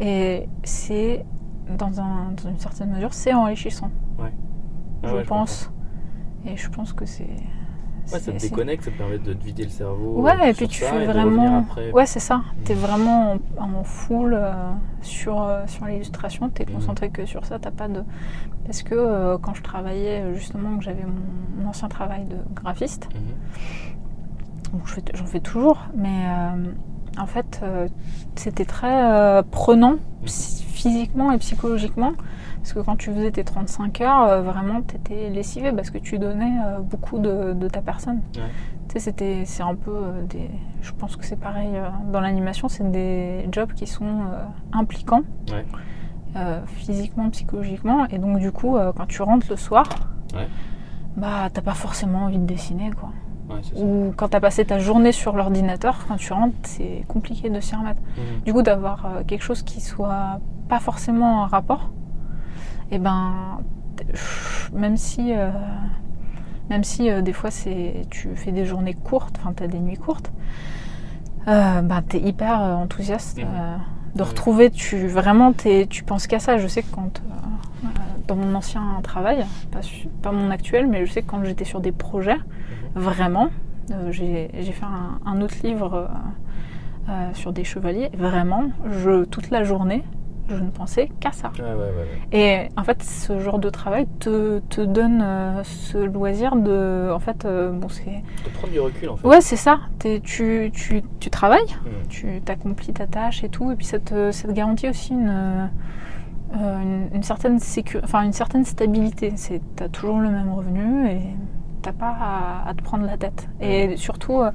[0.00, 1.26] Et c'est,
[1.78, 4.28] dans, un, dans une certaine mesure, c'est enrichissant, Ah
[5.04, 5.70] je ouais, pense.
[6.46, 7.24] Et je pense que c'est.
[8.12, 10.20] Ouais, ça te déconnecte, ça te permet de te vider le cerveau.
[10.22, 11.64] Ouais, euh, et puis tu fais vraiment.
[11.92, 12.42] Ouais, c'est ça.
[12.64, 14.52] T'es vraiment en, en full euh,
[15.02, 16.48] sur, euh, sur l'illustration.
[16.48, 16.74] T'es Mhm.
[16.74, 17.58] concentré que sur ça.
[17.58, 18.02] T'as pas de.
[18.64, 23.08] Parce que euh, quand je travaillais, justement, que j'avais mon, mon ancien travail de graphiste,
[24.84, 26.26] je fais- j'en fais toujours, mais
[27.18, 27.60] en fait,
[28.36, 32.12] c'était très prenant psy- physiquement et psychologiquement.
[32.58, 36.18] Parce que quand tu faisais tes 35 heures, euh, vraiment, t'étais lessivé parce que tu
[36.18, 38.20] donnais euh, beaucoup de, de ta personne.
[38.36, 38.42] Ouais.
[38.88, 40.50] Tu sais, c'était, c'est un peu euh, des.
[40.82, 41.70] Je pense que c'est pareil
[42.12, 44.22] dans l'animation, c'est des jobs qui sont
[44.72, 45.22] impliquants,
[45.52, 45.64] Ouais.
[46.66, 49.84] physiquement, psychologiquement, et donc du coup, quand tu rentres le soir,
[50.34, 50.48] Ouais.
[51.16, 53.10] bah t'as pas forcément envie de dessiner, quoi.
[53.50, 53.60] Ouais.
[53.82, 57.74] Ou quand t'as passé ta journée sur l'ordinateur, quand tu rentres, c'est compliqué de s'y
[57.76, 58.00] remettre.
[58.16, 58.42] Mhm.
[58.46, 61.90] Du coup, d'avoir quelque chose qui soit pas forcément en rapport,
[62.92, 63.58] et ben,
[63.96, 64.04] t-
[64.72, 65.50] même si, euh,
[66.70, 69.96] même si euh, des fois c'est, tu fais des journées courtes, enfin t'as des nuits
[69.98, 70.32] courtes,
[71.48, 73.44] euh, ben t'es hyper euh, enthousiaste Mhm.
[74.14, 74.28] de Ouais.
[74.28, 74.70] retrouver.
[74.70, 76.56] Tu vraiment, t'es- tu penses qu'à ça.
[76.56, 77.20] Je sais que quand
[78.28, 79.44] dans mon ancien travail,
[80.22, 83.02] pas, mon actuel, mais je sais que quand j'étais sur des projets, Mhm.
[83.02, 83.48] vraiment,
[84.10, 86.08] j'ai fait un, un autre livre
[87.32, 88.10] sur des chevaliers.
[88.16, 90.04] Vraiment, je, toute la journée,
[90.56, 91.50] je ne pensais qu'à ça.
[91.58, 91.76] Ouais, ouais, ouais,
[92.32, 92.66] ouais.
[92.66, 97.10] Et en fait, ce genre de travail te, te donne euh, ce loisir de.
[97.14, 98.22] En fait, euh, bon, c'est.
[98.44, 99.26] De prendre du recul en fait.
[99.26, 99.80] Ouais, c'est ça.
[99.98, 102.08] T'es- tu, tu, tu travailles, Mhm.
[102.08, 105.28] tu t'accomplis ta tâche et tout, et puis ça te, ça te garantit aussi une,
[105.28, 105.66] euh,
[106.82, 109.32] une, une certaine sécu- enfin une certaine stabilité.
[109.36, 111.20] C'est, t'as toujours le même revenu et
[111.82, 113.48] t'as pas à, à te prendre la tête.
[113.60, 114.50] Et surtout, euh,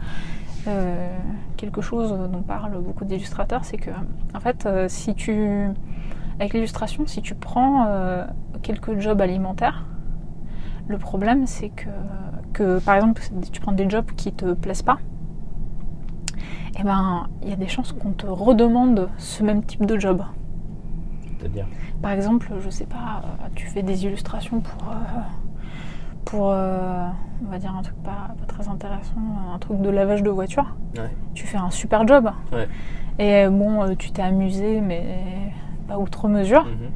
[0.67, 1.07] euh,
[1.55, 3.91] quelque chose dont parlent beaucoup d'illustrateurs, c'est que
[4.33, 5.69] en fait, euh, si tu
[6.39, 8.25] avec l'illustration, si tu prends euh,
[8.61, 9.85] quelques jobs alimentaires,
[10.87, 11.89] le problème c'est que,
[12.53, 14.99] que par exemple tu prends des jobs qui te plaisent pas,
[16.77, 20.23] et ben il y a des chances qu'on te redemande ce même type de job.
[21.39, 21.67] C'est-à-dire?
[22.01, 25.19] Par exemple, je sais pas, euh, tu fais des illustrations pour, euh,
[26.25, 27.07] pour euh,
[27.45, 29.15] on va dire un truc pas, pas très intéressant,
[29.53, 30.75] un truc de lavage de voiture.
[30.97, 31.09] Ouais.
[31.33, 32.29] Tu fais un super job.
[32.51, 32.67] Ouais.
[33.19, 35.03] Et bon, euh, tu t'es amusé, mais
[35.87, 36.65] pas outre mesure.
[36.65, 36.89] Mhm.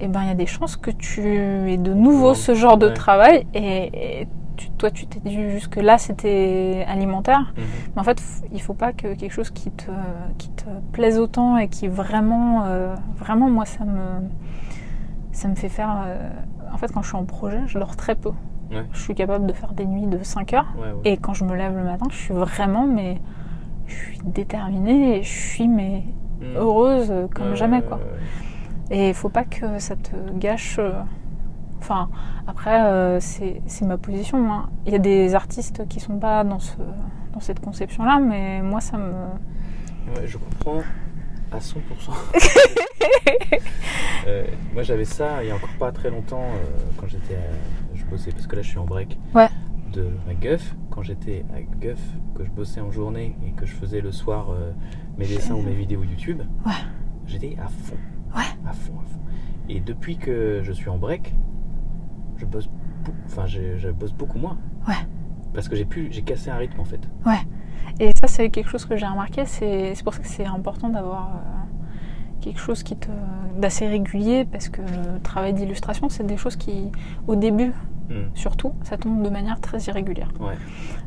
[0.00, 2.88] Et ben il y a des chances que tu aies de nouveau ce genre de
[2.94, 7.54] travail et, et tu- toi tu t'es dit jusque là c'était alimentaire.
[7.56, 7.64] Mhm.
[7.94, 8.22] Mais en fait,
[8.52, 9.90] il faut pas que quelque chose qui te,
[10.38, 14.28] qui te plaise autant et qui vraiment, euh, vraiment, moi, ça me,
[15.32, 15.96] ça me fait faire.
[16.06, 16.28] euh,
[16.72, 18.32] en fait, quand je suis en projet, je dors très peu.
[18.70, 18.84] Ouais.
[18.92, 20.66] Je suis capable de faire des nuits de 5 heures.
[20.76, 21.00] Ouais, ouais.
[21.04, 23.20] Et quand je me lève le matin, je suis vraiment, mais
[23.86, 26.02] je suis déterminée et je suis, mais
[26.40, 26.56] Mhm.
[26.56, 27.98] heureuse euh, comme jamais, quoi.
[28.90, 30.76] Et il faut pas que ça te gâche.
[30.78, 30.92] euh,
[31.78, 32.08] Enfin,
[32.48, 34.38] après, euh, c'est ma position.
[34.52, 34.68] hein.
[34.86, 36.74] Il y a des artistes qui sont pas dans, ce,
[37.32, 39.12] dans cette conception-là, mais moi, ça me.
[40.14, 40.80] Ouais, je comprends
[41.52, 41.80] à 100%.
[44.26, 44.44] Euh,
[44.74, 47.36] moi j'avais ça il y a encore pas très longtemps euh, quand j'étais
[47.75, 47.75] je
[48.10, 49.48] bossais parce que là je suis en break Ouais.
[49.92, 52.00] de ma Guff quand j'étais à Guff
[52.34, 54.72] que je bossais en journée et que je faisais le soir euh,
[55.18, 56.72] mes dessins ou mes vidéos YouTube Ouais.
[57.26, 57.96] j'étais à fond
[58.36, 58.42] Ouais.
[58.68, 59.20] à fond à fond
[59.68, 61.34] et depuis que je suis en break
[62.36, 62.68] je bosse
[63.26, 64.94] enfin je, je bosse beaucoup moins Ouais.
[65.54, 67.00] parce que j'ai pu, j'ai cassé un rythme en fait.
[67.24, 67.38] Ouais.
[67.98, 69.46] Et ça, c'est quelque chose que j'ai remarqué.
[69.46, 71.30] C'est pour ça que c'est important d'avoir
[72.40, 73.08] quelque chose qui te
[73.58, 76.92] d'assez régulier parce que le travail d'illustration, c'est des choses qui,
[77.26, 77.72] au début,
[78.08, 78.30] hmm.
[78.34, 80.28] surtout, ça tombe de manière très irrégulière.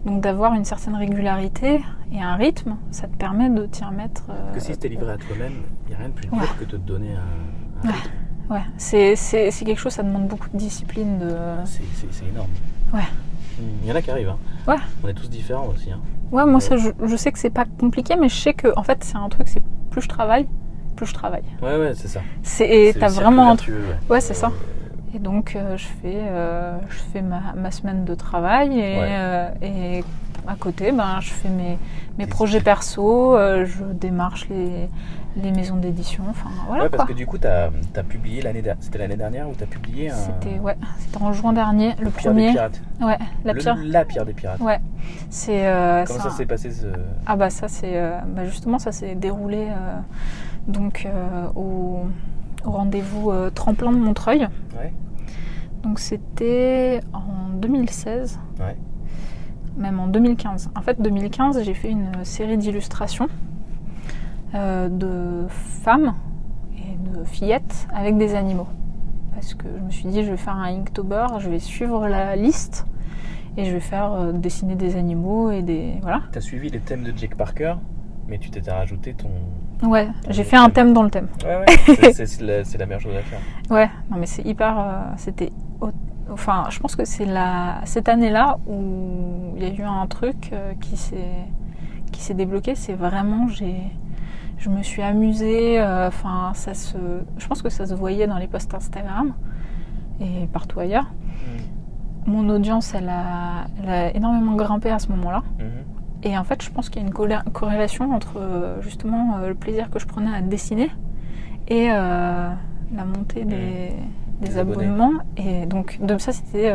[0.06, 1.82] Donc d'avoir une certaine régularité
[2.12, 4.24] et un rythme, ça te permet de t'y remettre.
[4.26, 5.54] Parce que si c'était livré à toi-même,
[5.86, 8.10] il n'y a rien de plus dur que de te donner un, rythme.
[8.50, 9.16] Ouais, c'est
[9.66, 11.20] quelque chose, ça demande beaucoup de discipline.
[11.20, 11.36] De...
[11.66, 12.50] C'est énorme.
[12.93, 13.08] Ouais.
[13.84, 14.30] Il y en a qui arrivent.
[14.30, 14.38] Hein.
[14.68, 14.78] Ouais.
[15.04, 15.91] On est tous différents aussi.
[15.91, 16.00] Hein.
[16.32, 18.84] Ouais, moi, ça, je, je, sais que c'est pas compliqué, mais je sais que, en
[18.84, 20.47] fait, c'est un truc, c'est plus je travaille,
[20.95, 21.43] plus je travaille.
[21.62, 22.22] Ouais, ouais, c'est ça.
[22.62, 23.76] Et t'as vraiment un truc.
[24.10, 24.52] Ouais, c'est ça.
[25.14, 29.49] Et donc, euh, je fais, euh, je fais ma, ma, semaine de travail et, euh,
[29.62, 30.03] et
[30.47, 31.78] à côté, ben, je fais mes,
[32.18, 34.88] mes projets perso, je démarche les,
[35.36, 36.24] les maisons d'édition.
[36.30, 36.84] Enfin, voilà.
[36.84, 38.84] Ouais, parce que du coup, tu as, as, publié l'année dernière.
[38.84, 40.16] C'était l'année dernière où tu as publié un.
[40.16, 40.76] C'était ouais,
[41.20, 42.47] en juin dernier, le, premier.
[42.47, 42.82] Des pirates.
[43.01, 43.78] Ouais, la pierre.
[43.84, 44.60] La pierre des pirates.
[44.60, 44.80] Ouais.
[45.30, 45.72] C'est.
[46.07, 46.88] Comment ça s'est passé ce...
[47.26, 49.68] Ah bah ça c'est, bah justement ça s'est déroulé
[50.68, 51.07] donc
[51.55, 52.05] au
[52.66, 54.47] au rendez-vous euh, tremplin de Montreuil.
[55.84, 58.39] Donc c'était en 2016.
[59.78, 60.72] Même en 2015.
[60.76, 63.30] En fait, 2015, j'ai fait une série d'illustrations
[64.55, 66.16] euh, de femmes
[66.76, 68.68] et de fillettes avec des animaux.
[69.34, 72.36] Parce que je me suis dit, je vais faire un Inktober, je vais suivre la
[72.36, 72.86] liste
[73.55, 75.93] et je vais faire euh, dessiner des animaux et des.
[76.01, 76.24] Voilà.
[76.34, 77.76] Tu as suivi les thèmes de Jake Parker
[78.30, 79.30] mais tu t'étais rajouté ton.
[79.84, 81.28] Ouais, j'ai fait un thème dans le thème.
[81.44, 83.40] Ouais, ouais, c'est la, la, meilleure chose à faire.
[83.70, 84.78] Ouais, non, mais c'est hyper.
[84.78, 85.52] Euh, c'était.
[86.32, 87.28] Enfin, je pense que c'est
[87.86, 92.76] cette année-là où il y a eu un truc euh, qui s'est débloqué.
[92.76, 93.48] C'est vraiment.
[93.48, 95.80] Je me suis amusée.
[95.80, 96.98] Euh, enfin, ça se.
[97.38, 99.34] Je pense que ça se voyait dans les posts Instagram
[100.20, 101.06] et partout ailleurs.
[101.06, 102.32] Mm.
[102.32, 105.42] Mon audience, elle a, elle a, énormément grimpé à ce moment-là.
[105.58, 105.99] Mm-hmm.
[106.24, 107.14] Et en fait, je pense qu'il y a une
[107.52, 110.92] corrélation entre euh, justement euh, le plaisir que je prenais à dessiner
[111.68, 112.50] et euh,
[112.94, 113.94] la montée des,
[114.42, 114.58] mmh.
[114.58, 115.14] abonnements.
[115.38, 116.74] Et donc, de ça, c'était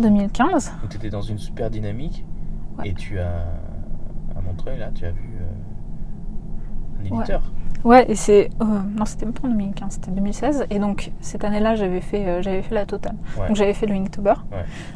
[0.00, 0.72] 2015.
[0.90, 2.24] Tu étais dans une super dynamique
[2.84, 3.46] et tu as,
[4.36, 5.30] à Montreuil, là, tu as vu
[7.00, 7.40] un éditeur.
[7.40, 8.50] Ouais, et c'est.
[8.60, 10.66] Euh, non, c'était pas en 2015, c'était 2016.
[10.70, 13.16] Et donc, cette année-là, j'avais fait, euh, j'avais fait la totale.
[13.46, 14.34] Donc, j'avais fait le Inktober.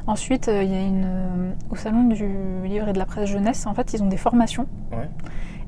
[0.07, 1.55] Ensuite, euh, il y a une.
[1.71, 2.29] au salon du
[2.65, 4.67] livre et de la presse jeunesse, en fait, ils ont des formations.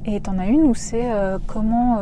[0.04, 1.10] Et tu en as une où c'est
[1.46, 1.98] comment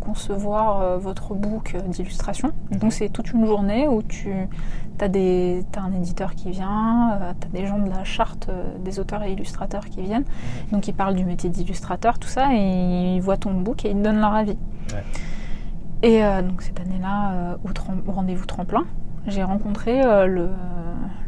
[0.00, 2.52] concevoir votre book d'illustration.
[2.70, 2.78] Mhm.
[2.78, 4.30] Donc, c'est toute une journée où tu
[5.00, 8.48] as, as un éditeur qui vient, tu as des gens de la charte
[8.84, 10.22] des auteurs et illustrateurs qui viennent.
[10.22, 10.72] Mhm.
[10.72, 13.96] Donc, ils parlent du métier d'illustrateur, tout ça, et ils voient ton book et ils
[13.96, 14.58] te donnent leur avis.
[16.02, 17.56] Et euh, donc cette année-là, euh,
[18.06, 18.84] au, rendez-vous tremplin,
[19.26, 20.48] j'ai rencontré euh, le,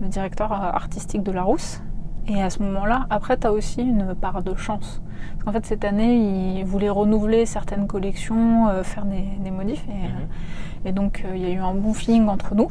[0.00, 1.82] directeur artistique de Larousse.
[2.26, 5.02] Et à ce moment-là, après, tu as aussi une part de chance.
[5.32, 9.84] Parce qu'en fait, cette année, il voulait renouveler certaines collections, faire des, modifs.
[9.88, 10.86] Et, mhm.
[10.86, 12.70] et donc, il y a eu un bon feeling entre nous.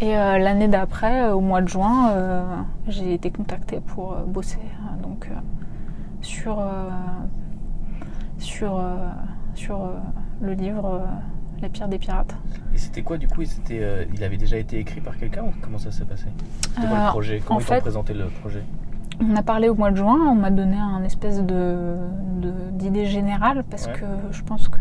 [0.00, 4.58] Et l'année d'après, au mois de juin, j'ai été contactée pour bosser
[5.02, 5.28] donc,
[6.20, 6.58] sur
[8.42, 8.96] sur, euh,
[9.54, 9.94] sur euh,
[10.40, 11.06] le livre euh,
[11.62, 12.34] La pierre des pirates.
[12.74, 15.90] Et c'était quoi du coup Il avait déjà été écrit par quelqu'un ou comment ça
[15.90, 16.26] s'est passé?
[16.74, 17.42] C'était quoi le projet?
[17.44, 18.62] Comment ils t'ont présenté le projet?
[19.30, 21.96] On a parlé au mois de juin, on m'a donné un espèce de,
[22.72, 24.78] d'idée générale parce que je pense que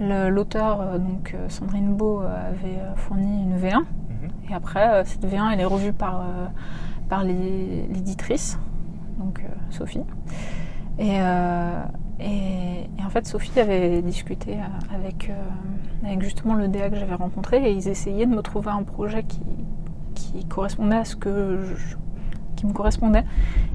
[0.00, 3.78] l'auteur, donc Sandrine Beau, avait fourni une V1.
[3.78, 3.84] Mhm.
[4.50, 6.24] Et après, cette V1, elle est revue par,
[7.08, 8.58] par l'éditrice,
[9.18, 10.04] donc Sophie.
[11.00, 11.84] Euh,
[12.20, 16.96] et, et, en fait, Sophie avait discuté euh, avec, euh, avec justement le DA que
[16.96, 19.40] j'avais rencontré et ils essayaient de me trouver un projet qui,
[20.14, 21.60] qui correspondait à ce que
[22.58, 23.24] qui me correspondait.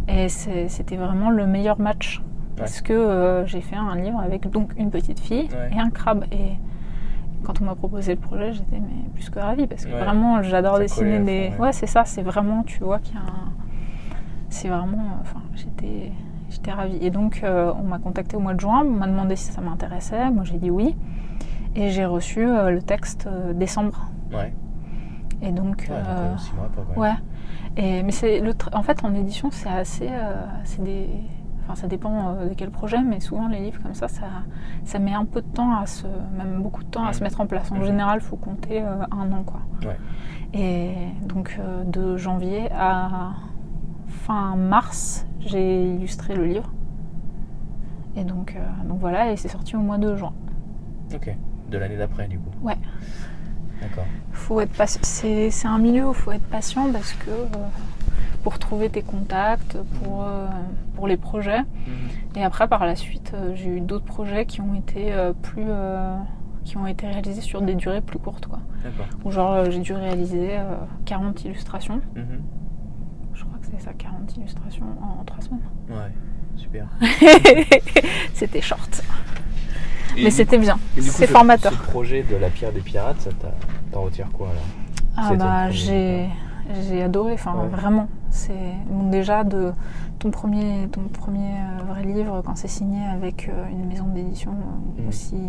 [0.07, 2.22] Et c'était vraiment le meilleur match.
[2.55, 6.26] Parce que j'ai fait un livre avec donc une petite fille et un crabe.
[6.31, 6.51] Et
[7.43, 10.77] quand on m'a proposé le projet, j'étais mais plus que ravie parce que vraiment j'adore
[10.80, 11.51] dessiner des.
[11.60, 13.51] Ouais, c'est ça, c'est vraiment, tu vois, qu'il y a un.
[14.49, 15.18] C'est vraiment.
[15.22, 16.11] Enfin, j'étais
[16.53, 16.97] J'étais ravie.
[17.01, 19.60] Et donc, euh, on m'a contacté au mois de juin, on m'a demandé si ça
[19.60, 20.30] m'intéressait.
[20.30, 20.95] Moi, j'ai dit oui.
[21.76, 24.05] Et j'ai reçu euh, le texte euh, décembre.
[24.31, 24.53] Ouais.
[25.41, 25.88] Et donc.
[25.89, 27.15] Ouais, six mois, pas Ouais.
[27.77, 30.09] Et, mais c'est le en fait, en édition, c'est assez.
[30.63, 31.07] c'est des.
[31.63, 34.25] Enfin, ça dépend de quel projet, mais souvent les livres comme ça, ça,
[34.84, 36.05] ça met un peu de temps à se,
[36.38, 37.71] même beaucoup de temps à se mettre en place.
[37.71, 39.61] En général, il faut compter un an, quoi.
[39.85, 39.97] Ouais.
[40.53, 40.93] Et
[41.25, 43.31] donc de janvier à
[44.07, 46.71] fin mars, j'ai illustré le livre.
[48.15, 50.34] Et donc, euh, donc voilà, et c'est sorti au mois de juin.
[51.13, 51.35] Ok,
[51.69, 52.51] de l'année d'après du coup.
[52.61, 52.77] Ouais.
[54.31, 54.72] Faut être
[55.03, 57.31] c'est, c'est un milieu où il faut être patient parce que
[58.43, 60.26] pour trouver tes contacts, pour,
[60.95, 61.60] pour les projets.
[61.60, 62.35] Mhm.
[62.35, 65.68] Et après, par la suite, j'ai eu d'autres projets qui ont été plus
[66.65, 68.47] qui ont été réalisés sur des durées plus courtes.
[68.47, 68.60] Quoi.
[69.26, 70.57] Ou genre, j'ai dû réaliser
[71.05, 72.01] 40 illustrations.
[72.15, 72.41] Mhm.
[73.34, 75.60] Je crois que c'est ça, 40 illustrations en, en 3 semaines.
[75.89, 76.11] Ouais.
[76.55, 76.88] Super.
[78.34, 79.03] c'était short.
[80.22, 80.77] Mais c'était bien.
[80.99, 81.72] C'est formateur.
[81.72, 83.30] Ce projet de la pierre des pirates, ça
[83.91, 84.61] t'en retire quoi là
[85.18, 86.27] Ah bah j'ai
[86.90, 88.07] j'ai adoré, enfin vraiment.
[88.30, 88.53] C'est
[89.11, 89.73] déjà de
[90.19, 94.52] ton premier ton premier euh, vrai livre quand c'est signé avec euh, une maison d'édition
[94.52, 95.07] euh, mm.
[95.07, 95.41] aussi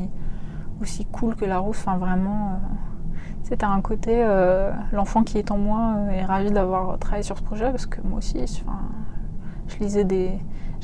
[0.83, 2.61] aussi cool que Larousse, enfin vraiment.
[3.45, 4.27] c'était un côté
[4.93, 8.19] l'enfant qui est en moi est ravi d'avoir travaillé sur ce projet parce que moi
[8.19, 8.45] aussi,
[9.69, 10.33] je lisais des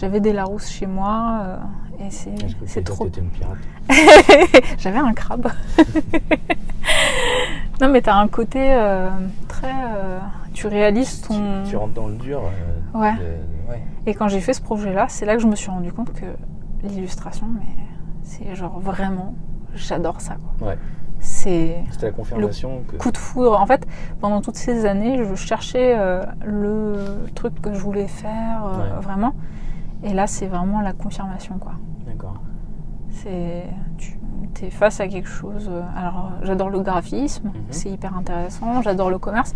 [0.01, 3.07] j'avais des Larousse chez moi euh, et c'est, c'est trop.
[3.07, 3.59] une pirate.
[4.79, 5.49] J'avais un crabe.
[7.83, 9.11] non mais t'as un côté euh,
[9.47, 9.71] très.
[9.71, 10.19] Euh,
[10.55, 11.65] tu réalises ton.
[11.69, 12.41] Tu, rentres dans le dur.
[12.95, 13.13] Ouais.
[14.07, 16.25] Et quand j'ai fait ce projet-là, c'est là que je me suis rendu compte que
[16.83, 17.67] l'illustration, mais
[18.23, 19.35] c'est genre vraiment,
[19.75, 20.39] j'adore ça.
[20.59, 20.69] Quoi.
[20.69, 20.79] Ouais.
[21.19, 23.61] C'est C'était la confirmation le coup de foudre.
[23.61, 23.87] En fait,
[24.23, 25.95] pendant toutes ces années, je cherchais
[26.43, 28.63] le truc que je voulais faire
[29.03, 29.35] vraiment.
[30.03, 31.73] Et là, c'est vraiment la confirmation, quoi.
[32.07, 32.35] D'accord.
[33.11, 33.65] C'est,
[33.99, 35.69] tu es face à quelque chose.
[35.71, 37.55] Euh, alors, j'adore le graphisme, mhm.
[37.71, 38.83] c'est hyper intéressant.
[38.83, 39.55] J'adore le commerce,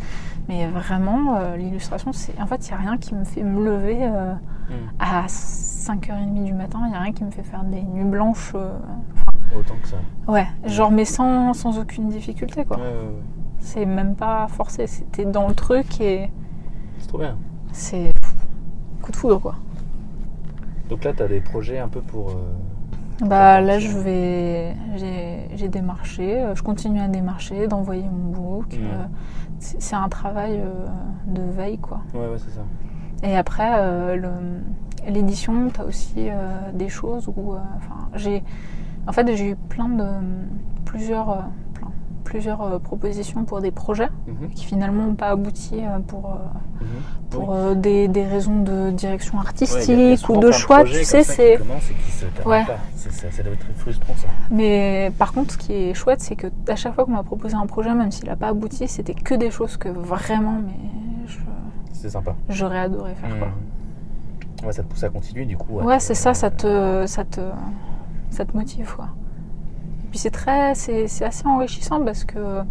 [0.49, 3.65] mais vraiment, euh, l'illustration, c'est, en fait, il n'y a rien qui me fait me
[3.65, 4.35] lever euh,
[4.69, 4.91] mhm.
[4.99, 6.81] à 5h30 du matin.
[6.85, 8.55] Il n'y a rien qui me fait faire des nuits blanches.
[8.55, 9.97] Autant que ça.
[10.27, 12.79] Ouais, genre, mais sans, sans aucune difficulté, quoi.
[13.59, 14.87] C'est même pas forcé.
[14.87, 16.31] C'était dans le truc et.
[16.99, 17.37] C'est trop bien.
[17.73, 18.13] C'est
[19.01, 19.55] coup de foudre, quoi.
[20.95, 22.31] Donc là, tu as des projets un peu pour.
[22.31, 22.35] Euh,
[23.23, 24.77] bah là, je vais.
[25.57, 28.75] J'ai démarché, euh, je continue à démarcher, d'envoyer mon book.
[28.75, 29.05] Euh,
[29.59, 30.61] c'est un travail
[31.27, 32.03] de veille, quoi.
[32.15, 32.61] Ouais, ouais, c'est ça.
[33.25, 34.17] Et après,
[35.09, 36.29] l'édition, tu as aussi
[36.75, 37.55] des choses où.
[37.77, 38.45] Enfin, j'ai.
[39.09, 40.07] En fait, j'ai eu plein de.
[40.85, 41.47] plusieurs
[42.25, 44.49] plusieurs euh, propositions pour des projets mhm.
[44.51, 46.89] qui finalement n'ont pas abouti euh, pour, euh, mhm.
[47.31, 50.85] pour des, des, raisons de direction artistique ou de choix.
[50.85, 51.61] Tu sais, c'est.
[52.45, 52.65] Ouais.
[52.97, 54.29] Ça, ça, doit être frustrant ça.
[54.51, 57.55] Mais par contre, ce qui est chouette, c'est que à chaque fois qu'on m'a proposé
[57.55, 61.29] un projet, même s'il n'a pas abouti, c'était que des choses que vraiment, mais
[61.93, 62.35] c'est sympa.
[62.49, 63.49] J'aurais adoré faire quoi.
[64.67, 65.75] Ouais, ça te pousse à continuer du coup.
[65.81, 67.41] Ouais, c'est ça, ça te, ça te,
[68.31, 69.09] ça te motive quoi
[70.15, 72.63] puis c'est très, c'est assez enrichissant parce que,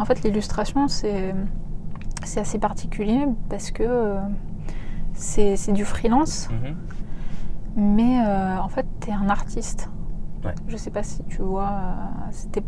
[0.00, 1.32] en fait, l'illustration, c'est
[2.36, 4.16] assez particulier parce que
[5.12, 6.76] c'est du freelance, mhm.
[7.76, 9.88] mais euh, en fait, tu es un artiste.
[10.44, 10.52] Ouais.
[10.66, 12.60] Je sais pas si tu vois, euh,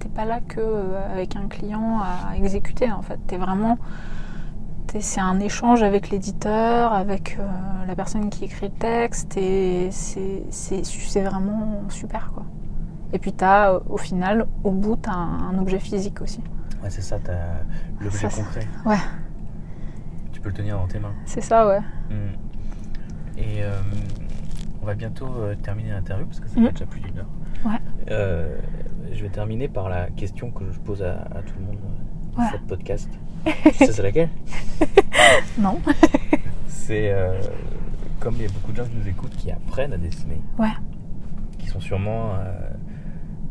[0.00, 2.90] t'es pas là que euh, avec un client à exécuter.
[2.90, 3.78] En fait, t'es vraiment,
[4.98, 7.38] c'est un échange avec l'éditeur, avec
[7.86, 12.42] la personne qui écrit le texte, et c'est vraiment super quoi.
[13.12, 16.40] Et puis tu as au final, au bout, tu as un, objet physique aussi.
[16.82, 17.62] Ouais, c'est ça, tu as
[18.00, 18.66] l'objet concret.
[18.86, 18.96] Ouais.
[20.32, 21.12] Tu peux le tenir dans tes mains.
[21.26, 21.80] C'est ça, ouais.
[22.10, 22.32] Hmm.
[23.36, 23.80] Et euh,
[24.82, 26.70] on va bientôt euh, terminer l'interview parce que ça fait hmm.
[26.70, 27.28] déjà plus d'une heure.
[27.66, 27.78] Ouais.
[28.10, 28.58] Euh,
[29.12, 31.78] je vais terminer par la question que je pose à, tout le monde
[32.36, 33.10] dans cette podcast.
[33.74, 34.30] c'est laquelle?
[35.58, 35.80] Non.
[36.66, 37.14] c'est
[38.20, 40.40] comme il y a beaucoup de gens qui nous écoutent qui apprennent à dessiner.
[40.58, 40.72] Ouais.
[41.58, 42.34] Qui sont sûrement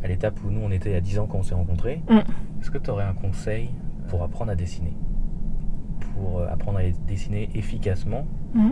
[0.03, 2.01] à l'étape où nous on était il y a 10 ans quand on s'est rencontrés.
[2.09, 2.19] Mm.
[2.61, 3.69] Est-ce que tu aurais un conseil
[4.09, 4.93] pour apprendre à dessiner?
[6.13, 8.71] Pour euh, apprendre à dessiner efficacement mm.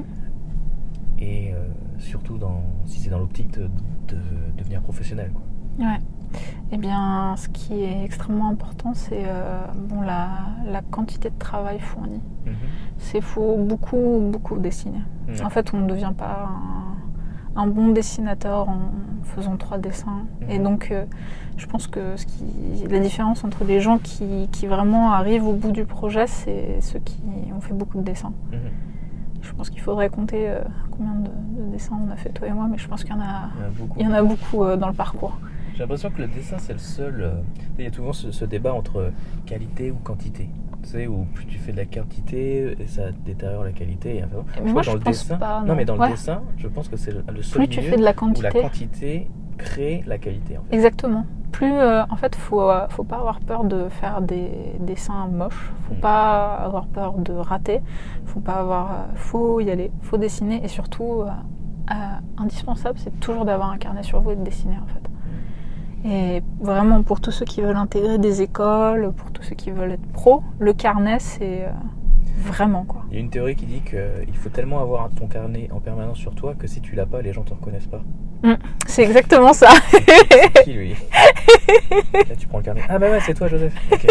[1.19, 3.69] et euh, surtout dans, si c'est dans l'optique de,
[4.57, 5.43] devenir professionnel quoi.
[5.85, 5.99] Ouais.
[6.72, 12.22] Eh bien, ce qui est extrêmement important, c'est euh, bon, la, quantité de travail fourni.
[12.45, 12.51] Mm-hmm.
[12.97, 15.01] C'est faut beaucoup, beaucoup dessiner.
[15.27, 15.45] Mm.
[15.45, 16.98] En fait, on ne devient pas un
[17.55, 18.91] un bon dessinateur en
[19.23, 20.26] faisant trois dessins.
[20.49, 20.63] Et mhm.
[20.63, 21.05] donc, euh,
[21.57, 22.43] je pense que ce qui,
[22.89, 26.99] la différence entre les gens qui, qui, vraiment arrivent au bout du projet, c'est ceux
[26.99, 27.19] qui
[27.55, 28.34] ont fait beaucoup de dessins.
[28.51, 28.59] Mhm.
[29.41, 30.61] Je pense qu'il faudrait compter euh,
[30.91, 33.21] combien de, dessins on a fait toi et moi, mais je pense qu'il y en
[33.21, 33.49] a,
[33.97, 35.38] il y en a beaucoup, euh, dans le parcours.
[35.80, 37.31] J'ai l'impression que le dessin, c'est le seul.
[37.77, 39.14] il y a souvent ce, débat entre
[39.45, 40.49] qualité ou quantité.
[40.84, 44.18] Tu sais, où plus tu fais de la quantité, et ça détériore la qualité.
[44.18, 44.23] Et
[44.65, 45.76] moi, je dans le dessin, pas, non.
[45.76, 48.11] mais dans le dessin, je pense que c'est le seul plus tu fais de la
[48.11, 48.49] quantité.
[48.49, 50.57] où la quantité crée la qualité.
[50.57, 50.76] En fait.
[50.76, 51.26] Exactement.
[51.53, 54.51] Plus, euh, en fait, faut, euh, faut pas avoir peur de faire des
[54.81, 55.72] dessins moches.
[55.88, 56.01] Faut mm.
[56.01, 57.80] pas avoir peur de rater.
[58.26, 59.91] Faut pas avoir, euh, faut y aller.
[60.01, 61.23] Faut dessiner et surtout,
[62.38, 65.09] indispensable, c'est toujours d'avoir un carnet sur vous et de dessiner en fait.
[66.05, 69.91] Et vraiment pour tous ceux qui veulent intégrer des écoles, pour tous ceux qui veulent
[69.91, 71.71] être pro, le carnet c'est euh,
[72.45, 73.01] vraiment quoi.
[73.09, 76.17] Il y a une théorie qui dit qu'il faut tellement avoir ton carnet en permanence
[76.17, 78.01] sur toi que si tu l'as pas, les gens te reconnaissent pas.
[78.43, 78.53] Mm,
[78.88, 79.67] c'est exactement ça.
[80.63, 80.93] qui lui?
[82.13, 82.81] Là, tu prends le carnet.
[82.88, 83.73] Ah bah ouais, c'est toi Joseph.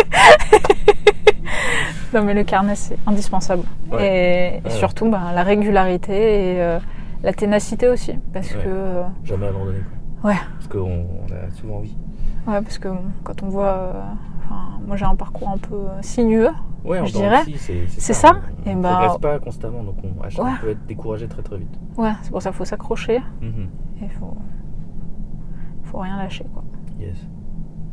[2.12, 3.62] non mais le carnet c'est indispensable.
[3.98, 6.78] Et, surtout bah, la régularité et euh,
[7.22, 8.12] la ténacité aussi.
[8.34, 8.58] Parce que.
[8.66, 9.80] Euh, Jamais abandonner.
[10.24, 10.36] Ouais.
[10.54, 11.96] Parce qu'on a souvent envie.
[12.46, 12.88] Ouais, parce que
[13.24, 13.66] quand on voit.
[13.66, 14.02] Euh,
[14.86, 16.50] moi j'ai un parcours un peu sinueux.
[16.84, 17.44] Ouais, je dirais.
[17.56, 18.14] C'est ça.
[18.14, 18.40] ça.
[18.64, 20.08] On, ne bah, pas constamment, donc on,
[20.60, 21.78] peut être découragé très très vite.
[21.96, 23.18] Ouais, c'est pour ça qu'il faut s'accrocher.
[23.42, 24.02] Mm-hmm.
[24.02, 24.34] Et il faut,
[25.82, 26.64] faut rien lâcher, quoi.
[26.98, 27.16] Yes.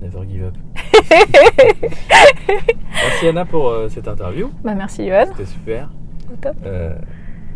[0.01, 0.57] Never give up.
[2.93, 4.49] merci Anna pour euh, cette interview.
[4.63, 5.25] Bah merci Johan.
[5.31, 5.89] C'était super.
[6.31, 6.55] Au top.
[6.65, 6.95] Euh,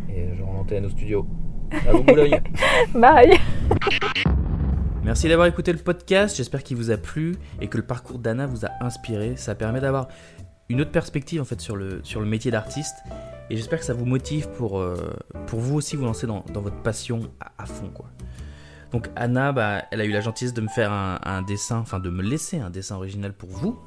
[0.10, 1.28] et je rends l'antenne au studio.
[1.72, 2.42] À vous Boulogne.
[2.96, 3.38] Bye.
[5.04, 8.46] Merci d'avoir écouté le podcast, j'espère qu'il vous a plu et que le parcours d'Anna
[8.46, 9.38] vous a inspiré.
[9.38, 10.10] Ça permet d'avoir
[10.68, 12.96] une autre perspective en fait sur le, sur le métier d'artiste
[13.50, 14.96] et j'espère que ça vous motive pour, euh,
[15.48, 18.08] pour vous aussi vous lancer dans, dans votre passion à, fond quoi.
[18.92, 22.10] Donc Anna, bah, elle a eu la gentillesse de me faire un, dessin, enfin de
[22.10, 23.80] me laisser un dessin original pour vous,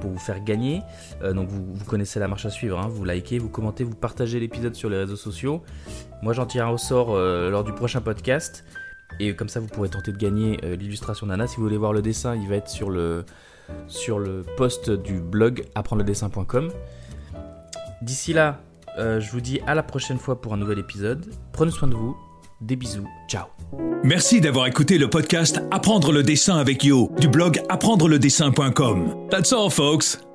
[0.00, 0.82] pour vous faire gagner.
[1.22, 2.88] Euh, donc vous, vous, connaissez la marche à suivre, hein.
[2.88, 5.62] vous likez, vous commentez, vous partagez l'épisode sur les réseaux sociaux.
[6.22, 8.64] Moi j'en tire un au sort euh, lors du prochain podcast.
[9.20, 11.46] Et comme ça vous pourrez tenter de gagner l'illustration d'Anna.
[11.46, 13.24] Si vous voulez voir le dessin, il va être sur le,
[13.86, 14.22] sur
[14.56, 16.70] post du blog apprendre-le-dessin.com.
[18.02, 18.60] D'ici là,
[18.98, 21.26] euh, je vous dis à la prochaine fois pour un nouvel épisode.
[21.52, 22.16] Prenez soin de vous.
[22.60, 23.06] Des bisous.
[23.28, 23.46] Ciao.
[24.02, 29.28] Merci d'avoir écouté le podcast Apprendre le dessin avec Yo du blog apprendre-le-dessin.com.
[29.30, 30.27] That's all, folks.